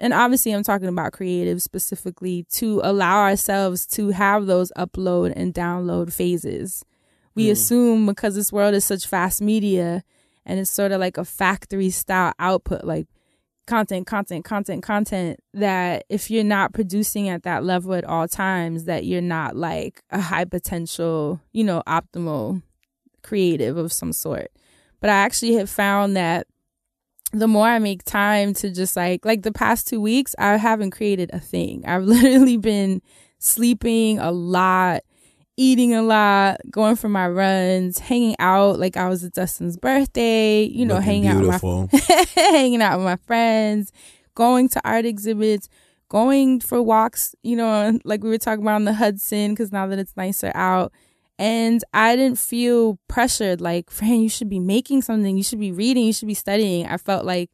[0.00, 5.54] and obviously I'm talking about creatives specifically to allow ourselves to have those upload and
[5.54, 6.84] download phases.
[7.34, 7.52] We hmm.
[7.52, 10.02] assume because this world is such fast media
[10.44, 13.06] and it's sort of like a factory style output, like
[13.66, 18.84] content, content, content, content, that if you're not producing at that level at all times,
[18.84, 22.62] that you're not like a high potential, you know, optimal
[23.22, 24.50] creative of some sort.
[25.00, 26.46] But I actually have found that
[27.32, 30.92] the more I make time to just like like the past two weeks, I haven't
[30.92, 31.84] created a thing.
[31.86, 33.02] I've literally been
[33.38, 35.02] sleeping a lot,
[35.56, 38.78] eating a lot, going for my runs, hanging out.
[38.78, 41.82] Like I was at Dustin's birthday, you know, Looking hanging beautiful.
[41.82, 43.92] out with my hanging out with my friends,
[44.34, 45.68] going to art exhibits,
[46.08, 49.86] going for walks, you know, like we were talking about on the Hudson, because now
[49.86, 50.92] that it's nicer out.
[51.36, 55.72] And I didn't feel pressured, like, Fran, you should be making something, you should be
[55.72, 56.86] reading, you should be studying.
[56.86, 57.50] I felt like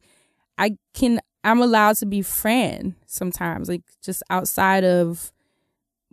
[0.59, 5.31] I can, I'm allowed to be Fran sometimes, like just outside of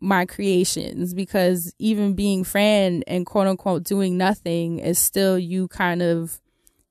[0.00, 6.02] my creations, because even being Fran and quote unquote doing nothing is still you kind
[6.02, 6.40] of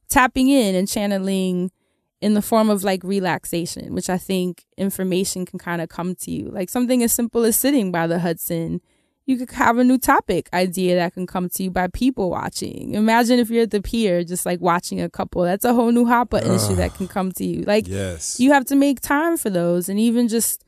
[0.09, 1.71] tapping in and channeling
[2.19, 6.31] in the form of like relaxation, which I think information can kind of come to
[6.31, 6.49] you.
[6.49, 8.81] Like something as simple as sitting by the Hudson
[9.27, 12.93] you could have a new topic idea that can come to you by people watching.
[12.93, 15.43] Imagine if you're at the pier just like watching a couple.
[15.43, 17.63] That's a whole new hot button issue that can come to you.
[17.63, 18.39] Like Yes.
[18.39, 20.63] you have to make time for those and even just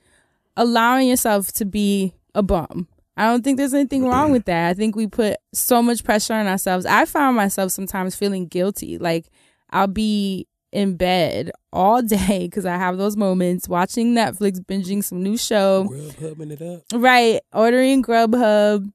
[0.58, 2.88] allowing yourself to be a bum.
[3.16, 4.70] I don't think there's anything wrong with that.
[4.70, 6.86] I think we put so much pressure on ourselves.
[6.86, 8.98] I found myself sometimes feeling guilty.
[8.98, 9.30] Like
[9.72, 15.22] I'll be in bed all day because I have those moments watching Netflix, binging some
[15.22, 15.84] new show.
[15.84, 16.84] Grub hubbing it up.
[16.94, 17.42] Right.
[17.54, 18.90] Ordering Grubhub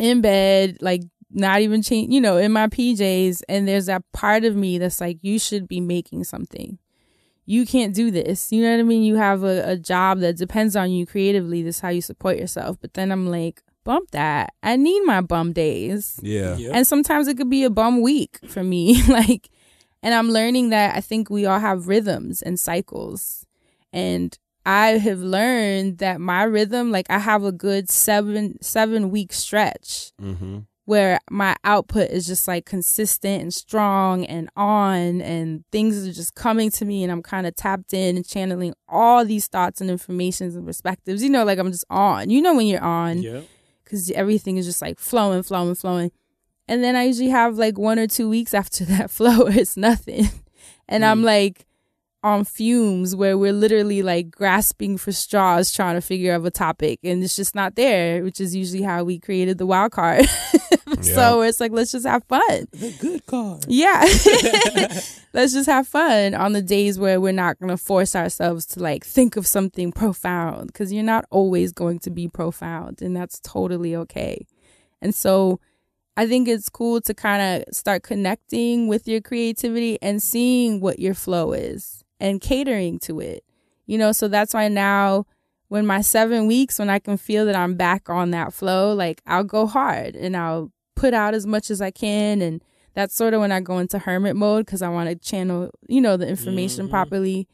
[0.00, 3.42] in bed, like not even change, you know, in my PJs.
[3.48, 6.78] And there's that part of me that's like, you should be making something.
[7.52, 8.50] You can't do this.
[8.50, 9.02] You know what I mean?
[9.02, 11.62] You have a, a job that depends on you creatively.
[11.62, 12.78] This is how you support yourself.
[12.80, 14.54] But then I'm like, bump that.
[14.62, 16.18] I need my bum days.
[16.22, 16.56] Yeah.
[16.56, 16.74] Yep.
[16.74, 19.02] And sometimes it could be a bum week for me.
[19.08, 19.50] like,
[20.02, 23.44] and I'm learning that I think we all have rhythms and cycles.
[23.92, 29.34] And I have learned that my rhythm, like I have a good seven, seven week
[29.34, 30.60] stretch Mm-hmm.
[30.84, 36.34] Where my output is just like consistent and strong and on and things are just
[36.34, 39.90] coming to me and I'm kind of tapped in and channeling all these thoughts and
[39.90, 41.22] informations and perspectives.
[41.22, 42.30] You know, like I'm just on.
[42.30, 43.44] You know when you're on Yep.
[43.84, 46.10] because everything is just like flowing, flowing, flowing.
[46.66, 50.28] And then I usually have like one or two weeks after that flow it's nothing.
[50.88, 51.26] And I'm mm.
[51.26, 51.64] like
[52.22, 57.00] on fumes where we're literally like grasping for straws trying to figure out a topic
[57.02, 60.24] and it's just not there, which is usually how we created the wild card.
[61.00, 62.68] so it's like, let's just have fun.
[62.72, 63.64] The good card.
[63.66, 64.02] Yeah.
[65.34, 68.80] Let's just have fun on the days where we're not going to force ourselves to
[68.80, 73.40] like think of something profound because you're not always going to be profound and that's
[73.40, 74.46] totally okay.
[75.00, 75.58] And so
[76.18, 80.98] I think it's cool to kind of start connecting with your creativity and seeing what
[80.98, 83.44] your flow is and catering to it.
[83.84, 85.26] You know, so that's why now
[85.68, 89.20] when my 7 weeks when I can feel that I'm back on that flow, like
[89.26, 92.62] I'll go hard and I'll put out as much as I can and
[92.94, 96.00] that's sort of when I go into hermit mode because I want to channel, you
[96.00, 96.92] know, the information mm-hmm.
[96.92, 97.48] properly.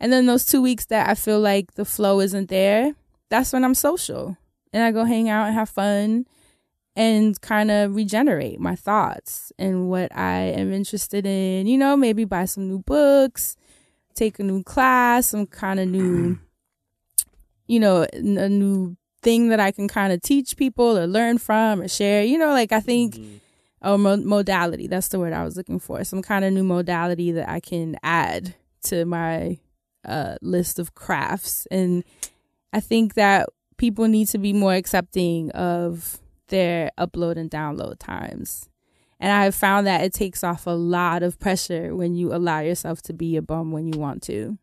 [0.00, 2.94] And then those two weeks that I feel like the flow isn't there,
[3.28, 4.36] that's when I'm social
[4.72, 6.26] and I go hang out and have fun
[6.96, 11.68] and kind of regenerate my thoughts and what I am interested in.
[11.68, 13.56] You know, maybe buy some new books,
[14.18, 16.38] take a new class, some kind of new,
[17.66, 21.80] you know, a new thing that I can kind of teach people or learn from
[21.80, 22.22] or share.
[22.22, 23.18] You know, like I think
[23.80, 27.30] oh mo- modality that's the word i was looking for some kind of new modality
[27.30, 29.56] that i can add to my
[30.04, 32.02] uh, list of crafts and
[32.72, 36.18] i think that people need to be more accepting of
[36.48, 38.68] their upload and download times.
[39.20, 42.60] And I have found that it takes off a lot of pressure when you allow
[42.60, 44.56] yourself to be a bum when you want to.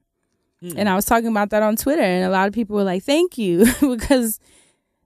[0.62, 0.78] Hmm.
[0.78, 3.04] And I was talking about that on Twitter, and a lot of people were like,
[3.04, 4.40] "Thank you," because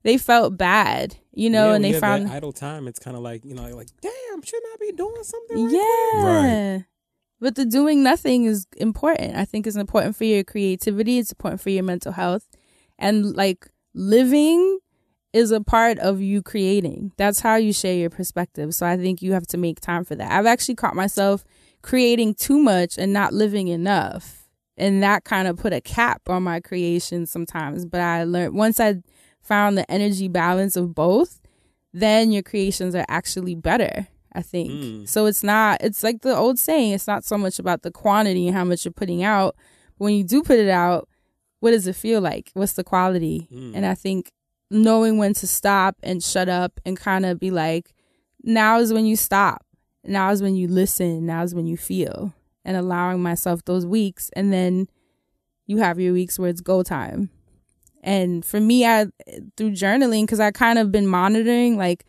[0.04, 2.88] they felt bad, you know, Yeah, and they found idle time.
[2.88, 5.70] It's kind of like you know, like damn, shouldn't I be doing something?
[5.72, 6.24] Yeah.
[6.24, 6.86] Right.
[7.42, 9.38] But the doing nothing is important.
[9.38, 11.20] I think it's important for your creativity.
[11.20, 12.46] It's important for your mental health.
[12.98, 14.80] And like living
[15.34, 17.12] is a part of you creating.
[17.18, 18.74] That's how you share your perspective.
[18.74, 20.32] So I think you have to make time for that.
[20.32, 21.44] I've actually caught myself
[21.82, 24.48] creating too much and not living enough.
[24.78, 27.86] And that kind of put a cap on my creation sometimes.
[27.86, 29.02] But I learned once I
[29.42, 31.42] found the energy balance of both,
[31.94, 34.08] then your creations are actually better.
[34.34, 34.72] I think.
[34.72, 35.10] Mm.
[35.10, 38.48] So it's not, it's like the old saying, it's not so much about the quantity
[38.48, 39.56] and how much you're putting out.
[39.98, 41.10] But when you do put it out,
[41.62, 42.52] what does it feel like?
[42.54, 43.50] What's the quality?
[43.52, 43.72] Mm.
[43.76, 44.32] And I think
[44.72, 47.94] knowing when to stop and shut up and kind of be like,
[48.44, 49.66] now is when you stop.
[50.04, 51.26] Now is when you listen.
[51.26, 52.34] Now is when you feel.
[52.66, 54.30] And allowing myself those weeks.
[54.34, 54.88] And then
[55.66, 57.30] you have your weeks where it's go time.
[58.02, 59.08] And for me, I,
[59.58, 62.06] through journaling, because I kind of been monitoring, like,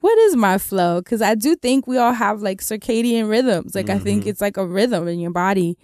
[0.00, 1.00] what is my flow?
[1.00, 3.74] Because I do think we all have like circadian rhythms.
[3.74, 4.26] Like, I think Mhm.
[4.28, 5.76] it's like a rhythm in your body.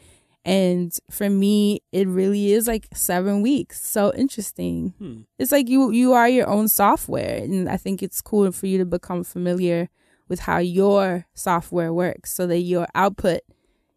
[0.45, 3.85] And for me, it really is like seven weeks.
[3.85, 4.95] So interesting.
[4.99, 5.21] Hmm.
[5.39, 8.79] It's like you you are your own software, and I think it's cool for you
[8.79, 9.91] to become familiar
[10.29, 13.41] with how your software works, so that your output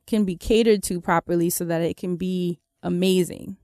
[0.06, 3.56] can be catered to properly, so that it can be amazing.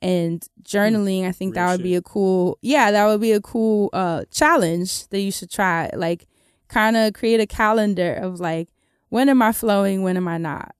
[0.00, 3.40] And journaling, I think Real that would be a cool, yeah, that would be a
[3.42, 5.90] cool uh challenge that you should try.
[5.94, 6.26] Like,
[6.68, 8.70] kind of create a calendar of like,
[9.10, 10.74] when am I flowing, when am I not?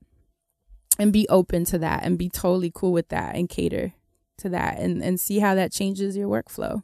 [1.00, 3.92] And be open to that and be totally cool with that and cater
[4.38, 6.82] to that and and see how that changes your workflow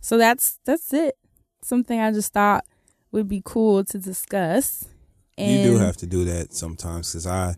[0.00, 1.16] so that's that's it
[1.62, 2.64] something i just thought
[3.10, 4.86] would be cool to discuss
[5.38, 7.56] and you do have to do that sometimes because I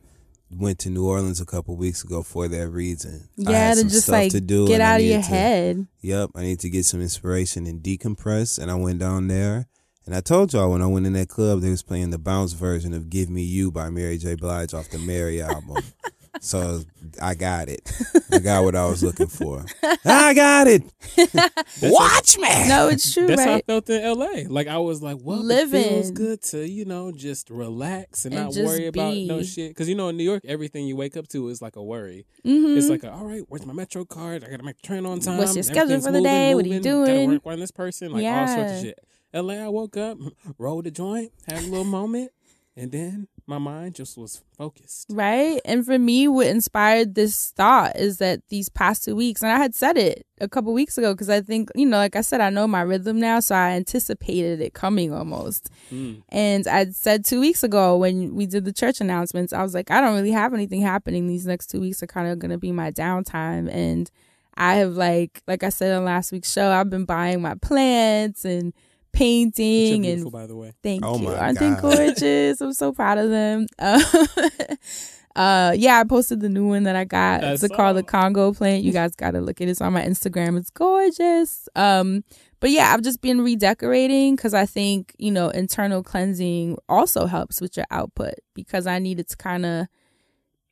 [0.50, 3.28] went to New Orleans a couple weeks ago for that reason.
[3.36, 6.42] Yeah to just stuff like to do get out of your to- head Yep, I
[6.42, 8.58] need to get some inspiration and decompress.
[8.58, 9.66] And I went down there,
[10.06, 12.52] and I told y'all when I went in that club, they was playing the bounce
[12.52, 14.34] version of "Give Me You" by Mary J.
[14.34, 15.82] Blige off the Mary album.
[16.40, 16.82] so
[17.22, 17.90] I got it.
[18.32, 19.64] I got what I was looking for.
[20.04, 20.82] I got it.
[21.82, 22.68] Watch me.
[22.68, 24.44] no it's true That's how I felt in L.A.
[24.44, 25.84] Like I was like, well, it Living.
[25.84, 29.70] feels good to you know just relax and, And not just worry about no shit.
[29.70, 32.26] Because you know in New York, everything you wake up to is like a worry.
[32.44, 32.76] Mhm.
[32.76, 34.44] It's like, a, all right, where's my Metro card?
[34.44, 35.38] I gotta make the train on time.
[35.38, 36.54] What's your schedule for the moving, day?
[36.54, 36.92] What are you moving.
[36.92, 37.30] Gotta doing?
[37.30, 38.98] work around this person, like all sorts of shit.
[39.34, 39.58] L.A.
[39.58, 40.16] I woke up,
[40.58, 42.30] rolled a joint, had a little moment,
[42.76, 45.06] and then my mind just was focused.
[45.10, 45.60] Right.
[45.64, 49.58] And for me, what inspired this thought is that these past two weeks, and I
[49.58, 52.40] had said it a couple weeks ago because I think, you know, like I said,
[52.40, 53.40] I know my rhythm now.
[53.40, 55.70] So I anticipated it coming almost.
[55.92, 56.22] Mm.
[56.30, 59.90] And I said two weeks ago when we did the church announcements, I was like,
[59.90, 61.26] I don't really have anything happening.
[61.26, 63.72] These next two weeks are kind of going to be my downtime.
[63.72, 64.10] And
[64.54, 68.44] I have, like, like I said on last week's show, I've been buying my plants
[68.44, 68.72] and
[69.14, 70.72] painting beautiful, and by the way.
[70.82, 71.28] Thank Oh you.
[71.28, 72.60] my Aren't they gorgeous?
[72.60, 73.66] I'm so proud of them.
[73.78, 74.02] Uh,
[75.36, 77.42] uh, yeah, I posted the new one that I got.
[77.44, 78.02] I It's called the.
[78.02, 78.84] Congo plant.
[78.84, 79.70] You guys got to look at it.
[79.72, 80.58] It's on my Instagram.
[80.58, 81.68] It's gorgeous.
[81.74, 82.24] Um,
[82.60, 87.60] but yeah, I've just been redecorating because I think you know internal cleansing also helps
[87.60, 89.86] with your output because I needed to kind of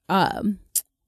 [0.08, 0.58] um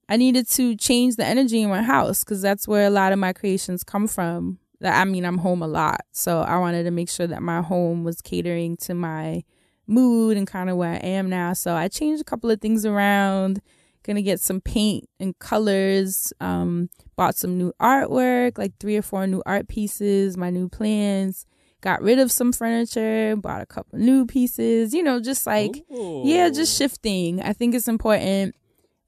[0.07, 3.17] I needed to change the energy in my house because that's where a lot of
[3.19, 4.59] my creations come from.
[4.83, 8.03] I mean, I'm home a lot, so I wanted to make sure that my home
[8.03, 9.43] was catering to my
[9.87, 11.53] mood and kind of where I am now.
[11.53, 13.61] So I changed a couple of things around.
[14.03, 16.31] Gonna get some paint and colors.
[16.39, 20.37] Um, bought some new artwork, like three or four new art pieces.
[20.37, 21.45] My new plans.
[21.81, 23.35] Got rid of some furniture.
[23.35, 24.93] Bought a couple new pieces.
[24.93, 25.83] You know, just like
[26.23, 27.41] yeah, just shifting.
[27.41, 28.55] I think it's important.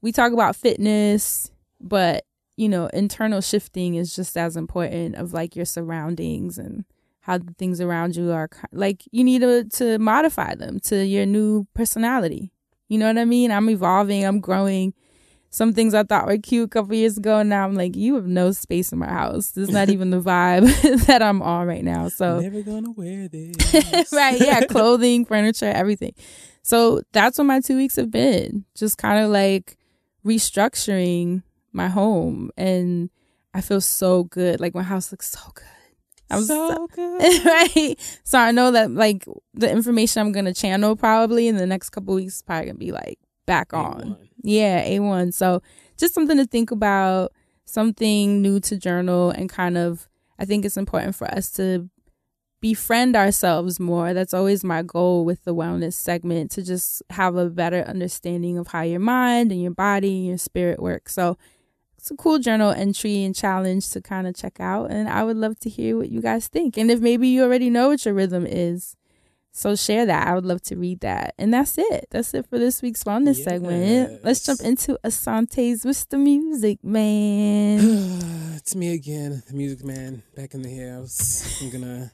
[0.00, 1.50] We talk about fitness,
[1.80, 2.24] but
[2.58, 6.84] you know, internal shifting is just as important of like your surroundings and
[7.20, 11.24] how the things around you are like you need to to modify them to your
[11.24, 12.50] new personality.
[12.88, 13.52] You know what I mean?
[13.52, 14.92] I'm evolving, I'm growing.
[15.50, 18.26] Some things I thought were cute a couple years ago, now I'm like, you have
[18.26, 19.52] no space in my house.
[19.52, 20.66] This is not even the vibe
[21.06, 22.08] that I'm on right now.
[22.08, 24.12] So Never gonna wear this.
[24.12, 26.12] right yeah clothing furniture everything
[26.62, 29.76] so that's what my two weeks have been just kind of like
[30.24, 33.10] restructuring my home and
[33.54, 35.64] i feel so good like my house looks so good
[36.30, 37.44] i'm so, so good.
[37.44, 39.24] right so i know that like
[39.54, 42.92] the information i'm gonna channel probably in the next couple weeks is probably gonna be
[42.92, 44.28] like back on A1.
[44.42, 45.62] yeah a1 so
[45.96, 47.32] just something to think about
[47.64, 50.08] something new to journal and kind of
[50.38, 51.90] I think it's important for us to
[52.60, 54.14] befriend ourselves more.
[54.14, 58.68] That's always my goal with the wellness segment to just have a better understanding of
[58.68, 61.08] how your mind and your body and your spirit work.
[61.08, 61.36] So
[62.08, 64.90] it's a cool journal entry and challenge to kind of check out.
[64.90, 66.78] And I would love to hear what you guys think.
[66.78, 68.96] And if maybe you already know what your rhythm is,
[69.52, 70.26] so share that.
[70.26, 71.34] I would love to read that.
[71.36, 72.06] And that's it.
[72.10, 74.24] That's it for this week's wellness segment.
[74.24, 77.78] Let's jump into Assante's with the music, man.
[78.56, 81.60] it's me again, the music man, back in the house.
[81.60, 82.12] I'm gonna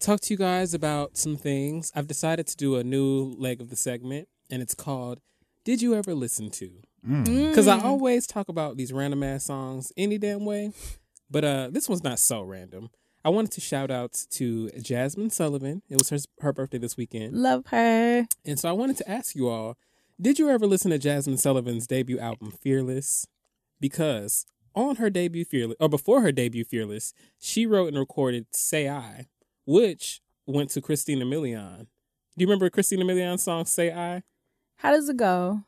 [0.00, 1.92] talk to you guys about some things.
[1.94, 5.20] I've decided to do a new leg of the segment, and it's called
[5.64, 6.70] "Did You Ever Listen To?"
[7.02, 10.72] Because I always talk about these random ass songs any damn way,
[11.30, 12.90] but uh, this one's not so random.
[13.24, 15.82] I wanted to shout out to Jazmine Sullivan.
[15.88, 17.34] It was her her birthday this weekend.
[17.34, 18.26] Love her.
[18.44, 19.76] And so I wanted to ask you all,
[20.20, 23.26] did you ever listen to Jazmine Sullivan's debut album Fearless?
[23.80, 28.88] Because on her debut Fearless or before her debut Fearless, she wrote and recorded Say
[28.88, 29.26] I,
[29.66, 31.86] which went to Christina Milian.
[32.36, 34.22] Do you remember Christina Milian's song Say I?
[34.76, 35.64] How does it go?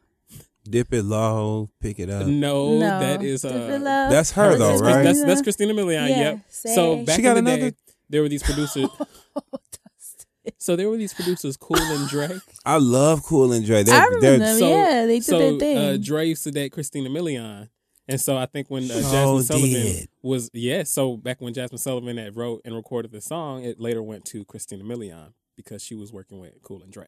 [0.68, 2.26] Dip it low, pick it up.
[2.26, 3.00] No, No.
[3.00, 4.10] that is Dip uh it low.
[4.10, 5.02] That's her though, that's, right?
[5.02, 6.08] That's, that's Christina Milian.
[6.08, 6.40] Yeah, Yep.
[6.48, 6.74] Say.
[6.74, 7.76] So back She got in the another- day,
[8.10, 8.88] there were these producers.
[10.58, 12.28] so there were these producers, Cool and Dre.
[12.64, 13.82] I love Cool and Dre.
[13.82, 14.58] They're, I remember they're them.
[14.58, 15.76] So, yeah, they did so, their thing.
[15.78, 17.68] Uh, Dre used to date Christina Milian.
[18.08, 20.08] And so I think when uh, So Jazmine Sullivan did.
[20.22, 24.02] was yeah, so back when Jazmine Sullivan had wrote and recorded the song, it later
[24.02, 27.06] went to Christina Milian because she was working with Cool and Dre.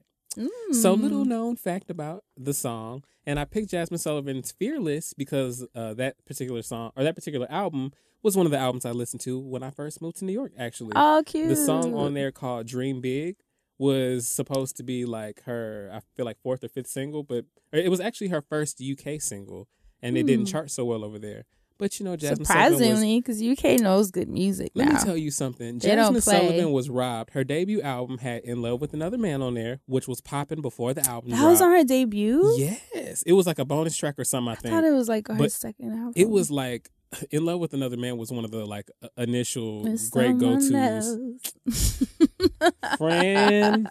[0.72, 1.00] So Mm.
[1.02, 6.24] little known fact about the song, and I picked Jazmine Sullivan's "Fearless" because uh, that
[6.24, 7.92] particular song or that particular album
[8.22, 10.52] was one of the albums I listened to when I first moved to New York.
[10.56, 11.48] Actually, oh, cute.
[11.48, 13.36] the song on there called "Dream Big"
[13.78, 17.90] was supposed to be like her, I feel like fourth or fifth single, but it
[17.90, 19.68] was actually her first UK single,
[20.00, 20.52] and it didn't Hmm.
[20.52, 21.44] chart so well over there.
[21.82, 24.94] But you know, Jazmine Surprisingly, because UK knows good music let now.
[24.94, 25.80] me tell you something.
[25.80, 26.22] They Jazmine.
[26.22, 27.30] Sullivan was robbed.
[27.30, 30.94] Her debut album had "In Love with Another Man" on there, which was popping before
[30.94, 31.32] the album.
[31.32, 32.54] that was on her debut.
[32.56, 34.50] Yes, it was like a bonus track or something.
[34.50, 36.12] I I think thought it was like her But second album.
[36.14, 36.88] it was like
[37.32, 38.88] "In Love with Another Man" was one of the like
[39.18, 39.82] initial
[40.12, 41.18] great go tos.
[42.98, 43.90] Friend.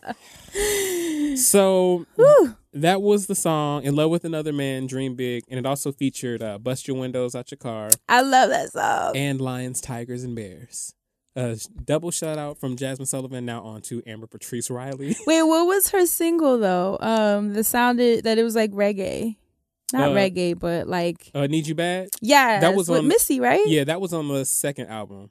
[1.36, 2.56] So Whew.
[2.74, 6.42] That was the song "In Love with Another Man," "Dream Big," and it also featured
[6.42, 9.16] uh, "Bust Your Windows Out Your Car" I love that song.
[9.18, 10.94] and "Lions, Tigers, and Bears."
[11.36, 13.46] A double shout out from Jazmine Sullivan.
[13.46, 15.16] Now on to Amber Patrice Riley.
[15.28, 16.98] Wait, what was her single though?
[17.02, 19.36] Um, the sounded that it was like reggae,
[19.94, 23.40] not Uh, reggae, but like Uh, "Need You Bad." yeah, that was with on- Missy,
[23.42, 23.68] right?
[23.68, 25.30] Yeah, that was on the second album.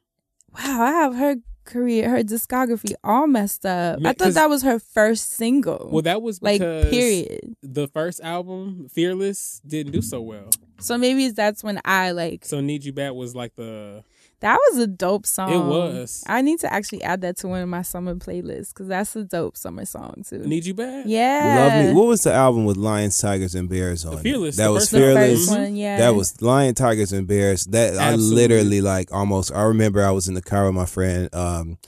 [0.55, 4.01] Wow, I have her career, her discography all messed up.
[4.05, 5.89] I thought that was her first single.
[5.91, 7.57] Well, that was like period.
[7.63, 10.51] the first album, Fearless, didn't do so well.
[10.79, 14.03] So maybe that's when I like So "Need You Bad" was like the
[14.41, 15.53] that was a dope song.
[15.53, 16.25] It was.
[16.27, 19.25] I need to actually add that to one of my summer playlists because that's a
[19.25, 20.39] dope summer song too.
[20.39, 21.95] "Need You Bad." yeah, Lovely.
[21.95, 24.15] What was the album with Lions, Tigers, and Bears on?
[24.19, 24.21] it?
[24.23, 25.47] Fearless, That the was first the fearless.
[25.47, 25.77] first one.
[25.77, 27.65] Yeah, That was Lion, Tigers, and Bears.
[27.67, 29.53] That I literally like almost.
[29.53, 31.79] I remember I was in the car with my friend um,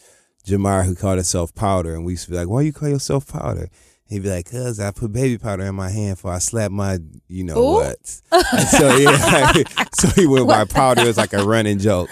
[0.47, 3.27] Jamar, who called herself Powder, and we used to be like, "Why you call yourself
[3.29, 3.69] Powder?"
[4.13, 6.99] He'd be like, "Cause I put baby powder in my hand for I slap my,
[7.29, 7.73] you know Ooh.
[7.75, 9.53] what." So yeah,
[9.95, 11.03] so he went by Powder.
[11.03, 12.09] It was like a running joke.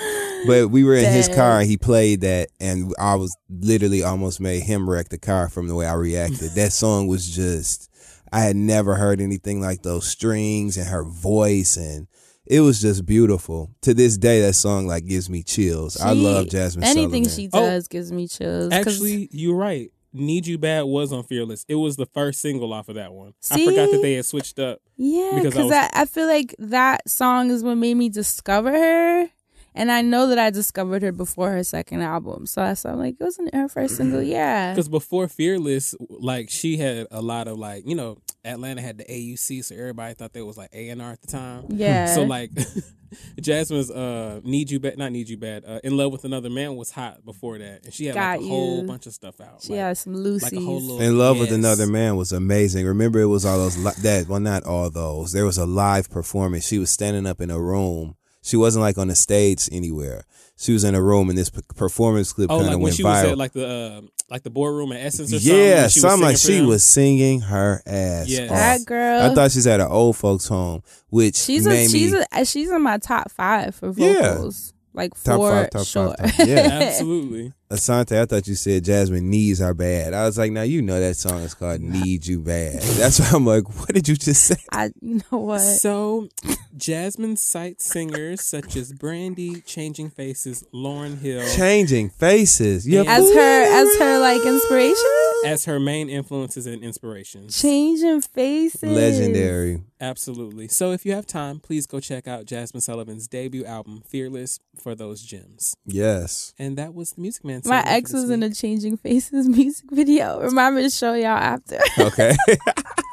[0.46, 4.40] But we were in his car and he played that, and I was literally almost
[4.40, 6.52] made him wreck the car from the way I reacted.
[6.54, 7.90] that song was just,
[8.32, 12.06] I had never heard anything like those strings and her voice, and
[12.46, 13.70] it was just beautiful.
[13.82, 16.00] To this day, that song like gives me chills.
[16.00, 16.84] I love Jazmine.
[16.84, 17.30] Anything Sullivan.
[17.36, 18.70] she Oh, does gives me chills.
[18.70, 19.90] 'cause- Actually, you're right.
[20.12, 21.64] "Need You Bad" was on Fearless.
[21.68, 23.34] It was the first single off of that one.
[23.50, 24.80] I forgot that they had switched up.
[24.96, 28.70] Yeah, Because I was- I, I, feel like that song is what made me discover
[28.72, 29.30] her.
[29.74, 32.46] And I know that I discovered her before her second album.
[32.46, 34.22] So I am like, it wasn't her first single.
[34.30, 34.72] Yeah.
[34.72, 39.04] Because before Fearless, like she had a lot of like you know Atlanta had the
[39.04, 41.66] AUC, so everybody thought they was like A and R at the time.
[41.68, 42.14] Yeah.
[42.14, 42.50] So like
[43.40, 46.76] Jazmine's uh "Need You Bad," not "Need You Bad," uh, "In Love with Another Man"
[46.76, 49.62] was hot before that, and she had Got like a whole bunch of stuff out.
[49.62, 50.44] she like, has some Lucy.
[50.44, 51.50] like a whole little In Love with.
[51.52, 52.86] Another Man was amazing.
[52.86, 55.32] Remember, it was all those li- that well, not all those.
[55.32, 56.66] There was a live performance.
[56.66, 58.14] She was standing up in a room.
[58.42, 60.24] She wasn't like on the stage anywhere.
[60.56, 62.84] She was in a room, and this p- performance clip Oh, kind like of when
[62.84, 65.58] went she was at like the uh, like the boardroom at Essence or something.
[65.58, 66.68] yeah, and she was something like singing she for them?
[66.68, 68.50] was singing her ass Yes.
[68.50, 68.56] off.
[68.56, 69.22] that girl.
[69.22, 72.22] I thought she's at an old folks home, which she's a, she's me.
[72.32, 74.72] a, she's in my top five for vocals.
[74.74, 74.79] Yeah.
[74.92, 74.94] Vocals.
[74.94, 76.14] Like Top for five, top sure.
[76.18, 76.68] five, top- yeah.
[76.82, 77.52] Absolutely.
[77.70, 80.12] Assante, I thought you said Jazmine knees are bad.
[80.12, 83.30] I was like, now you know that song is called "Need You Bad." That's why
[83.32, 84.56] I'm like, what did you just say?
[84.72, 85.60] I, you know what?
[85.60, 86.28] So,
[86.76, 92.88] Jazmine cites singers such as Brandy, Changing Faces, Lauryn Hill Changing faces.
[92.88, 94.96] You As As her, as her like inspiration.
[95.44, 97.60] As her main influences and inspirations.
[97.60, 98.82] Changing faces.
[98.82, 99.82] legendary.
[100.00, 100.68] Absolutely.
[100.68, 104.94] So, if you have time, please go check out Jazmine Sullivan's debut album, Fearless, for
[104.94, 105.74] those gems.
[105.84, 106.54] Yes.
[106.58, 107.62] And that was the Music Man.
[107.64, 110.40] My ex this was in a Changing Faces music video.
[110.40, 111.78] Remind me to show y'all after.
[111.98, 112.36] Okay.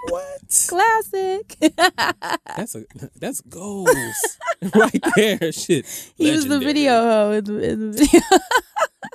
[0.10, 0.68] What?
[0.68, 1.56] Classic.
[2.56, 2.86] That's a
[3.18, 4.38] that's goals
[4.74, 5.52] right there.
[5.52, 5.86] Shit.
[6.16, 8.22] he was the video hoe in the, in the video.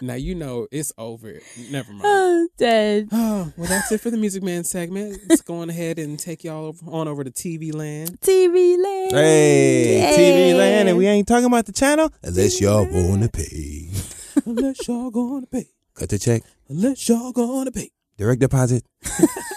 [0.01, 1.41] Now you know it's over.
[1.71, 2.03] Never mind.
[2.05, 3.09] Oh, Dead.
[3.13, 5.19] Oh, well, that's it for the Music Man segment.
[5.29, 8.21] Let's go on ahead and take y'all on over to TV land.
[8.21, 9.13] TV land.
[9.13, 13.91] hey, TV land, and we ain't talking about the channel unless y'all wanna pay.
[14.47, 15.67] Unless y'all gonna pay.
[15.95, 16.43] Cut the check.
[16.69, 17.91] Unless y'all gonna pay.
[18.17, 18.83] Direct deposit.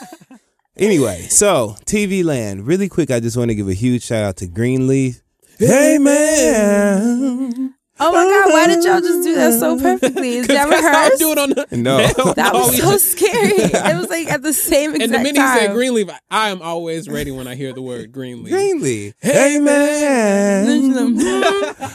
[0.77, 2.67] anyway, so TV Land.
[2.67, 5.21] Really quick, I just want to give a huge shout out to Greenleaf.
[5.57, 7.64] Hey man.
[7.97, 10.35] Oh my God, why did y'all just do that so perfectly?
[10.37, 11.19] Is that That's how I rehearsed?
[11.19, 11.65] do it on the.
[11.77, 11.97] No.
[12.35, 13.53] That Oh, was so scary.
[13.93, 15.59] It was like at the same And exact the minute he time.
[15.59, 18.51] said Greenleaf, I- I am always ready when I hear the word Greenleaf.
[18.51, 19.13] Greenleaf.
[19.21, 20.65] Hey man.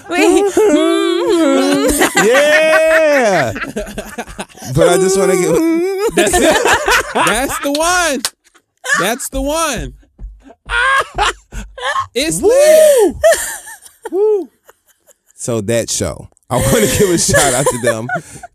[0.09, 0.45] Wait.
[0.55, 2.27] Mm-hmm.
[2.27, 3.53] yeah.
[3.53, 6.15] but I just want to get.
[6.17, 7.15] That's it.
[7.15, 8.23] That's the one.
[9.01, 9.95] That's the one.
[12.15, 13.17] It's lit.
[15.41, 18.09] So that show, I want to give a shout out to them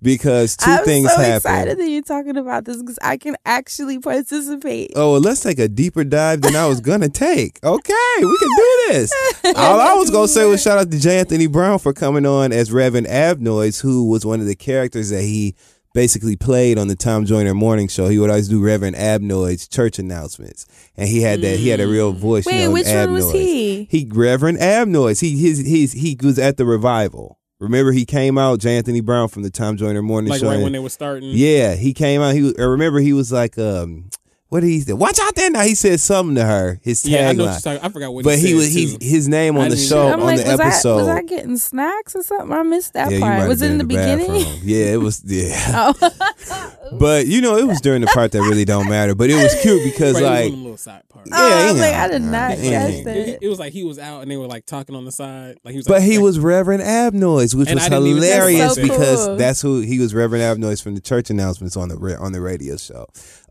[0.04, 3.98] because 2 I'm things so excited that you're talking about this because I can actually
[3.98, 4.92] participate.
[4.96, 7.58] Oh, well, let's take a deeper dive than I was gonna take.
[7.64, 9.12] Okay, we can do this.
[9.56, 11.22] All I was gonna say was shout out to J.
[11.22, 15.24] Anthony Brown for coming on as Reverend Abnoise, who was one of the characters that
[15.24, 15.56] he
[15.96, 18.10] basically played on the Tom Joyner Morning Show.
[18.10, 21.58] He would always do Reverend Abnoise church announcements, and he had that.
[21.58, 22.46] He had a real voice.
[22.46, 23.86] Wait, you know, which one was he?
[23.86, 25.22] He Reverend Abnoise.
[25.22, 27.40] He his he's he was at the revival.
[27.60, 28.60] Remember, he came out.
[28.60, 28.78] J.
[28.78, 30.48] Anthony Brown from the Tom Joyner Morning Like Show.
[30.48, 31.30] Like right when they were starting.
[31.32, 32.36] yeah, he came out.
[32.36, 34.10] He was, I remember he was like, um,
[34.50, 34.94] what did he say?
[34.94, 35.62] Watch out there now.
[35.64, 36.80] He said something to her.
[36.84, 37.66] His Yeah, I know what tagline.
[37.66, 37.90] you're talking.
[37.90, 38.24] I forgot what.
[38.24, 38.98] but he, he said, was he too.
[39.06, 40.94] his name I on the show I'm on like, the was episode.
[40.94, 42.52] I, was I getting snacks or something?
[42.52, 43.34] I missed that yeah, part.
[43.40, 44.28] have Was it in the, beginning?
[44.32, 44.60] bathroom.
[44.64, 45.24] Yeah, it was.
[45.26, 46.92] Yeah, Oh.
[47.00, 49.16] but you know, it was during the part that really don't matter.
[49.16, 51.30] But it was cute because Right, it was like, one little side parts.
[51.32, 52.60] yeah, Oh, I was like, I did not catch
[52.94, 53.18] It, that.
[53.18, 55.58] it- it was like he was out and they were like talking on the side.
[55.64, 55.88] Like he was.
[55.88, 58.48] But like, he like- was Reverend Abnoise, which And was I didn't even think about
[58.50, 58.82] hilarious that.
[58.84, 59.36] because Cool.
[59.38, 60.14] that's who he was.
[60.14, 63.08] Reverend Abnoise from the church announcements on the on the radio show.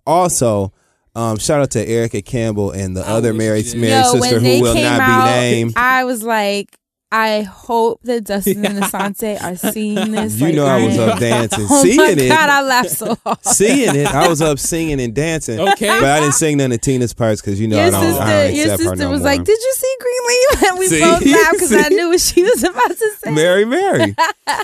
[0.07, 0.73] Also,
[1.15, 4.41] um, shout out to Erica Campbell and the I other wish married married Yo, sister
[4.41, 5.73] who will came not out, be named.
[5.77, 6.77] I was like,
[7.13, 10.35] I hope that Dustin and Assante are seeing this.
[10.41, 13.17] You Like, know I was up dancing, Oh seeing my it, God, I laughed so
[13.25, 13.39] hard.
[13.45, 14.09] seeing it.
[14.09, 15.61] I was up singing and dancing.
[15.61, 15.87] Okay.
[15.87, 18.03] but I didn't sing none of Tina's parts because you know I your don't.
[18.03, 19.27] sister, I don't your accept her sister no was more.
[19.29, 21.01] like, "Did you see Greenleaf?" And we See?
[21.01, 23.31] both laughed because I knew what she was about to say.
[23.31, 24.17] Mary, Mary.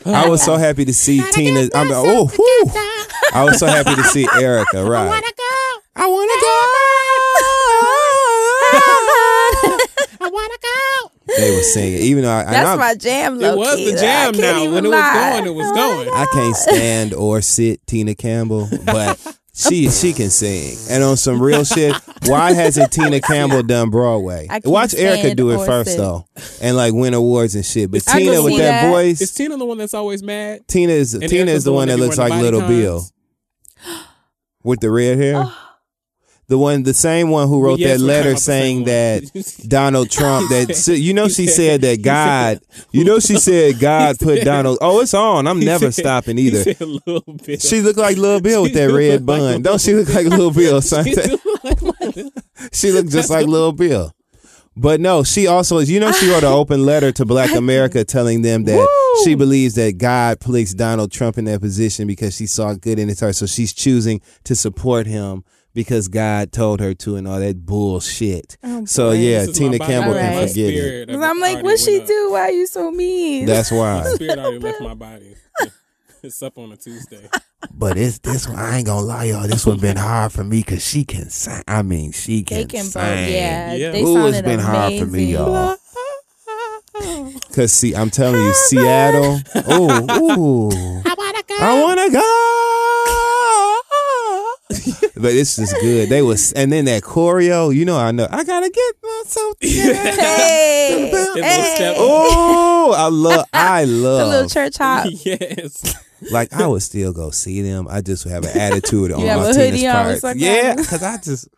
[0.06, 1.68] I was so happy to see Tina.
[1.72, 2.70] I'm oh, whew.
[3.32, 4.82] I was so happy to see Erica.
[4.85, 5.22] Right.
[5.96, 6.56] I wanna go.
[10.22, 11.10] I wanna go.
[11.36, 13.40] They were singing, even though I, and That's I'm- my jam.
[13.40, 14.58] It was low-key, the jam now.
[14.62, 16.08] even When it was going, it was going.
[16.12, 20.76] I can't stand or sit Tina Campbell, but she she can sing.
[20.90, 21.94] And on some real shit,
[22.26, 24.46] why hasn't Tina Campbell done Broadway?
[24.50, 25.98] I Watch Erica do it first sit.
[25.98, 26.26] though,
[26.60, 27.90] and like win awards and shit.
[27.90, 28.90] But I Tina with that, that.
[28.90, 30.66] voice, Is Tina the one that's always mad?
[30.68, 33.04] Tina is And Tina Erica's is the one that looks like Little body Bill
[34.62, 35.42] with the red hair.
[35.46, 35.66] Oh.
[36.51, 39.55] The one, the same one who wrote Yes, that letter talking about the same saying
[39.62, 40.51] that Donald Trump.
[40.51, 42.60] That you know she said that God.
[42.90, 44.78] You know she said God put Donald.
[44.81, 45.47] Oh, it's on.
[45.47, 46.64] I'm never stopping either.
[46.74, 47.56] said Lil Bill.
[47.56, 49.62] She looked like Lil Bill with that red bun.
[49.62, 50.82] Don't she look like Lil Bill?
[50.82, 51.05] son?
[51.05, 52.31] She do look like Lil Bill.
[52.72, 54.12] she looked just like Lil Bill.
[54.77, 55.89] But no, she also is.
[55.89, 59.24] You know, she wrote an open letter to Black America telling them that Woo!
[59.24, 63.09] she believes that God placed Donald Trump in that position because she saw good in
[63.09, 63.36] his heart.
[63.36, 65.44] So she's choosing to support him
[65.74, 68.56] because God told her to, and all that bullshit.
[68.62, 69.14] Oh, so boy.
[69.16, 70.48] yeah, Tina Campbell All can right.
[70.48, 71.06] forget it.
[71.09, 72.06] Because I'm like, what she up.
[72.06, 72.28] do?
[72.32, 73.47] Why are you so mean?
[73.47, 74.02] That's My why.
[74.14, 75.36] spirit already left my body.
[76.22, 77.30] It's up on a Tuesday.
[77.72, 78.59] But it's this one.
[78.59, 79.48] I ain't gonna lie, y'all.
[79.48, 81.62] This one been hard for me because she can sing.
[81.66, 82.94] I mean, she can, they can both.
[82.94, 83.90] Yeah, Yeah.
[83.92, 85.76] they Ooh, sounded it's been hard for me, y'all.
[87.55, 89.40] Cause see, I'm telling you, Seattle.
[89.70, 91.02] Ooh, ooh.
[91.06, 91.56] I wanna go.
[91.59, 92.59] I wanna go.
[95.20, 96.09] But it's just good.
[96.09, 97.74] They was, and then that choreo.
[97.74, 98.26] You know, I know.
[98.30, 101.94] I gotta get my so Hey, His hey.
[101.98, 104.28] Oh, I love, I the love.
[104.28, 105.06] little church hop.
[105.24, 105.94] yes.
[106.30, 107.86] like I would still go see them.
[107.88, 110.20] I just would have an attitude on You have a Martinez hoodie on parts.
[110.20, 110.40] something?
[110.42, 111.48] Yeah, because I just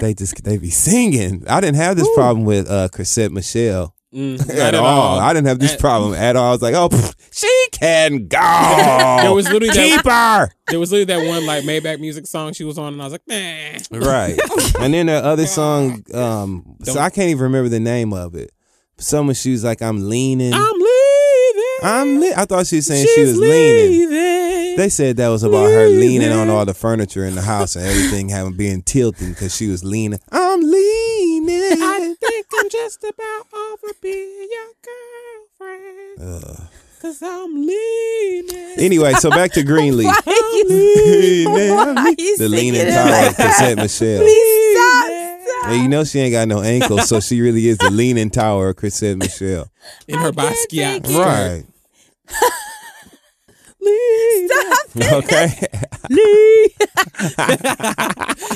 [0.00, 1.44] they just they be singing.
[1.48, 5.18] I didn't have this problem with uh Chrisette Michele Mm, at, not all.
[5.20, 6.48] I didn't have this At- problem at all.
[6.48, 8.38] I was like, oh, pff, she can go.
[9.22, 10.54] There was literally keep that, her.
[10.68, 13.12] there was literally that one like Maybach music song she was on, and I was
[13.12, 13.98] like, nah.
[14.10, 14.38] Right.
[14.80, 18.34] and then the other song, um, so Don't- I can't even remember the name of
[18.34, 18.50] it.
[18.98, 20.52] Someone she was like, I'm leaning.
[20.54, 21.64] I'm leaving.
[21.82, 24.10] I'm le- I thought she was saying she She's was leaning.
[24.76, 27.84] They said that was about her leaning on all the furniture in the house and
[27.86, 30.18] everything having being tilted because she was leaning.
[30.30, 30.60] I'm
[32.70, 35.68] just about over being your
[36.18, 36.44] girlfriend.
[36.44, 36.68] Ugh.
[37.02, 38.78] Cause I'm leaning.
[38.78, 40.06] Anyway, so back to Greenleaf.
[40.24, 41.70] Why you, Leaning.
[41.74, 44.20] why are you the leaning tower like of Chrisette Michele.
[44.20, 45.70] Please stop, stop.
[45.70, 48.68] And you know she ain't got no ankles, so she really is the leaning tower
[48.68, 49.70] of Chrisette Michele.
[50.08, 51.02] In her can't Basquiat.
[51.04, 51.66] take
[53.90, 54.48] Right.
[54.50, 54.76] Stop.
[55.24, 55.66] Okay.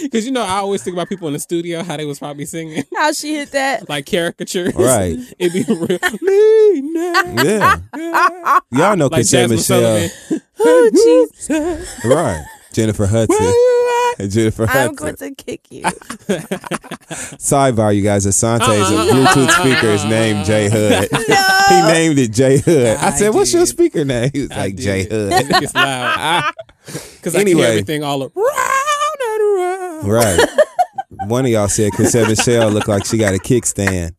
[0.03, 2.47] Because you know, I always think about people in the studio how they was probably
[2.47, 3.89] singing How she hit that?
[3.89, 4.75] like caricatures.
[4.75, 5.17] Right.
[5.39, 5.99] It'd be real.
[6.21, 7.39] leaning.
[7.45, 7.79] Yeah.
[8.73, 10.09] Y'all know Like Michelle.
[10.61, 12.05] Oh, jeez.
[12.05, 12.45] Right.
[12.73, 13.37] Jennifer Hudson.
[14.29, 14.95] Jennifer I'm Hudson.
[14.95, 15.83] going to kick you.
[17.39, 18.27] Sidebar, you guys.
[18.27, 19.13] Assante is a uh-uh.
[19.13, 21.09] Bluetooth speaker is named J Hood.
[21.29, 21.61] No.
[21.69, 22.97] he named it J Hood.
[22.99, 24.83] I I said, "What's your speaker name?" He was I like did.
[24.83, 25.33] J I Hood.
[25.47, 26.53] think it's loud.
[26.87, 30.09] Because I can hear everything all around and around.
[30.09, 30.49] Right.
[31.27, 34.15] One of y'all said Chrisette Michele looked like she got a kickstand.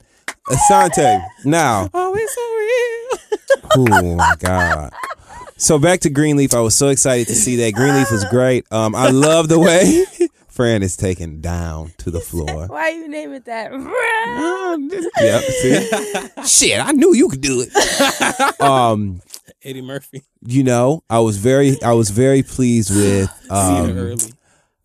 [0.50, 1.24] Assante.
[1.46, 4.02] Now, Oh, it's so real.
[4.04, 4.92] oh my god.
[5.58, 6.54] So back to Greenleaf.
[6.54, 8.66] I was so excited to see that Greenleaf was great.
[8.72, 10.04] Um, I love the way
[10.50, 12.68] Fran is taken down to the floor.
[12.68, 13.72] Why you name it that?
[15.18, 15.44] Yep.
[15.44, 18.62] See, shit, I knew you could do it.
[18.62, 19.22] Um,
[19.64, 20.24] Eddie Murphy.
[20.46, 23.30] you know, I was very, I was very pleased with.
[23.44, 23.56] See her
[23.92, 24.34] Um, early.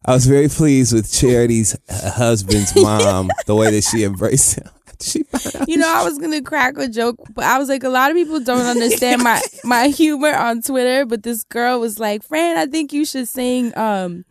[0.04, 4.68] I was very pleased with Charity's husband's mom, the way that she embraced him.
[5.00, 5.24] She
[5.66, 8.16] You know, I was gonna crack a joke, but I was like, a lot of
[8.16, 11.06] people don't understand my my humor on Twitter.
[11.06, 14.24] But this girl was like, "Fran, I think you should sing um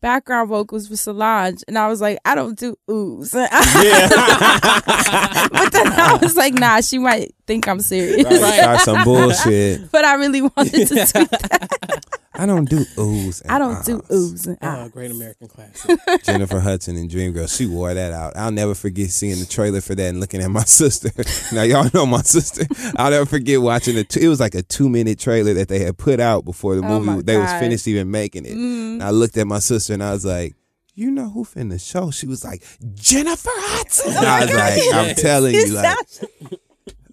[0.00, 3.32] background vocals for Solange," and I was like, "I don't do oohs."
[5.52, 8.60] but then I was like, "Nah, she might think I'm serious." Right.
[8.60, 9.90] Start some bullshit.
[9.92, 12.06] but I really wanted to tweet that.
[12.32, 13.42] I don't do oohs.
[13.42, 14.08] and I don't do ahs.
[14.08, 15.98] oohs and Oh, great American classic.
[16.22, 18.34] Jennifer Hudson and Dreamgirls, she wore that out.
[18.36, 21.10] I'll never forget seeing the trailer for that and looking at my sister.
[21.52, 22.64] now y'all know my sister.
[22.96, 24.16] I'll never forget watching it.
[24.16, 27.00] It was like a two minute trailer that they had put out before the Oh
[27.00, 28.52] movie my they was finished even making it.
[28.52, 28.92] Mm-hmm.
[28.92, 30.54] And I looked at my sister and I was like.
[30.96, 32.10] You know who finna show?
[32.10, 32.62] She was like
[32.94, 34.12] Jennifer Hudson.
[34.12, 35.96] Oh and I was like, I'm telling you, like,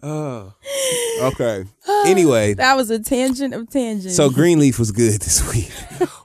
[0.03, 0.53] oh,
[1.22, 1.65] okay.
[2.06, 4.14] Anyway, That was a tangent of tangent.
[4.14, 5.72] so Greenleaf was good this week.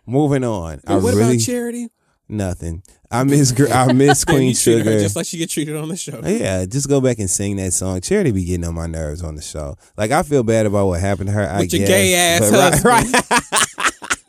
[0.07, 1.89] Moving on, I what really about Charity?
[2.29, 2.83] nothing.
[3.11, 5.03] I miss I miss Queen you treated her Sugar.
[5.03, 6.21] just like she get treated on the show.
[6.25, 8.01] Yeah, just go back and sing that song.
[8.01, 9.77] Charity be getting on my nerves on the show.
[9.99, 11.47] Like I feel bad about what happened to her.
[11.49, 13.49] I With your guess, gay ass but right, right.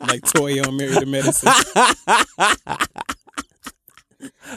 [0.08, 1.52] like Toya on Married to Medicine.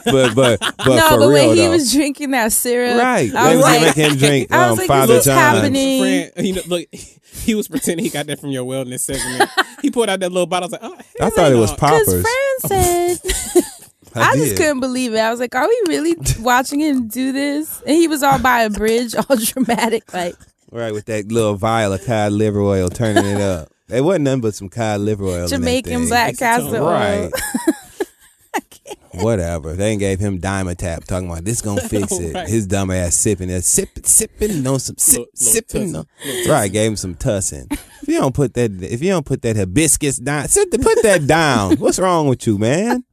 [0.04, 3.34] But but but no, for the real way he though, was drinking that syrup, right?
[3.34, 6.30] I They was was like, making him drink I was um, like, Father what's happening?
[6.32, 9.50] Friend, you know, look, he was pretending he got that from your wellness segment.
[9.82, 10.68] he pulled out that little bottle.
[10.74, 12.22] I was like, oh, I thought it was Because poppers.
[12.22, 13.16] Fran
[13.58, 13.64] said,
[14.14, 15.18] I, just couldn't believe it.
[15.18, 17.80] I was like, are we really watching him do this?
[17.86, 20.34] And he was all by a bridge, all dramatic, like,
[20.70, 23.68] Right with that little vial of cod liver oil, turning it up.
[23.88, 25.34] It wasn't nothing but some cod liver oil.
[25.36, 26.08] in that Jamaican thing.
[26.08, 26.90] black It's its own- castor oil.
[26.90, 27.30] Right.
[29.22, 29.74] Whatever.
[29.74, 32.34] They ain't gave him Dimetapp talking about this gonna fix it.
[32.34, 32.48] Right.
[32.48, 35.96] His dumb ass sipping it, sipping, sipping on some sip, Little- sipping.
[35.96, 36.06] on-
[36.48, 37.66] Right, gave him some tussin.
[37.72, 41.26] if you don't put that, if you don't put that hibiscus down, sit put that
[41.26, 41.76] down.
[41.76, 43.04] What's wrong with you, man?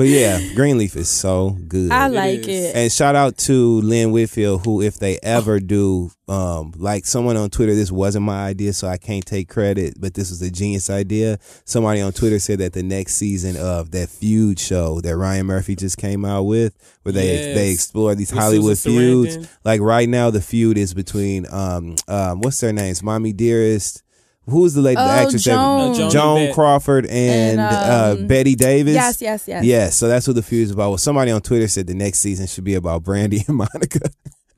[0.00, 1.92] But yeah, Greenleaf is so good.
[1.92, 2.70] I like is.
[2.70, 2.74] it.
[2.74, 7.50] And shout out to Lynn Whitfield, who, if they ever do, um, like someone on
[7.50, 10.88] Twitter, this wasn't my idea, so I can't take credit, but this was a genius
[10.88, 11.38] idea.
[11.66, 15.76] Somebody on Twitter said that the next season of that feud show that Ryan Murphy
[15.76, 17.54] just came out with, where they Yes.
[17.54, 19.36] they explore these With Hollywood Susan feuds.
[19.36, 19.58] Sarandon.
[19.64, 24.02] Like right now, the feud is between um um what's their names, Mommy Dearest.
[24.48, 25.44] Who's the lady, the Oh, actress?
[25.44, 25.90] that- Joan.
[25.90, 28.94] Uh, Joan Joan Crawford and, And, uh, um, Bette Davis.
[28.94, 29.64] Yes, yes, yes.
[29.64, 30.88] Yes, so that's what the feud is about.
[30.88, 34.00] Well, somebody on Twitter said the next season should be about Brandy and Monica,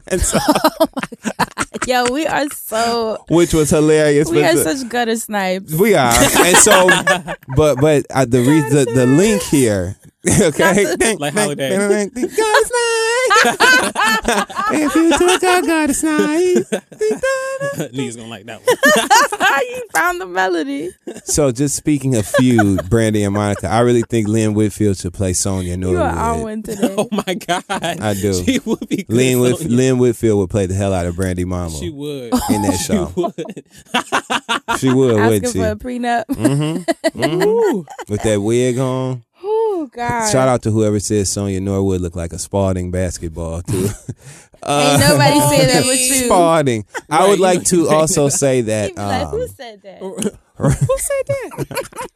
[0.09, 0.39] and so
[1.87, 4.31] Yo, we are so, which was hilarious.
[4.31, 5.73] we are the- such gutter snipes.
[5.75, 6.87] we are, and so,
[7.57, 9.97] but but uh, the re- the the link here,
[10.43, 12.09] okay, Like Holiday.
[13.43, 16.83] God is if you took a good snipe.
[17.93, 19.67] Niggas gonna like that one.
[19.69, 20.91] you found the melody.
[21.25, 25.33] So just speaking of feud, Brandy and Monica, I really think Lynn Whitfield should play
[25.33, 26.43] Sonja You are on Norwood.
[26.43, 26.95] one today.
[26.99, 27.65] Oh my god.
[27.69, 28.33] I do.
[28.45, 31.45] She would be good Lynn, Whit- Lynn Whitfield would play the hell out of Brandy
[31.45, 32.33] Mama She would.
[32.51, 33.13] in that She show.
[33.17, 33.35] would.
[34.79, 35.59] She would, Asking wouldn't she?
[35.59, 36.25] for a prenup.
[36.27, 37.25] Mm-hmm.
[37.25, 37.87] Ooh.
[38.09, 39.23] With that wig on.
[39.83, 40.31] Oh God.
[40.31, 43.89] Shout out to whoever says Sonja Norwood looked like a Spalding basketball too.
[44.65, 46.15] Ain't nobody said that but you.
[46.27, 46.85] Spalding.
[47.11, 48.95] I would like to also say that.
[48.95, 49.99] be like, who Um, said that?
[49.99, 50.19] Who
[50.99, 52.09] said that?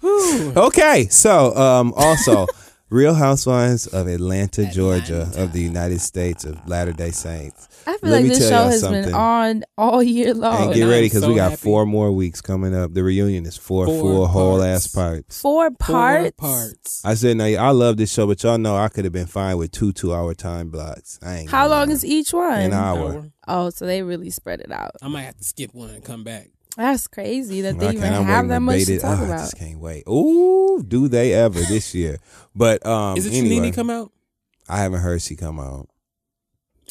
[0.00, 0.52] Who?
[0.56, 2.46] okay, so um, also
[2.88, 7.68] Real Housewives of Atlanta, Georgia, of the United States of Latter Day Saints.
[7.86, 10.64] I feel Let like this show y'all has been on all year long.
[10.64, 11.62] and get ready because so we got happy.
[11.62, 12.94] four more weeks coming up.
[12.94, 15.40] The reunion is four, Four full whole ass parts.
[15.40, 16.32] Four parts.
[16.38, 17.04] Four parts.
[17.04, 19.56] I said, now I love this show, but y'all know I could have been fine
[19.58, 21.18] with two two hour time blocks.
[21.22, 21.50] I ain't.
[21.50, 21.94] How long lie.
[21.94, 22.60] is each one?
[22.60, 23.12] an hour?
[23.12, 23.30] Hour.
[23.46, 24.92] Oh, so they really spread it out.
[25.02, 26.48] I might have to skip one and come back.
[26.76, 29.24] That's crazy that they I even can't- I'm have that much bait to talk Oh,
[29.32, 30.02] I just can't wait.
[30.08, 32.18] Ooh, do they ever this year?
[32.54, 34.10] But um, Is it anyway, Shanini come out?
[34.68, 35.88] I haven't heard she come out.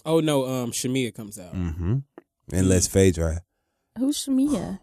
[0.06, 1.54] Oh no, um Shamea comes out.
[1.56, 1.98] Mm-hmm.
[2.52, 3.42] Unless Phaedra,
[3.98, 4.80] Who's Shamea?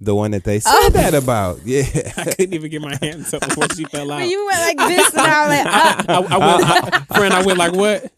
[0.00, 0.90] the one that they said Oh.
[0.94, 1.60] that about.
[1.64, 1.82] Yeah.
[2.16, 4.20] I couldn't even get my hands up before she fell out.
[4.20, 6.04] But you went like this, and I was like, ah.
[6.08, 6.64] I, I went,
[7.10, 8.10] I, friend, I went like what?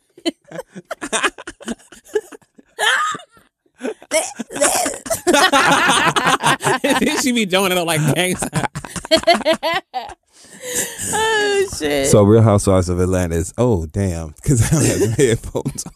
[6.93, 8.53] then she be joining up like gang signs.
[11.13, 12.07] Oh shit.
[12.09, 15.93] So Real Housewives of Atlanta is oh damn because I don't have the headphones on.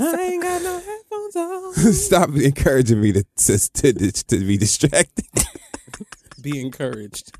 [0.00, 1.72] I ain't got no headphones on.
[1.92, 3.58] Stop encouraging me to to,
[3.92, 5.26] to, to be distracted.
[6.42, 7.36] Be encouraged.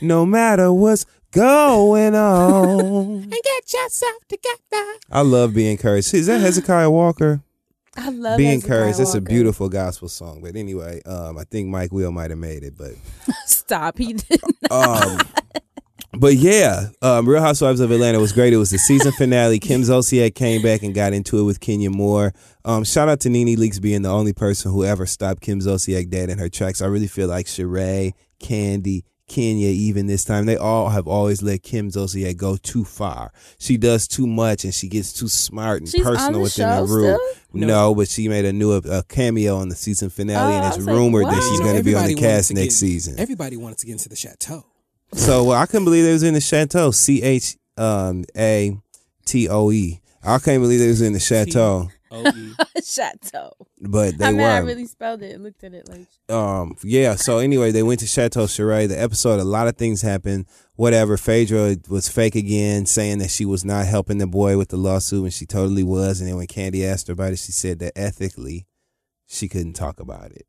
[0.00, 3.22] no matter what's going on.
[3.22, 4.92] And get yourself together.
[5.10, 6.14] I love being encouraged.
[6.14, 7.42] Is that Hezekiah Walker?
[7.96, 9.00] I love being Hezekiah encouraged.
[9.00, 10.40] It's a beautiful gospel song.
[10.40, 12.92] But anyway, um, I think Mike Will might have made it, but
[13.46, 13.98] Stop.
[13.98, 14.40] He did.
[14.70, 15.18] um,
[16.18, 18.52] but yeah, um, Real Housewives of Atlanta was great.
[18.52, 19.58] It was the season finale.
[19.58, 22.32] Kim Zolciak came back and got into it with Kenya Moore.
[22.64, 26.10] Um, shout out to NeNe Leakes being the only person who ever stopped Kim Zolciak
[26.10, 26.80] dead in her tracks.
[26.82, 31.62] I really feel like Sheree, Kandi, Kenya, even this time, they all have always let
[31.62, 33.32] Kim Zolciak go too far.
[33.58, 36.64] She does too much and she gets too smart and She's on personal the within
[36.68, 37.18] show her room.
[37.18, 37.66] still?
[37.66, 37.94] No.
[37.94, 40.86] but she made a new a cameo on the season finale, Oh, and it's was
[40.86, 43.18] like, rumored that she's You going to be on the cast next get- season.
[43.18, 44.64] Everybody wanted to get into the chateau.
[45.16, 46.90] So well, I couldn't believe they was in the chateau.
[46.90, 48.76] C H um, A
[49.24, 50.00] T O E.
[50.22, 52.54] I can't believe they was in the chateau, O-E.
[52.82, 53.52] Chateau.
[53.80, 54.48] but they I mean, were.
[54.48, 56.06] I really spelled it and looked at it like.
[56.34, 57.14] um, yeah.
[57.14, 58.90] So anyway, they went to Chateau Charade.
[58.90, 60.46] The episode, a lot of things happened.
[60.76, 61.16] Whatever.
[61.16, 65.24] Phaedra was fake again, saying that she was not helping the boy with the lawsuit,
[65.24, 66.20] and she totally was.
[66.20, 68.66] And then when Kandi asked her about it, she said that ethically,
[69.26, 70.46] she couldn't talk about it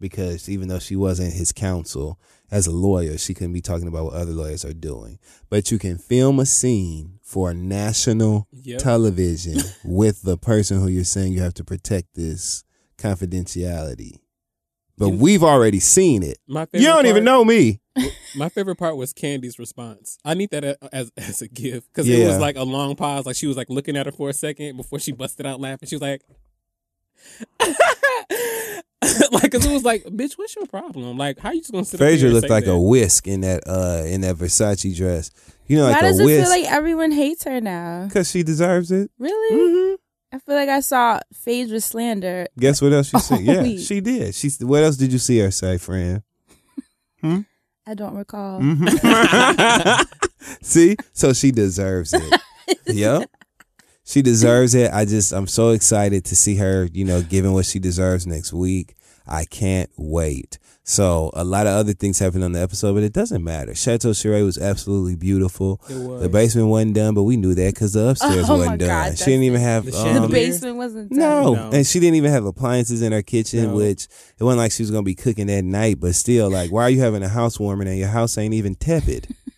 [0.00, 2.18] because even though she wasn't his counsel
[2.50, 5.18] as a lawyer, she couldn't be talking about what other lawyers are doing.
[5.50, 8.78] But you can film a scene for national Yep.
[8.80, 12.64] television with the person who you're saying you have to protect this
[12.96, 14.18] confidentiality.
[14.96, 16.38] But we've already seen it.
[16.48, 17.80] My You don't even know me.
[18.36, 20.18] My favorite part was Kandi's response.
[20.24, 22.18] I need that as as a gift because Yeah.
[22.24, 23.24] it was like a long pause.
[23.26, 25.88] Like she was like looking at her for a second before she busted out laughing.
[25.88, 26.22] She was like,
[29.32, 31.16] like, cause it was like, bitch, what's your problem?
[31.16, 32.00] Like, how are you just gonna sit?
[32.00, 32.72] up here Phaedra looked say like that?
[32.72, 35.30] a whisk in that uh in that Versace dress.
[35.66, 38.06] You know, like Why a does it whisk feel like everyone hates her now?
[38.06, 39.10] because she deserves it.
[39.18, 39.90] Really?
[39.90, 39.94] hmm
[40.30, 42.48] I feel like I saw Phaedra slander.
[42.58, 43.38] Guess what else she said?
[43.38, 43.80] Oh, Yeah, wait.
[43.80, 44.34] she did.
[44.34, 44.50] She.
[44.60, 46.22] What else did you see her say, friend?
[47.22, 48.60] I don't recall.
[48.60, 50.02] Mm-hmm.
[50.62, 52.40] See, so she deserves it.
[52.86, 53.30] yep.
[54.08, 54.90] She deserves it.
[54.90, 58.54] I just, I'm so excited to see her, you know, given what she deserves next
[58.54, 58.94] week.
[59.26, 60.58] I can't wait.
[60.84, 63.74] So, a lot of other things happened on the episode, but it doesn't matter.
[63.74, 65.82] Chateau Charade was absolutely beautiful.
[65.90, 66.22] It was.
[66.22, 68.88] The basement wasn't done, but we knew that because the upstairs Oh wasn't done.
[68.88, 69.84] God, she didn't even have.
[69.84, 71.18] The um, The basement wasn't done.
[71.18, 71.52] no.
[71.52, 71.70] No.
[71.74, 73.74] and she didn't even have appliances in her kitchen, No.
[73.76, 74.04] which
[74.38, 76.00] it wasn't like she was gonna be cooking that night.
[76.00, 79.26] But still, like, why are you having a housewarming and your house ain't even tepid?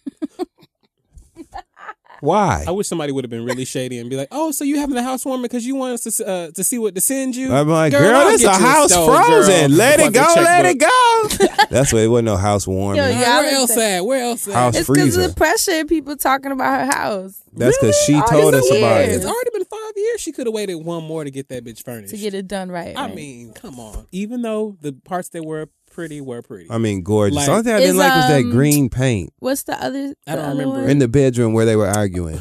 [2.21, 2.65] why?
[2.67, 4.97] I wish somebody would have been really shady and be like, "Oh, so you having
[4.97, 7.69] a housewarming because you want us to uh, to see what to send you?" I'm
[7.69, 9.77] like, girl, I'll this a get you house stove, girl." frozen.
[9.77, 11.47] Let it go, let it go.
[11.71, 12.97] That's why it wasn't no housewarming.
[13.03, 13.39] Yo, yeah.
[13.41, 14.01] Where else at?
[14.05, 14.55] Where else at?
[14.55, 18.15] House It's because of the pressure and people talking about her house That's because she
[18.15, 19.17] All told these us about years.
[19.17, 20.21] It's already been five years.
[20.21, 22.11] She could have waited one more to get that bitch furnished.
[22.11, 22.97] to get it done right.
[22.97, 23.15] I right?
[23.15, 24.07] mean, come on.
[24.13, 26.71] Even though the parts that were pretty were pretty.
[26.71, 27.37] I mean, gorgeous.
[27.37, 29.75] Like- the only thing I didn't Is, like was that um, green paint What's the
[29.83, 30.15] other?
[30.27, 30.81] I don't the other remember.
[30.83, 30.91] one?
[30.91, 32.41] in the bedroom where they were arguing.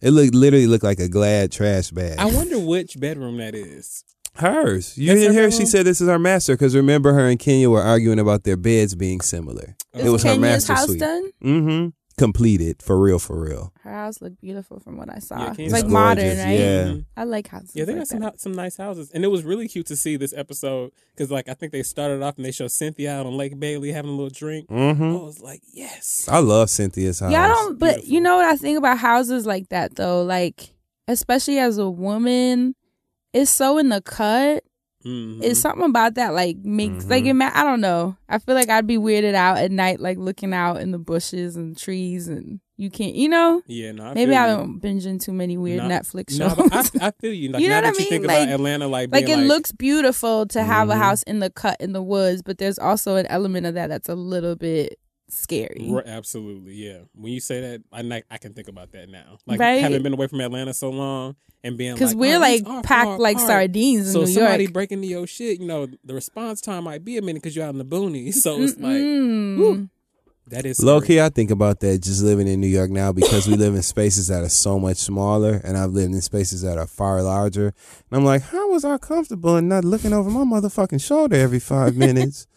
[0.00, 2.18] It looked literally looked like a Glad trash bag.
[2.18, 4.04] I wonder which bedroom that is.
[4.34, 4.96] Hers.
[4.98, 5.50] You That's didn't her hear?
[5.50, 5.66] She bedroom?
[5.68, 8.94] said this is her master because remember her and Kenya were arguing about their beds
[8.94, 9.76] being similar.
[9.94, 11.00] Is it was her Kenya's master house suite.
[11.00, 11.30] done?
[11.44, 11.88] Mm-hmm.
[12.18, 13.72] Completed for real, for real.
[13.82, 15.38] Her house looked beautiful from what I saw.
[15.38, 16.58] Yeah, it's Kenya's like house- modern, gorgeous, right?
[16.58, 16.84] yeah.
[16.84, 17.04] Mhm.
[17.16, 17.70] I like houses.
[17.74, 18.40] Yeah, they like got some that.
[18.40, 21.54] some nice houses, and it was really cute to see this episode because, like, I
[21.54, 24.30] think they started off and they showed Cynthia out on Lake Bailey having a little
[24.30, 24.68] drink.
[24.68, 25.02] Mm-hmm.
[25.02, 26.28] I was like, yes.
[26.30, 27.32] I love Cynthia's house.
[27.32, 27.78] Yeah, I don't.
[27.78, 28.12] But Beautiful.
[28.14, 30.74] you know what I think about houses like that though, like
[31.08, 32.74] especially as a woman,
[33.32, 34.64] it's so in the cut.
[35.04, 35.42] Mhm.
[35.42, 37.28] It's something about that like makes like Mhm.
[37.28, 38.16] ima- I don't know.
[38.28, 41.56] I feel like I'd be weirded out at night, like looking out in the bushes
[41.56, 43.62] and trees, and you can't, you know.
[43.66, 44.04] yeah, no.
[44.06, 46.90] I Maybe I don't binge into many weird Nah, Netflix No, shows.
[46.90, 47.48] but I, I feel you.
[47.52, 48.24] Like, You know now what that I you think mean?
[48.24, 50.98] about Like- Atlanta, like, like it looks beautiful to have a Mhm.
[50.98, 54.08] house in the cut in the woods, but there's also an element of that that's
[54.08, 55.88] a little bit scary.
[55.90, 56.98] Right, absolutely, yeah.
[57.14, 59.38] When you say that, I like, I can think about that now.
[59.46, 59.80] Like Right?
[59.80, 62.68] having been away from Atlanta so long and being Because like, we're oh, like these
[62.74, 63.48] are packed far like apart.
[63.48, 64.72] sardines in So New somebody York.
[64.74, 67.64] breaking into your shit, you know, the response time might be a minute because you're
[67.64, 68.34] out in the boonies.
[68.42, 69.56] So it's like Mm-mm.
[69.56, 69.88] whew,
[70.48, 71.16] that is Low scary.
[71.16, 73.82] key, I think about that just living in New York now because we live in
[73.82, 77.66] spaces that are so much smaller, and I've lived in spaces that are far larger.
[78.10, 81.60] And I'm like, how was I comfortable and not looking over my motherfucking shoulder every
[81.60, 82.48] five minutes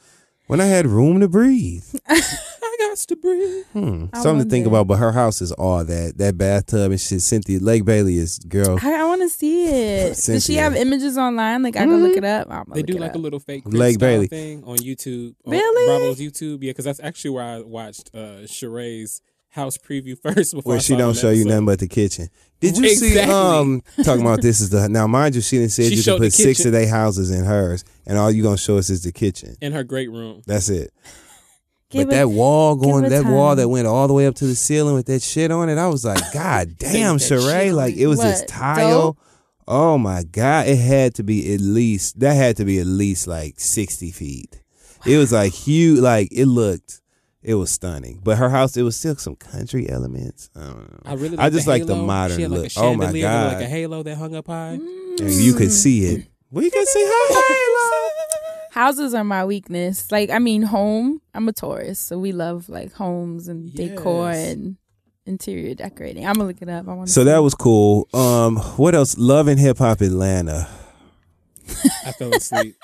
[0.48, 1.86] when I had room to breathe?
[2.80, 3.66] I got to breathe.
[3.74, 4.06] Hmm.
[4.14, 4.80] I Something to think wonder.
[4.80, 6.18] about, but her house is all that.
[6.18, 7.22] That bathtub and shit.
[7.22, 8.78] Cynthia Lake Bailey is girl.
[8.82, 10.16] I, I want to see it.
[10.26, 11.64] Does she have images online?
[11.64, 12.48] Like I can look it up.
[12.50, 13.16] I'm They do like up.
[13.16, 14.28] a little fake Lake Bailey.
[14.28, 15.36] thing on YouTube.
[15.46, 15.86] on Really?
[16.00, 16.64] Bravo's YouTube.
[16.64, 20.82] Yeah, because that's actually where I watched uh Sheree's house preview first before Where I
[20.82, 22.30] she saw don't the show you nothing but the kitchen.
[22.60, 25.88] Did you see um talking about this is the now mind you she didn't say
[25.90, 28.58] She you showed can put six of their houses in hers and all you gonna
[28.58, 29.56] show us is the kitchen.
[29.62, 30.42] in her great room.
[30.46, 30.92] That's it.
[31.90, 34.46] Give but it- that wall going, that wall that went all the way up to
[34.46, 37.74] the ceiling with that shit on it, I was like, God damn, Sheree.
[37.74, 38.08] Like it.
[38.08, 39.14] was this tile.
[39.14, 39.20] dope?
[39.68, 40.68] Oh my God.
[40.68, 44.62] It had to be at least that had to be at least like sixty feet.
[45.06, 47.02] It was like huge like it looked
[47.46, 48.20] it was stunning.
[48.24, 50.50] But her house, it was still some country elements.
[50.56, 51.00] I don't know.
[51.06, 52.72] I really I just like the modern had like look.
[52.76, 53.54] A Oh my God.
[53.54, 54.72] like a halo that hung up high.
[54.72, 55.72] and you could mm.
[55.72, 56.28] see it.
[56.50, 57.75] We could see her halo.
[58.76, 60.12] Houses are my weakness.
[60.12, 61.22] Like I mean, home.
[61.34, 64.76] I'm a Taurus, so we love like homes and decor and
[65.26, 66.28] interior decorating.
[66.28, 66.86] I'm gonna look it up.
[66.90, 67.10] I want.
[67.10, 68.10] So that was cool.
[68.14, 69.18] Um, what else?
[69.18, 70.68] Love and Hip Hop Atlanta.
[72.06, 72.76] I fell asleep.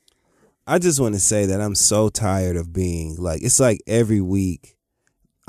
[0.68, 4.20] I just want to say that I'm so tired of being like it's like every
[4.20, 4.76] week.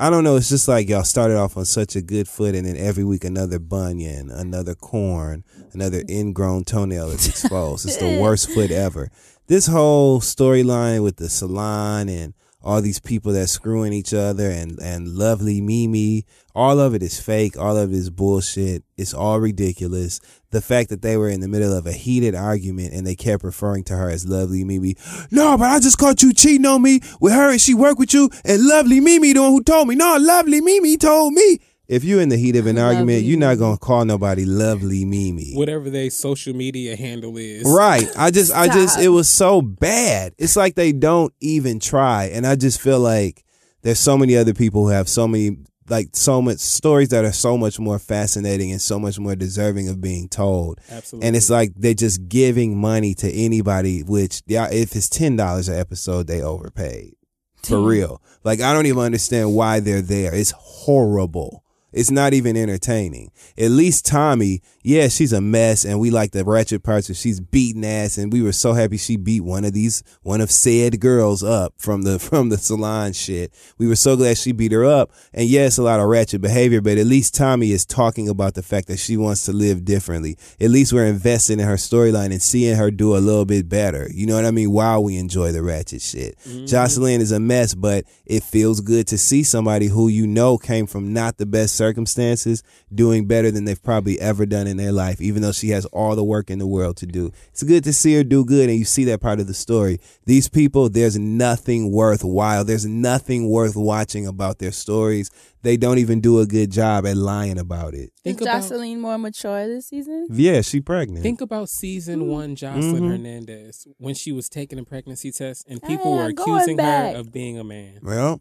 [0.00, 0.34] I don't know.
[0.34, 3.22] It's just like y'all started off on such a good foot, and then every week
[3.22, 7.86] another bunion, another corn, another ingrown toenail is exposed.
[7.86, 9.12] it's the worst foot ever.
[9.48, 14.76] This whole storyline with the salon and all these people that screwing each other and
[14.80, 17.56] and lovely Mimi, all of it is fake.
[17.56, 18.82] All of it is bullshit.
[18.96, 20.18] It's all ridiculous.
[20.50, 23.44] The fact that they were in the middle of a heated argument and they kept
[23.44, 24.96] referring to her as lovely Mimi.
[25.30, 28.12] No, but I just caught you cheating on me with her and she worked with
[28.12, 29.94] you and lovely Mimi the one who told me.
[29.94, 31.60] No, lovely Mimi told me.
[31.88, 35.54] If you're in the heat of an argument, you're not gonna call nobody lovely Mimi.
[35.54, 37.64] Whatever their social media handle is.
[37.64, 38.08] Right.
[38.16, 40.34] I just I just it was so bad.
[40.38, 42.24] It's like they don't even try.
[42.24, 43.44] And I just feel like
[43.82, 45.58] there's so many other people who have so many
[45.88, 49.88] like so much stories that are so much more fascinating and so much more deserving
[49.88, 50.80] of being told.
[50.90, 51.28] Absolutely.
[51.28, 55.68] And it's like they're just giving money to anybody, which yeah, if it's ten dollars
[55.68, 57.14] an episode, they overpaid.
[57.62, 58.22] For real.
[58.44, 60.34] Like I don't even understand why they're there.
[60.34, 61.64] It's horrible.
[61.92, 63.30] It's not even entertaining.
[63.56, 67.40] At least Tommie, yeah, she's a mess, and we like the ratchet parts where she's
[67.40, 71.00] beating ass, and we were so happy she beat one of these, one of said
[71.00, 73.52] girls up from the from the salon shit.
[73.78, 76.40] We were so glad she beat her up, and yeah, it's a lot of ratchet
[76.40, 79.84] behavior, but at least Tommie is talking about the fact that she wants to live
[79.84, 80.36] differently.
[80.60, 84.08] At least we're invested in her storyline and seeing her do a little bit better.
[84.12, 84.70] You know what I mean?
[84.70, 86.64] While we enjoy the ratchet shit, mm-hmm.
[86.64, 90.86] Joseline is a mess, but it feels good to see somebody who you know came
[90.86, 92.62] from not the best circumstances
[92.94, 96.16] doing better than they've probably ever done in their life, even though she has all
[96.16, 97.30] the work in the world to do.
[97.52, 100.00] It's good to see her do good, and you see that part of the story.
[100.24, 102.64] These people, there's nothing worthwhile.
[102.64, 105.30] There's nothing worth watching about their stories.
[105.62, 108.10] They don't even do a good job at lying about it.
[108.10, 110.28] Is Think about- Joseline more mature this season?
[110.30, 111.22] Yeah, she pregnant.
[111.24, 113.10] Think about season one, Joseline Mhm.
[113.10, 117.14] Hernandez, when she was taking a pregnancy test and people Ah, were accusing back.
[117.14, 117.98] her of being a man.
[118.02, 118.40] well,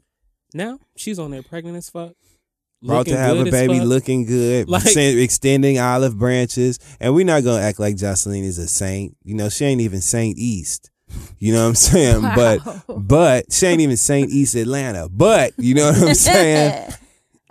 [0.54, 2.14] Now she's on there pregnant as fuck.
[2.86, 7.44] About looking to have a baby, looking good, Like- extending olive branches, and we're not
[7.44, 9.18] gonna act like Joseline is a saint.
[9.24, 10.92] You know, she ain't even Saint East.
[11.38, 12.22] You know what I'm saying?
[12.36, 12.60] But
[12.98, 14.30] but she ain't even St.
[14.32, 15.08] East Atlanta.
[15.10, 16.94] But you know what I'm saying?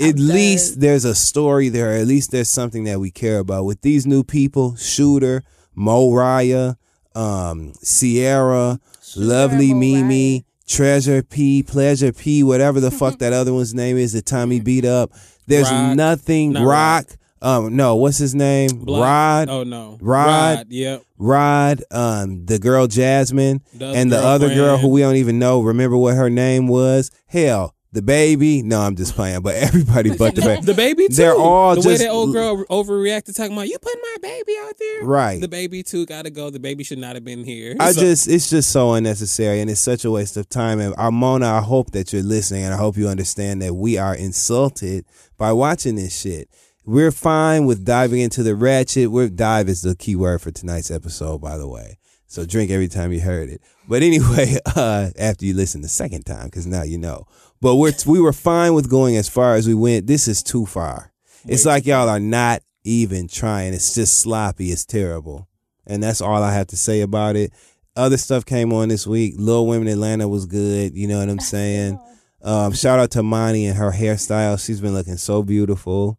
[0.00, 1.94] at least there's a story there.
[1.94, 3.64] At least there's something that we care about.
[3.64, 5.44] With these new people, Shooter,
[5.74, 6.76] Mo Raya,
[7.14, 8.80] um, Sierra,
[9.16, 14.12] Lovely Mo Mimi, Treasure P, Pleasure P, whatever the fuck that other one's name is
[14.12, 15.12] that Tommie beat up.
[15.46, 15.96] There's Rock.
[15.96, 17.06] nothing Not rock.
[17.42, 18.70] Um, no, what's his name?
[18.70, 19.02] Block.
[19.02, 19.48] Rod.
[19.50, 19.98] Oh no.
[20.00, 20.66] Rod.
[20.70, 21.02] Yep.
[21.18, 25.60] Rod, um, the girl Jasmine, The and the other girl who we don't even know.
[25.60, 27.10] Remember what her name was?
[27.26, 28.62] Hell, the baby.
[28.62, 29.40] No, I'm just playing.
[29.42, 30.60] But everybody but the baby.
[30.66, 31.14] The baby too.
[31.14, 34.52] They're all the way just- that old girl overreacted, talking about you putting my baby
[34.60, 35.04] out there.
[35.04, 35.40] Right.
[35.40, 36.50] The baby too got to go.
[36.50, 37.76] The baby should not have been here.
[37.78, 40.80] I So- just, it's just so unnecessary, and it's such a waste of time.
[40.80, 44.14] And Armona, I hope that you're listening, and I hope you understand that we are
[44.14, 45.04] insulted
[45.38, 46.48] by watching this shit.
[46.84, 49.10] We're fine with diving into the ratchet.
[49.10, 51.96] We're dive is the key word for tonight's episode, by the way.
[52.26, 53.60] So drink every time you heard it.
[53.88, 57.26] But anyway, uh, after you listen the second time, because now you know.
[57.64, 60.06] But we're we were fine with going as far as we went.
[60.06, 61.10] This is too far.
[61.46, 63.72] It's like y'all are not even trying.
[63.72, 64.70] It's just sloppy.
[64.70, 65.48] It's terrible.
[65.86, 67.54] And that's all I have to say about it.
[67.96, 69.36] Other stuff came on this week.
[69.38, 70.94] Lil Women Atlanta was good.
[70.94, 71.98] You know what I'm saying?
[72.42, 74.62] Um, shout out to Monty and her hairstyle.
[74.62, 76.18] She's been looking so beautiful.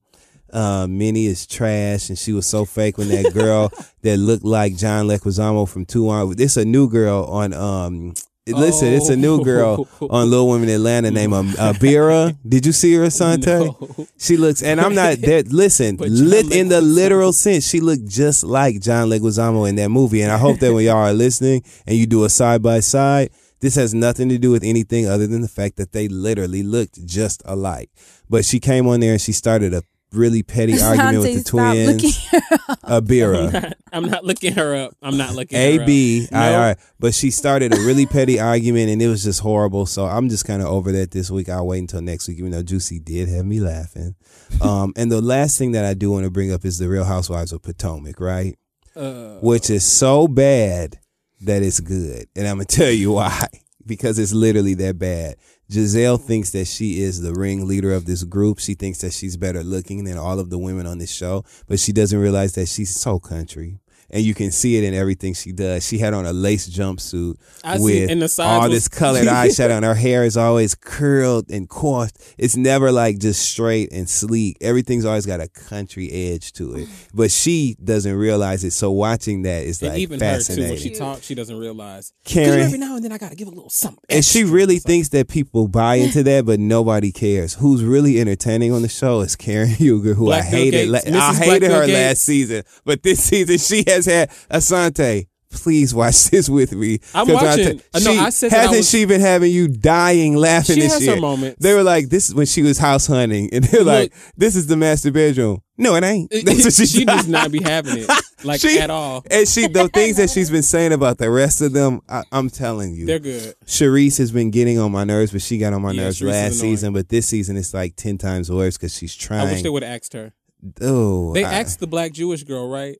[0.52, 4.78] Um, Minnie is trash, and she was so fake when that girl that looked like
[4.78, 6.34] John Leguizamo from Two On.
[6.40, 7.54] It's a new girl on.
[7.54, 8.16] Um,
[8.48, 12.38] listen, it's a new girl on Little Women Atlanta named Abira.
[12.48, 13.46] Did you see her, Sante?
[13.46, 14.08] No.
[14.18, 15.48] She looks, and I'm not that.
[15.48, 20.22] Listen, lit in the literal sense, she looked just like John Leguizamo in that movie.
[20.22, 23.32] And I hope that when y'all are listening and you do a side by side,
[23.62, 27.04] this has nothing to do with anything other than the fact that they literally looked
[27.06, 27.90] just alike.
[28.30, 29.82] But she came on there and she started a
[30.16, 32.30] really petty argument with the stop twins.
[32.84, 33.74] Abira.
[33.92, 34.96] I'm not looking her up.
[35.02, 35.88] I'm not looking A-B, her up.
[35.88, 36.60] B I No.
[36.60, 36.76] R.
[37.00, 39.86] But she started a really petty argument, and it was just horrible.
[39.86, 41.50] So I'm just kind of over that this week.
[41.50, 44.16] I'll wait until next week, even though Juicy did have me laughing.
[44.62, 47.04] Um, and the last thing that I do want to bring up is the Real
[47.06, 48.58] Housewives of Potomac, right?
[48.96, 51.00] Uh, Which is so bad
[51.42, 53.48] that it's good, and I'm gonna tell you why.
[53.88, 55.36] Because it's literally that bad.
[55.70, 58.60] Gizelle thinks that she is the ringleader of this group.
[58.60, 61.80] She thinks that she's better looking than all of the women on this show, but
[61.80, 63.80] she doesn't realize that she's so country.
[64.12, 65.86] And you can see it in everything she does.
[65.86, 69.72] She had on a lace jumpsuit I see- with sides all was- this colored eyeshadow,
[69.72, 72.18] and her hair is always curled and coiffed.
[72.38, 74.58] It's never like just straight and sleek.
[74.62, 76.88] Everything's always got a country edge to it.
[77.14, 78.72] But she doesn't realize it.
[78.72, 80.36] So watching that is and like even her too.
[80.36, 80.70] fascinating.
[80.72, 82.12] When she talks, she doesn't realize.
[82.26, 84.04] Karen- every now and then I gotta give a little something.
[84.10, 87.54] and she really thinks that people buy into that, but nobody cares.
[87.56, 90.94] Who's really entertaining on the show is Karen Huger, who Black I hated.
[90.94, 91.12] I Mrs.
[91.12, 91.94] Black hated her Gates.
[91.94, 95.28] last season, but this season she has had Assante.
[95.52, 97.00] Please watch this with me.
[97.14, 99.06] I'm 'Cause I watching- te- uh, no, she- I said that I hasn't was- she
[99.06, 101.56] been having you dying laughing She this has her year?
[101.60, 104.68] They were like, "This is when she was house hunting," and they're like, "This is
[104.68, 106.30] the master bedroom." No, it ain't.
[106.46, 108.10] That's what she, she does not be having it
[108.44, 109.24] like She- at all.
[109.32, 112.50] And she, the things that she's been saying about the rest of them, I, I'm
[112.50, 113.56] telling you, They're good.
[113.66, 116.28] Charrisse has been getting on my nerves, but she got on my Yeah, nerves is
[116.28, 116.92] last season.
[116.92, 119.48] But this season, it's like ten times worse because she's trying.
[119.48, 120.34] I wish they would have asked her.
[120.82, 122.98] oh, They I asked the black Jewish girl, right?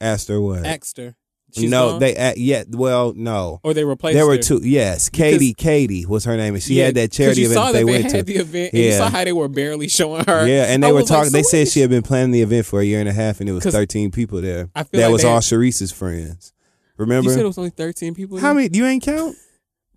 [0.00, 0.64] Asked her what?
[0.66, 1.14] Asked her.
[1.50, 2.00] She's no, gone?
[2.00, 2.64] they uh, yeah.
[2.68, 3.58] Well, no.
[3.62, 4.16] or they replaced.
[4.16, 4.42] There were her.
[4.42, 4.60] two.
[4.62, 5.54] Yes, Katie.
[5.54, 7.78] Katie was her name, and she Yeah, had that charity you event saw that they
[7.84, 8.22] that went had to.
[8.22, 8.98] the event, and you Yeah.
[8.98, 10.46] saw how they were barely showing her.
[10.46, 11.32] Yeah, and they I were was like, talking.
[11.32, 13.48] they said she had been planning the event for a year and a half, and
[13.48, 14.68] it was thirteen people there.
[14.74, 16.52] I feel that like was all had- Charrisse's friends.
[16.98, 17.30] Remember?
[17.30, 18.38] You said it was only thirteen people.
[18.38, 18.68] How many?
[18.76, 19.34] You ain't count?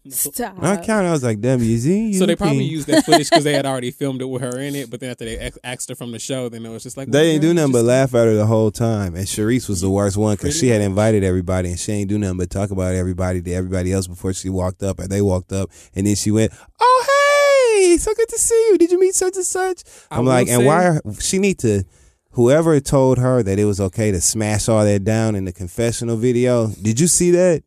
[0.09, 0.55] Stop.
[0.63, 1.05] I count.
[1.05, 2.15] I was like, damn, WZ.
[2.15, 4.75] So they probably used that footage because they had already filmed it with her in
[4.75, 4.89] it.
[4.89, 7.09] But then after they ex- asked her from the show, then it was just like
[7.09, 9.15] They didn't do nothing but laugh at her the whole time.
[9.15, 12.17] And Charrisse was the worst one because she had invited everybody and she ain't do
[12.17, 15.51] nothing but talk about everybody to everybody else before she walked up or they walked
[15.53, 15.69] up.
[15.93, 18.77] And then she went, Oh, hey, so good to see you.
[18.79, 19.83] Did you meet such and such?
[20.09, 20.85] I I'm like, and say- why?
[20.85, 21.83] Are, she need to,
[22.31, 26.17] whoever told her that it was okay to smash all that down in the confessional
[26.17, 27.61] video, did you see that?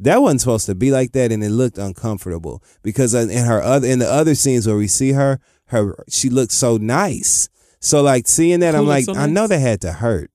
[0.00, 3.86] That wasn't supposed to be like that, and it looked uncomfortable because in her other
[3.86, 7.48] in the other scenes where we see her, her she looked so nice.
[7.80, 9.50] So like seeing that, Who I'm like, so I know nice?
[9.50, 10.30] that had to hurt.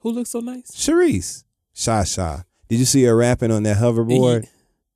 [0.00, 0.70] Who looks so nice?
[0.70, 1.44] Charrisse,
[1.74, 2.42] Sha Sha.
[2.68, 4.46] Did you see her rapping on that hoverboard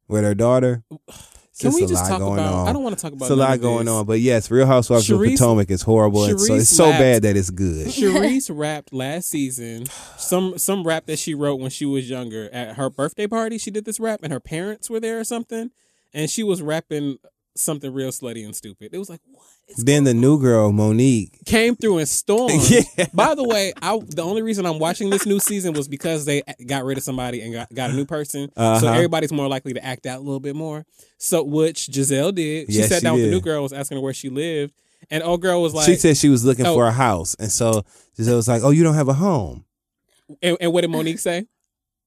[0.07, 0.85] with her daughter?
[1.53, 2.39] It's Can we a just talk about?
[2.39, 2.67] on.
[2.69, 3.27] I don't want to talk about.
[3.27, 6.55] It's a lot going on, but yes, Real Housewives of Potomac is horrible, and so
[6.55, 6.99] it's so laughed.
[6.99, 7.87] bad that it's good.
[7.89, 9.85] Charrisse rapped last season
[10.17, 13.59] some some rap that she wrote when she was younger at her birthday party.
[13.59, 15.71] She did this rap, and her parents were there or something,
[16.15, 17.19] and she was rapping
[17.57, 18.91] something real slutty and stupid.
[18.93, 19.47] It was like, what?
[19.77, 21.39] Then the new girl, Monique.
[21.47, 22.61] came through and stormed.
[22.71, 23.07] Yeah.
[23.15, 26.43] By the way, I the only reason I'm watching this new season was because they
[26.67, 28.51] got rid of somebody and got, got a new person.
[28.57, 28.87] So Uh-huh.
[28.93, 30.85] everybody's more likely to act out a little bit more.
[31.19, 32.71] So which Gizelle did.
[32.73, 34.73] She Yes, sat she down with the new girl, was asking her where she lived,
[35.11, 36.75] and old girl was like, she said she was looking Oh.
[36.75, 37.85] for a house, and so
[38.19, 39.65] Gizelle was like, "Oh, you don't have a home?
[40.43, 41.47] and, and what did Monique say?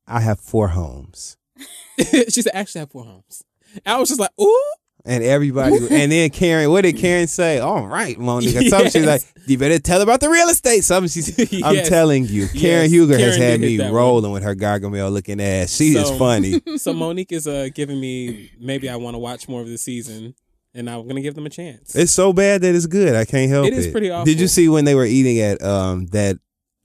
[0.07, 1.38] I have four homes."
[1.97, 3.43] she said, actually, I have four homes.
[3.85, 4.61] I was just like, ooh.
[5.07, 7.60] And everybody, and then Karen, what did Karen say?
[7.60, 8.56] All right, Monique.
[8.56, 10.84] Or Something she's like, you better tell her about the real estate.
[10.84, 11.90] Something she's, I'm Yes.
[11.90, 12.91] telling you, Karen Yes.
[12.91, 13.94] Huger Karen has had me that one.
[13.94, 15.72] rolling with her Gargamel looking ass.
[15.76, 16.60] She is funny.
[16.77, 20.34] So Monique is uh, giving me maybe I want to watch more of the season,
[20.73, 21.95] and I'm gonna give them a chance.
[21.95, 23.14] It's so bad that it's good.
[23.15, 23.73] I can't help it.
[23.73, 24.26] It is pretty awful.
[24.26, 26.38] Did you see when they were eating at um that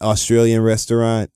[0.03, 1.31] Australian restaurant,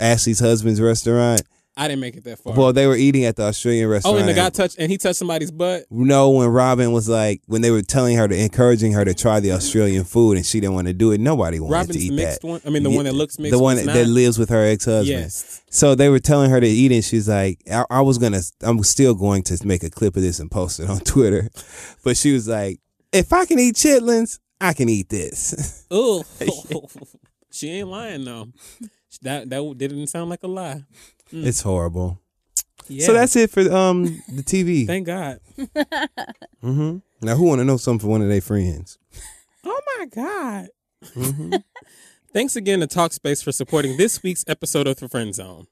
[0.00, 1.42] Ashley's husband's restaurant?
[1.76, 2.54] I didn't make it that far.
[2.54, 4.16] Well, they were eating at the Australian restaurant.
[4.16, 5.84] oh, and the guy touched and he touched somebody's butt.
[5.90, 9.40] No, when Robin was like, when they were telling her to encouraging her to try
[9.40, 11.20] the Australian food, and she didn't want to do it.
[11.20, 12.46] Nobody wanted Robin's to eat mixed that.
[12.46, 12.60] one.
[12.64, 13.50] I mean, the Yeah, one that looks mixed.
[13.50, 15.08] the one that, that lives with her ex husband.
[15.08, 15.62] Yes.
[15.68, 16.92] So they were telling her to eat.
[16.92, 20.22] And she's like, I, I was gonna, I'm still going to make a clip of
[20.22, 21.50] this and post it on Twitter.
[22.04, 22.78] But she was like,
[23.12, 25.86] if I can eat chitlins, I can eat this.
[25.90, 26.24] Oh,
[27.50, 28.48] she ain't lying though.
[29.22, 30.82] That that didn't sound like a lie.
[31.30, 32.20] It's horrible.
[32.88, 33.06] Yeah.
[33.06, 34.86] So that's it for um the TV.
[34.86, 35.40] Thank God.
[36.60, 38.98] hmm Now, who want to know something for one of their friends?
[39.64, 40.68] Oh my God.
[41.14, 41.54] Mm-hmm.
[42.32, 45.66] Thanks again to Talkspace for supporting this week's episode of The Friend Zone.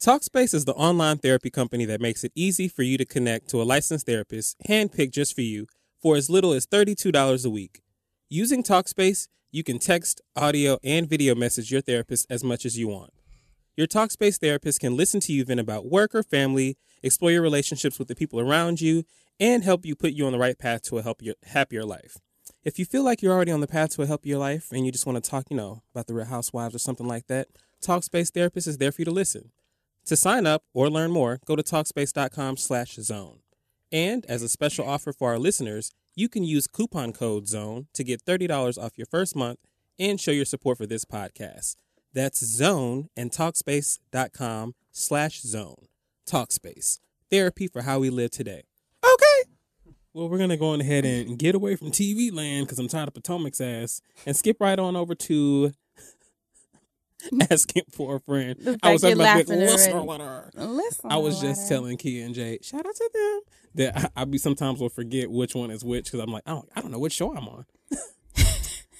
[0.00, 3.60] Talkspace is the online therapy company that makes it easy for you to connect to
[3.60, 5.66] a licensed therapist, handpicked just for you,
[6.00, 7.82] for as little as $32 a week.
[8.28, 12.88] Using Talkspace, you can text, audio, and video message your therapist as much as you
[12.88, 13.13] want.
[13.76, 17.98] Your Talkspace therapist can listen to you vent about work or family, explore your relationships
[17.98, 19.02] with the people around you,
[19.40, 22.18] and help you put you on the right path to a happier life.
[22.62, 24.92] If you feel like you're already on the path to a healthier life and you
[24.92, 27.48] just want to talk, you know, about the Real Housewives or something like that,
[27.82, 29.50] Talkspace Therapist is there for you to listen.
[30.06, 33.38] To sign up or learn more, go to talkspace.com/zone.
[33.90, 38.04] And as a special offer for our listeners, you can use coupon code ZONE to
[38.04, 39.58] get $30 off your first month
[39.98, 41.76] and show your support for this podcast.
[42.14, 45.86] That's Zone and Talkspace.com slash Zone.
[46.26, 48.62] Talkspace, therapy for how we live today.
[49.04, 49.50] Okay.
[50.14, 52.86] Well, we're going to go on ahead and get away from TV land because I'm
[52.86, 55.72] tired of Potomac's ass and skip right on over to
[57.50, 58.78] asking for a friend.
[58.82, 60.50] I was talking about laughing listen already.
[60.56, 61.68] Listen, I was just Loretta.
[61.68, 63.40] telling Kia and Jay, shout out to them.
[63.74, 66.52] That I, I be sometimes will forget which one is which because I'm like, I
[66.52, 67.66] don't, I don't know which show I'm on.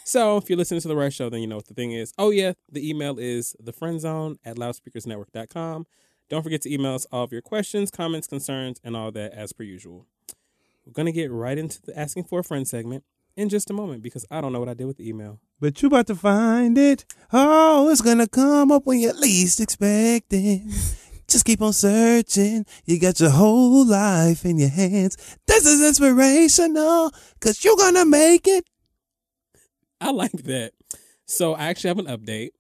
[0.05, 2.13] so if you're listening to the right show, then you know what the thing is.
[2.19, 5.87] Oh yeah, the email is thefriendzone at loudspeakersnetwork.com.
[6.31, 9.53] Don't forget to email us all of your questions, comments, concerns, and all that as
[9.53, 10.07] per usual.
[10.87, 13.05] We're gonna get right into the asking for a friend segment
[13.37, 15.41] in just a moment because I don't know what I did with the email.
[15.61, 17.05] But you're about to find it.
[17.33, 20.63] Oh, it's gonna come up when you least expect it.
[21.27, 22.67] Just keep on searching.
[22.85, 25.17] You got your whole life in your hands.
[25.47, 27.11] This is inspirational,
[27.41, 28.67] cause you're gonna make it.
[30.05, 30.73] I like that.
[31.25, 32.51] So I actually have an update.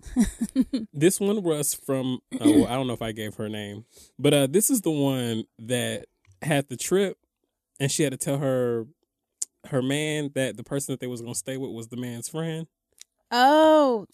[0.94, 3.84] this one was from uh, well, I don't know if I gave her name,
[4.18, 6.06] but uh, this is the one that
[6.40, 7.18] had the trip,
[7.78, 8.86] and she had to tell her
[9.68, 12.66] her man that the person that they was gonna stay with was the man's friend.
[13.30, 14.06] Oh,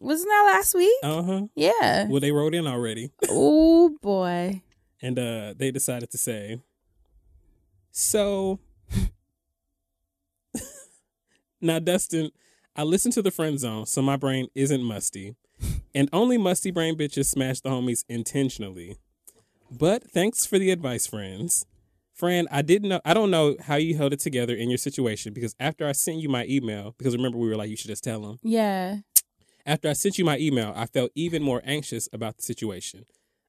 [0.00, 0.98] wasn't that last week?
[1.04, 1.42] Uh huh.
[1.54, 2.08] Yeah.
[2.08, 4.62] Well, they wrote in already, Oh boy.
[5.00, 6.60] and uh, they decided to say,
[7.92, 8.58] so.
[11.60, 12.30] now, Dustin,
[12.74, 15.34] I listened to the friend zone, so my brain isn't musty.
[15.94, 18.96] And only musty brain bitches smash the homies intentionally.
[19.70, 21.66] But thanks for the advice, friends.
[22.14, 25.32] Fran, I didn't know I don't know how you held it together in your situation
[25.32, 28.04] because after I sent you my email, because remember we were like, you should just
[28.04, 28.38] tell him.
[28.42, 28.98] Yeah.
[29.64, 33.04] After I sent you my email, I felt even more anxious about the situation.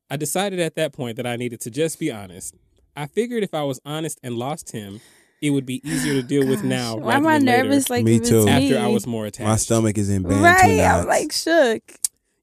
[0.09, 2.55] I decided at that point that I needed to just be honest.
[2.95, 5.01] I figured if I was honest and lost him,
[5.43, 6.95] it would be easier to deal with now.
[6.95, 8.47] Why am I than later, nervous like Me too.
[8.47, 9.47] after I was more attached.
[9.47, 10.79] My stomach is in band Right.
[10.79, 11.83] I'm like shook.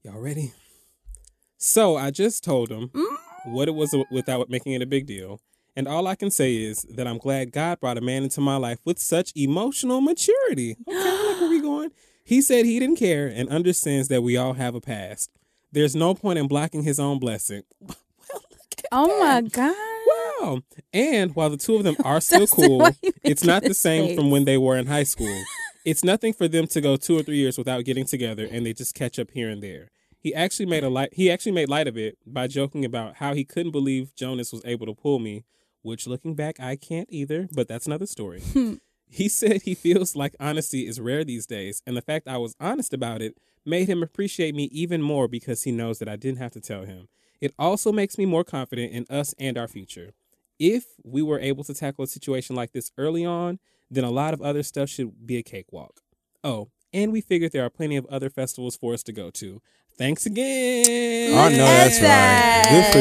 [0.03, 0.53] Y'all ready?
[1.57, 3.17] So I just told him Mm.
[3.53, 5.41] what it was without making it a big deal.
[5.75, 8.57] And all I can say is that I'm glad God brought a man into my
[8.57, 10.75] life with such emotional maturity.
[10.87, 11.89] Okay, I like where we going.
[12.23, 15.31] He said he didn't care and understands that we all have a past.
[15.71, 17.63] There's no point in blocking his own blessing.
[18.93, 19.75] Oh my god.
[20.41, 20.61] Wow.
[20.93, 22.87] And while the two of them are still cool,
[23.23, 24.17] it's not the same face?
[24.17, 25.43] from when they were in high school.
[25.83, 28.71] It's nothing for them to go two or three years without getting together and they
[28.71, 29.89] just catch up here and there.
[30.19, 33.33] He actually made a light he actually made light of it by joking about how
[33.33, 35.43] he couldn't believe Jonas was able to pull me
[35.81, 38.41] which looking back, I can't either, but that's another story.
[39.09, 42.55] he said he feels like honesty is rare these days, and the fact I was
[42.59, 46.39] honest about it made him appreciate me even more because he knows that I didn't
[46.39, 47.07] have to tell him.
[47.39, 50.11] It also makes me more confident in us and our future.
[50.63, 53.57] If we were able to tackle a situation like this early on,
[53.89, 56.01] then a lot of other stuff should be a cakewalk.
[56.43, 59.59] Oh, and we figured there are plenty of other festivals for us to go to.
[59.97, 61.35] Thanks again.
[61.35, 62.69] I know that's right.
[62.69, 62.99] Good for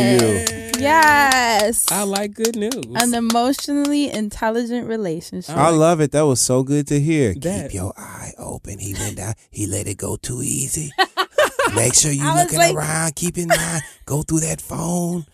[0.79, 0.83] you.
[0.83, 1.93] Yes.
[1.93, 2.73] I like good news.
[2.95, 5.55] An emotionally intelligent relationship.
[5.55, 6.13] I love it.
[6.13, 7.35] That was so good to hear.
[7.35, 8.79] That- Keep your eye open.
[8.79, 9.35] He went down.
[9.51, 10.91] He let it go too easy.
[11.75, 13.17] Make sure you I was looking like- around.
[13.17, 13.83] Keep in mind.
[14.07, 15.27] Go through that phone.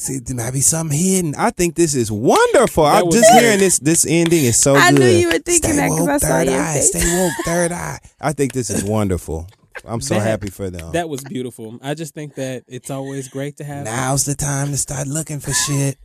[0.00, 1.34] See, there might be something hidden.
[1.36, 2.84] I think this is wonderful.
[2.84, 3.42] That I'm just good.
[3.42, 3.78] hearing this.
[3.80, 5.00] This ending is so I good.
[5.00, 6.72] knew you were thinking Stay that 'cause woke, I saw third your eye.
[6.74, 6.88] face.
[6.88, 7.98] Stay woke, third eye.
[8.18, 9.46] I think this is wonderful.
[9.84, 10.92] I'm so That- happy for them.
[10.92, 11.78] That was beautiful.
[11.82, 13.84] I just think that it's always great to have.
[13.84, 15.98] Now's the time to start looking for shit.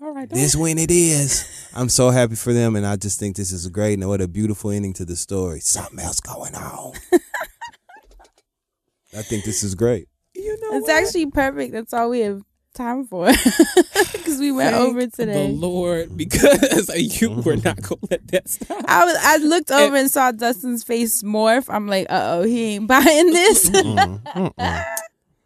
[0.00, 1.44] All right, don't- This when it is.
[1.74, 3.98] I'm so happy for them, and I just think this is great.
[3.98, 5.60] And what a beautiful ending to the story.
[5.60, 6.92] Something else going on.
[9.14, 10.08] I think this is great.
[10.60, 11.04] You know It's what?
[11.04, 11.72] actually perfect.
[11.72, 12.42] That's all we have
[12.74, 13.30] time for.
[14.12, 15.46] Because we went Thank over today.
[15.46, 18.84] The Lord, because you were not gonna let that stop.
[18.88, 21.66] I was I looked over and saw Dustin's face morph.
[21.68, 23.70] I'm like, uh oh, he ain't buying this.
[23.70, 24.20] Mm-mm,
[24.58, 24.84] mm-mm,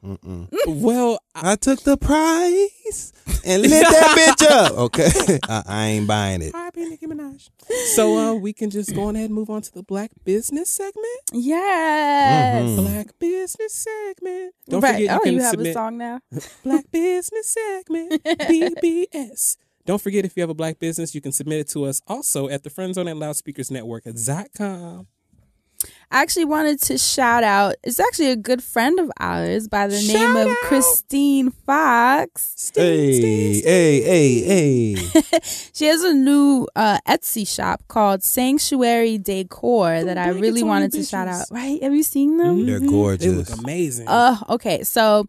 [0.04, 0.48] mm-mm.
[0.66, 3.12] Well, I, I took the prize
[3.44, 4.72] and lit that bitch up.
[4.72, 6.52] Okay, I, I ain't buying it.
[6.54, 7.48] Hi, Nicki Minaj.
[7.94, 10.70] So uh, we can just go on ahead and move on to the Black Business
[10.70, 11.06] segment.
[11.32, 12.62] yes.
[12.62, 12.76] Mhm.
[12.76, 14.54] Black Business segment.
[14.68, 14.94] Don't right.
[14.94, 16.20] forget you oh, can you have submit a song now?
[16.64, 19.56] Black Business segment BBS.
[19.86, 22.48] Don't forget if you have a black business, you can submit it to us also
[22.48, 25.06] at the Friend Zone and Loudspeakers Network.com.
[26.10, 27.76] I actually wanted to shout out.
[27.84, 32.72] It's actually a good friend of ours by the name of Christine Fox.
[32.74, 35.40] Hey, hey, hey, hey.
[35.72, 41.04] She has a new uh, Etsy shop called Sanctuary Decor that I really wanted to
[41.04, 41.46] shout out.
[41.50, 41.82] Right?
[41.82, 42.66] Have you seen them?
[42.66, 43.24] They're gorgeous.
[43.24, 43.50] They gorgeous.
[43.50, 44.08] look amazing.
[44.08, 44.82] Uh, okay.
[44.82, 45.26] So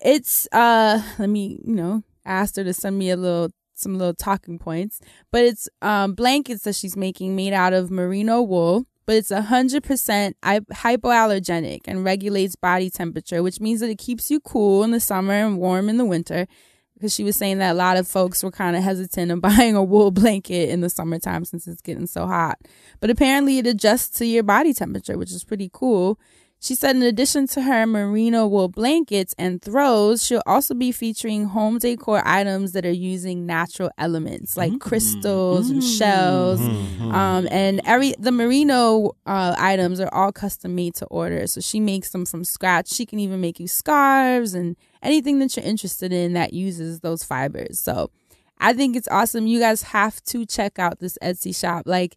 [0.00, 4.14] it's uh, let me you know asked her to send me a little some little
[4.14, 5.00] talking points,
[5.32, 8.86] but it's um blankets that she's making made out of merino wool.
[9.06, 14.30] But it's a hundred percent hypoallergenic and regulates body temperature, which means that it keeps
[14.30, 16.46] you cool in the summer and warm in the winter.
[16.94, 19.74] Because she was saying that a lot of folks were kind of hesitant of buying
[19.74, 22.58] a wool blanket in the summertime since it's getting so hot.
[23.00, 26.18] But apparently it adjusts to your body temperature, which is pretty cool.
[26.64, 31.44] She said in addition to her merino wool blankets and throws, she'll also be featuring
[31.44, 36.62] home decor items that are using natural elements like crystals and shells.
[36.62, 41.46] Um, and every the merino uh, items are all custom made to order.
[41.48, 42.88] So she makes them from scratch.
[42.88, 47.22] She can even make you scarves and anything that you're interested in that uses those
[47.22, 47.78] fibers.
[47.78, 48.10] So
[48.58, 49.46] I think it's awesome.
[49.46, 51.82] You guys have to check out this Etsy shop.
[51.84, 52.16] Like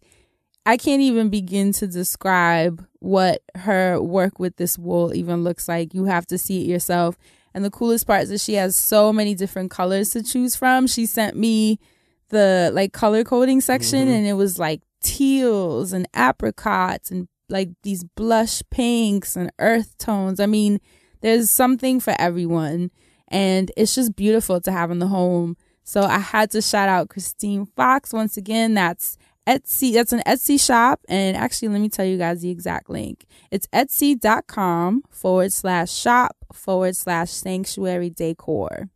[0.68, 5.94] I can't even begin to describe what her work with this wool even looks like.
[5.94, 7.16] You have to see it yourself.
[7.54, 10.86] And the coolest part is that she has so many different colors to choose from.
[10.86, 11.80] She sent me
[12.28, 14.10] the like color coding section mm-hmm.
[14.10, 20.38] and it was like teals and apricots and like these blush pinks and earth tones.
[20.38, 20.82] I mean,
[21.22, 22.90] there's something for everyone
[23.28, 25.56] and it's just beautiful to have in the home.
[25.82, 28.74] So I had to shout out Christine Fox once again.
[28.74, 29.16] That's
[29.48, 29.92] Etsy.
[29.94, 31.00] That's an Etsy shop.
[31.08, 33.24] And actually, let me tell you guys the exact link.
[33.50, 38.90] It's etsy.com forward slash shop forward slash sanctuary decor.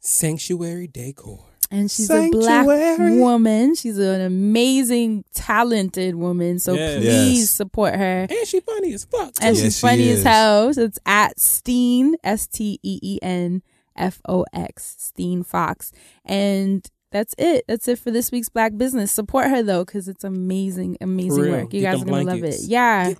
[0.00, 1.44] Sanctuary Decor.
[1.70, 3.74] And she's a black woman.
[3.74, 6.58] She's an amazing, talented woman.
[6.60, 6.96] So Yes.
[6.96, 7.50] please Yes.
[7.50, 8.26] support her.
[8.30, 9.32] And she's funny as fuck.
[9.42, 9.54] And.
[9.56, 10.72] Yes, she's she funny as hell.
[10.72, 13.62] So it's at Steen, S T E E N
[13.96, 15.92] F O X, Steen Fox.
[16.24, 17.64] And that's it.
[17.68, 19.10] That's it for this week's Black Business.
[19.12, 21.72] Support her though, because it's amazing, amazing work.
[21.72, 22.60] You Get guys are going to love it.
[22.62, 23.14] Yeah.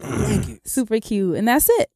[0.65, 1.37] Super cute.
[1.37, 1.91] And that's it.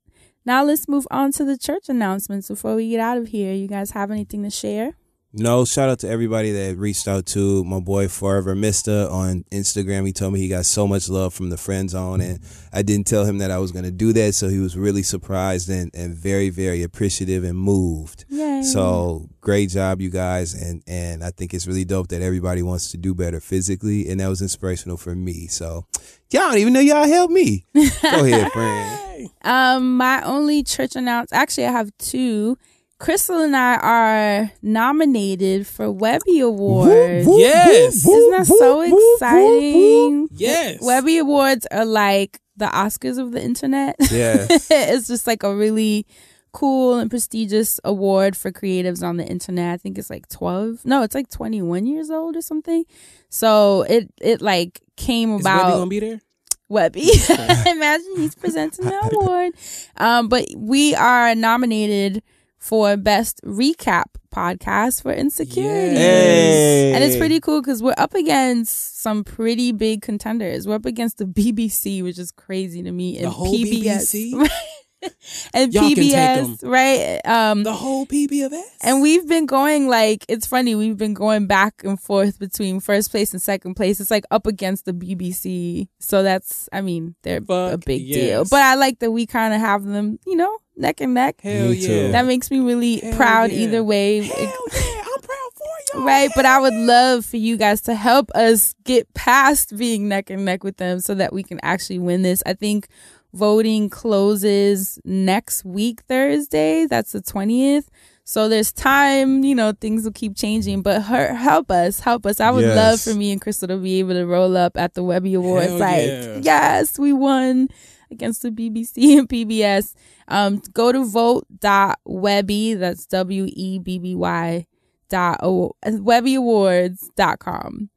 [0.44, 3.52] Now let's move on to the church announcements before we get out of here.
[3.52, 4.94] You guys have anything to share?
[5.34, 10.04] No, shout out to everybody that reached out to my boy Forever Mister on Instagram.
[10.04, 12.40] He told me he got so much love from the friend zone, and
[12.70, 15.02] I didn't tell him that I was going to do that, so he was really
[15.02, 18.26] surprised and, and very, very appreciative and moved.
[18.28, 18.62] Yay.
[18.62, 22.90] So great job, you guys, and and I think it's really dope that everybody wants
[22.90, 25.46] to do better physically, and that was inspirational for me.
[25.46, 25.86] So
[26.30, 27.64] y'all don't even know y'all helped me.
[27.74, 28.98] Go ahead, friend.
[29.42, 32.59] Um, my only church announce actually I have two.
[33.03, 37.27] Crystal and I are nominated for Webby Awards.
[37.29, 38.07] Yes.
[38.07, 40.29] Isn't that so exciting?
[40.31, 40.81] Yes.
[40.81, 43.97] Webby Awards are like the Oscars of the internet.
[44.09, 44.47] Yeah.
[44.49, 46.07] it's just like a really
[46.53, 49.74] cool and prestigious award for creatives on the internet.
[49.74, 50.85] I think it's like 12.
[50.85, 52.85] No, it's like 21 years old or something.
[53.31, 56.20] So it it like came Is about Webby gonna be there?
[56.69, 57.11] Webby.
[57.66, 59.55] Imagine he's presenting the award.
[59.97, 62.23] Um, but we are nominated
[62.62, 65.97] for best recap podcast for Insecuritea.
[65.97, 66.93] Hey.
[66.94, 70.68] And it's pretty cool because we're up against some pretty big contenders.
[70.68, 74.14] We're up against the BBC, which is crazy to me, and The whole PBS.
[74.14, 74.48] BBC?
[75.55, 76.69] and Y'all can take PBS, 'em.
[76.70, 77.20] right?
[77.24, 78.62] Um, The whole PBS.
[78.83, 80.74] and we've been going like it's funny.
[80.74, 84.01] We've been going back and forth between first place and second place.
[84.01, 88.19] It's like up against the BBC, so that's I mean they're a big yes.
[88.20, 88.45] deal.
[88.45, 91.41] But I like that we kind of have them, you know, neck and neck.
[91.43, 91.93] Hell Me too.
[91.93, 92.11] yeah.
[92.12, 93.59] That makes me really Hell proud yeah.
[93.59, 94.20] either way.
[94.23, 95.73] Hell yeah, I'm proud for you.
[96.07, 100.31] Right, but I would love for you guys to help us get past being neck
[100.31, 102.43] and neck with them so that we can actually win this.
[102.47, 102.89] I think
[103.32, 106.86] voting closes next week, Thursday.
[106.86, 107.86] That's the 20th.
[108.24, 112.38] So there's time, you know, things will keep changing, but her, help us, help us.
[112.40, 112.76] I would Yes.
[112.76, 115.68] love for me and Crystal to be able to roll up at the Webby Awards.
[115.70, 116.38] Hell like, yeah.
[116.40, 117.66] yes, we won
[118.12, 119.94] against the BBC and PBS.
[120.28, 124.66] Um, go to vote.webby, that's W E B B Y
[125.09, 127.90] dot o- webbyawards.com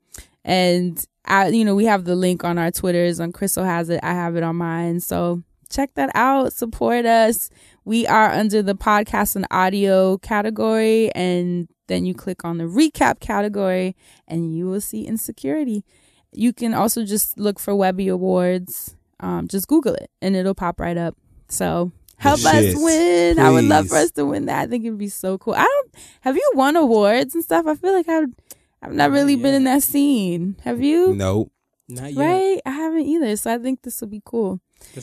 [0.45, 3.99] and I, you know we have the link on our twitters on crystal has it
[4.03, 4.99] i have it on mine.
[5.01, 7.49] So check that out support us.
[7.83, 13.19] We are under the podcast and audio category and then you click on the recap
[13.19, 13.95] category
[14.27, 15.83] and you will see Insecuritea.
[16.31, 18.95] You can also just look for webby awards.
[19.19, 21.15] Um, just google it and it'll pop right up.
[21.47, 22.75] So help us shit.
[22.77, 23.39] win.
[23.39, 24.63] I would love for us to win that.
[24.63, 25.53] I think it'd be so cool.
[25.53, 27.65] I don't have you won awards and stuff?
[27.67, 28.29] I feel like i've
[28.85, 30.55] i've not really been in that scene.
[30.63, 31.13] Have you?
[31.15, 31.51] Nope.
[31.87, 32.19] Not yet.
[32.19, 32.61] right?
[32.65, 34.59] I haven't either so i think this will be cool.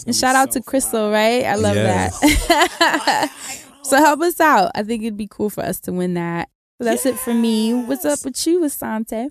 [0.06, 1.12] And shout out so to crystal fly.
[1.12, 1.44] right?
[1.44, 2.18] I love Yes.
[2.48, 3.32] that.
[3.84, 4.70] So help us out.
[4.76, 6.48] I think it'd be cool for us to win that.
[6.78, 7.74] So that's it for me.
[7.74, 9.30] What's up with you Assante?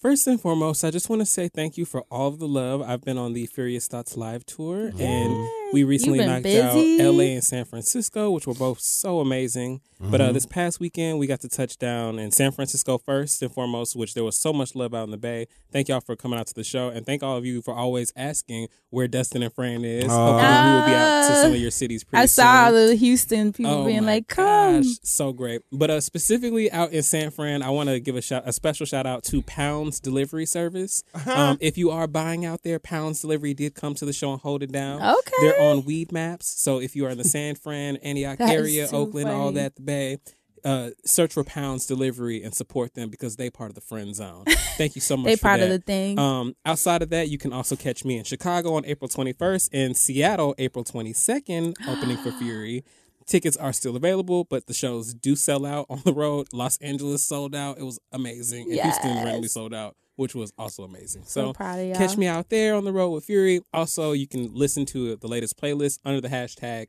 [0.00, 2.80] First and foremost, I just want to say thank you for all of the love.
[2.80, 7.00] I've been on the Furious Thoughts live tour, and we recently knocked busy.
[7.00, 9.80] out LA and San Francisco, which were both so amazing.
[10.02, 13.52] But uh, this past weekend, we got to touch down in San Francisco first and
[13.52, 15.46] foremost, which there was so much love out in the Bay.
[15.72, 18.10] Thank y'all for coming out to the show, and thank all of you for always
[18.16, 20.06] asking where Dustin and Fran is.
[20.06, 22.86] Hopefully, we will be out to some of your cities pretty i saw soon.
[22.88, 25.62] the houston people Oh being like come gosh, so great.
[25.70, 28.86] But uh, specifically out in San Fran, I want to give a shout, a special
[28.86, 31.02] shout out to Pounds Delivery Service.
[31.26, 34.40] Um, if you are buying out there, Pounds Delivery did come to the show and
[34.40, 35.00] hold it down.
[35.02, 35.32] Okay.
[35.42, 38.88] they're on Weed Maps, so if you are in the San Fran, Antioch That area,
[38.88, 40.18] too Oakland, all that, the Bay.
[40.62, 44.44] Uh, search for Pounds Delivery and support them because they part of the friend zone.
[44.76, 45.24] Thank you so much.
[45.24, 48.18] they for part of the thing Um, outside of that, you can also catch me
[48.18, 52.84] in Chicago on April 21st, in Seattle April 22nd, opening for Fury.
[53.26, 56.48] Tickets are still available, but the shows do sell out on the road.
[56.52, 58.70] Los Angeles sold out; it was amazing.
[58.70, 61.22] And Houston randomly sold out, which was also amazing.
[61.24, 63.62] so, So, proud of y'all catch me out there on the road with Fury.
[63.72, 66.88] Also, you can listen to the latest playlist under the hashtag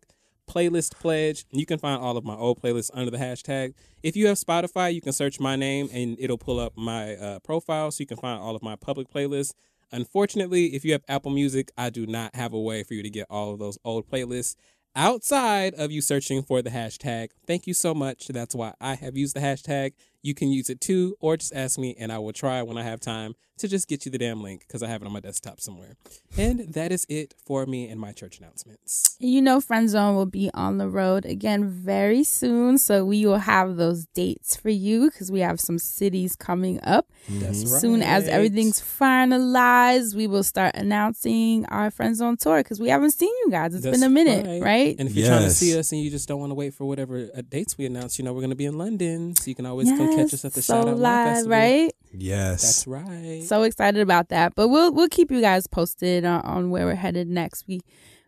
[0.49, 1.45] playlist pledge.
[1.49, 3.73] You can find all of my old playlists under the hashtag.
[4.03, 7.39] If you have Spotify, you can search my name and it'll pull up my uh,
[7.39, 9.53] profile so you can find all of my public playlists.
[9.93, 13.09] Unfortunately, if you have Apple Music, I do not have a way for you to
[13.09, 14.55] get all of those old playlists
[14.93, 17.29] outside of you searching for the hashtag.
[17.47, 18.27] Thank you so much.
[18.27, 19.93] That's why I have used the hashtag.
[20.21, 22.83] You can use it too, or just ask me and I will try when I
[22.83, 25.19] have time to just get you the damn link because I have it on my
[25.19, 25.95] desktop somewhere.
[26.37, 29.15] And that is it for me and my church announcements.
[29.19, 32.77] You know, Friend Zone will be on the road again very soon.
[32.79, 37.07] So we will have those dates for you because we have some cities coming up.
[37.29, 42.79] That's As soon as everything's finalized, we will start announcing our Friend Zone tour because
[42.79, 43.75] we haven't seen you guys.
[43.75, 44.95] It's That's been a minute, right?
[44.97, 46.85] And if you're trying to see us and you just don't want to wait for
[46.85, 49.35] whatever uh, dates we announce, you know, we're going to be in London.
[49.35, 51.51] So you can always come catch us at the so Shout Out Live live, Festival.
[51.51, 51.91] right?
[52.13, 52.61] Yes.
[52.61, 53.43] That's right.
[53.43, 54.55] So excited about that.
[54.55, 57.67] But we'll we'll keep you guys posted on, on where we're headed next.
[57.67, 57.81] We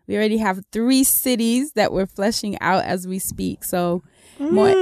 [0.06, 3.64] we already have three cities that we're fleshing out as we speak.
[3.64, 4.02] So
[4.38, 4.68] more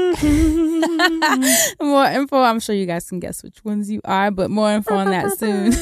[1.80, 2.40] more info.
[2.42, 5.38] I'm sure you guys can guess which ones you are, but more info on that
[5.38, 5.72] soon.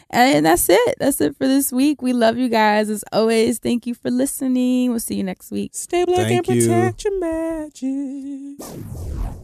[0.10, 0.96] and that's it.
[0.98, 2.02] That's it for this week.
[2.02, 3.58] We love you guys as always.
[3.58, 4.90] Thank you for listening.
[4.90, 5.74] We'll see you next week.
[5.74, 6.62] Stay black Thank and you.
[6.66, 9.43] protect your magic.